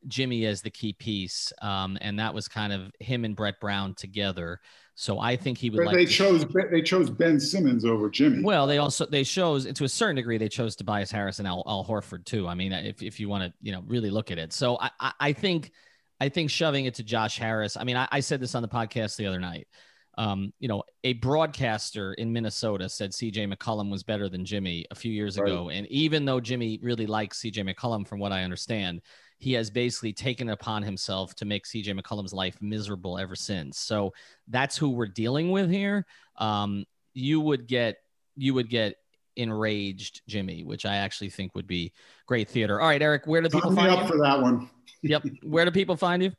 Jimmy 0.08 0.44
as 0.46 0.60
the 0.62 0.70
key 0.70 0.92
piece. 0.92 1.52
Um, 1.62 1.96
and 2.00 2.18
that 2.18 2.34
was 2.34 2.48
kind 2.48 2.72
of 2.72 2.90
him 2.98 3.24
and 3.24 3.36
Brett 3.36 3.60
Brown 3.60 3.94
together. 3.94 4.60
So 4.96 5.18
I 5.18 5.36
think 5.36 5.58
he 5.58 5.70
would 5.70 5.78
But 5.78 5.86
like 5.86 5.94
they 5.96 6.04
to- 6.04 6.10
chose 6.12 6.44
they 6.70 6.82
chose 6.82 7.10
Ben 7.10 7.38
Simmons 7.40 7.84
over 7.84 8.10
Jimmy. 8.10 8.42
well, 8.44 8.66
they 8.66 8.78
also 8.78 9.06
they 9.06 9.24
chose 9.24 9.64
to 9.72 9.84
a 9.84 9.88
certain 9.88 10.16
degree 10.16 10.38
they 10.38 10.48
chose 10.48 10.76
Tobias 10.76 11.10
Harris 11.10 11.38
and 11.38 11.48
Al, 11.48 11.62
Al 11.66 11.84
Horford 11.84 12.24
too. 12.24 12.46
I 12.46 12.54
mean, 12.54 12.72
if, 12.72 13.02
if 13.02 13.18
you 13.18 13.28
want 13.28 13.44
to 13.44 13.52
you 13.62 13.72
know 13.72 13.82
really 13.86 14.10
look 14.10 14.30
at 14.30 14.38
it, 14.38 14.52
so 14.52 14.78
I, 14.80 14.90
I 15.00 15.12
I 15.20 15.32
think 15.32 15.72
I 16.20 16.28
think 16.28 16.48
shoving 16.50 16.84
it 16.84 16.94
to 16.94 17.02
Josh 17.02 17.38
Harris. 17.38 17.76
I 17.76 17.82
mean, 17.84 17.96
I, 17.96 18.06
I 18.12 18.20
said 18.20 18.40
this 18.40 18.54
on 18.54 18.62
the 18.62 18.68
podcast 18.68 19.16
the 19.16 19.26
other 19.26 19.40
night. 19.40 19.66
Um, 20.16 20.52
you 20.60 20.68
know, 20.68 20.82
a 21.02 21.14
broadcaster 21.14 22.12
in 22.14 22.32
Minnesota 22.32 22.88
said 22.88 23.10
CJ 23.12 23.52
McCollum 23.52 23.90
was 23.90 24.02
better 24.02 24.28
than 24.28 24.44
Jimmy 24.44 24.86
a 24.90 24.94
few 24.94 25.12
years 25.12 25.38
Right. 25.38 25.48
ago, 25.50 25.70
and 25.70 25.86
even 25.88 26.24
though 26.24 26.40
Jimmy 26.40 26.78
really 26.82 27.06
likes 27.06 27.40
CJ 27.42 27.74
McCollum, 27.74 28.06
from 28.06 28.20
what 28.20 28.30
I 28.32 28.44
understand, 28.44 29.00
he 29.38 29.52
has 29.54 29.70
basically 29.70 30.12
taken 30.12 30.48
it 30.48 30.52
upon 30.52 30.82
himself 30.82 31.34
to 31.36 31.44
make 31.44 31.64
CJ 31.66 31.98
McCollum's 32.00 32.32
life 32.32 32.56
miserable 32.62 33.18
ever 33.18 33.34
since. 33.34 33.78
So 33.78 34.12
that's 34.48 34.76
who 34.76 34.90
we're 34.90 35.08
dealing 35.08 35.50
with 35.50 35.68
here. 35.70 36.06
Um, 36.36 36.84
you 37.12 37.40
would 37.40 37.66
get 37.66 37.96
you 38.36 38.54
would 38.54 38.68
get 38.70 38.96
enraged 39.36 40.22
Jimmy, 40.28 40.62
which 40.64 40.86
I 40.86 40.96
actually 40.96 41.30
think 41.30 41.54
would 41.54 41.66
be 41.66 41.92
great 42.26 42.48
theater. 42.48 42.80
All 42.80 42.88
right, 42.88 43.02
Eric, 43.02 43.26
where 43.26 43.42
do 43.42 43.48
people 43.48 43.72
Sign 43.74 43.84
me 43.84 43.90
find 43.90 43.92
up 43.92 44.02
you? 44.02 44.08
for 44.16 44.18
that 44.22 44.40
one. 44.40 44.70
Yep, 45.02 45.24
where 45.42 45.64
do 45.64 45.70
people 45.70 45.96
find 45.96 46.22
you? 46.22 46.32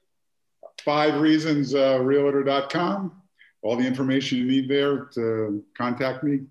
Five 0.82 1.20
reasons 1.22 1.76
uh, 1.76 2.00
realtor.com. 2.02 3.22
All 3.66 3.76
the 3.76 3.88
information 3.88 4.38
you 4.38 4.46
need 4.46 4.70
there 4.70 5.06
to 5.16 5.64
contact 5.76 6.24
me, 6.24 6.42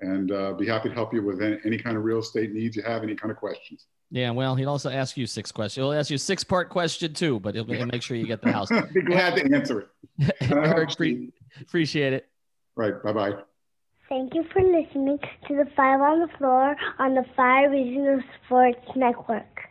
and 0.00 0.30
uh, 0.30 0.52
be 0.52 0.66
happy 0.66 0.90
to 0.90 0.94
help 0.94 1.14
you 1.14 1.22
with 1.24 1.40
any, 1.40 1.56
any 1.64 1.78
kind 1.78 1.96
of 1.96 2.04
real 2.04 2.18
estate 2.18 2.52
needs 2.52 2.76
you 2.76 2.82
have, 2.82 3.02
any 3.02 3.14
kind 3.14 3.30
of 3.30 3.38
questions. 3.38 3.86
Yeah, 4.10 4.32
well, 4.32 4.54
he'll 4.54 4.68
also 4.68 4.90
ask 4.90 5.16
you 5.16 5.26
six 5.26 5.50
questions. 5.50 5.82
He'll 5.82 5.94
ask 5.94 6.10
you 6.10 6.16
a 6.16 6.18
six 6.18 6.44
part 6.44 6.68
question 6.68 7.14
too, 7.14 7.40
but 7.40 7.54
he'll, 7.54 7.64
he'll 7.64 7.86
make 7.86 8.02
sure 8.02 8.18
you 8.18 8.26
get 8.26 8.42
the 8.42 8.52
house. 8.52 8.70
I'd 8.70 8.92
be 8.92 9.00
glad 9.00 9.36
to 9.36 9.54
answer 9.54 9.88
it. 10.20 10.34
Eric, 10.52 10.94
pre- 10.94 11.32
appreciate 11.62 12.12
it. 12.12 12.28
Right. 12.76 13.02
Bye 13.02 13.12
bye. 13.14 13.32
Thank 14.10 14.34
you 14.34 14.44
for 14.52 14.60
listening 14.60 15.18
to 15.48 15.56
the 15.56 15.66
Five 15.74 16.02
on 16.02 16.20
the 16.20 16.28
Floor 16.36 16.76
on 16.98 17.14
the 17.14 17.24
Five 17.34 17.70
Reasons 17.70 18.24
Sports 18.44 18.86
Network. 18.94 19.70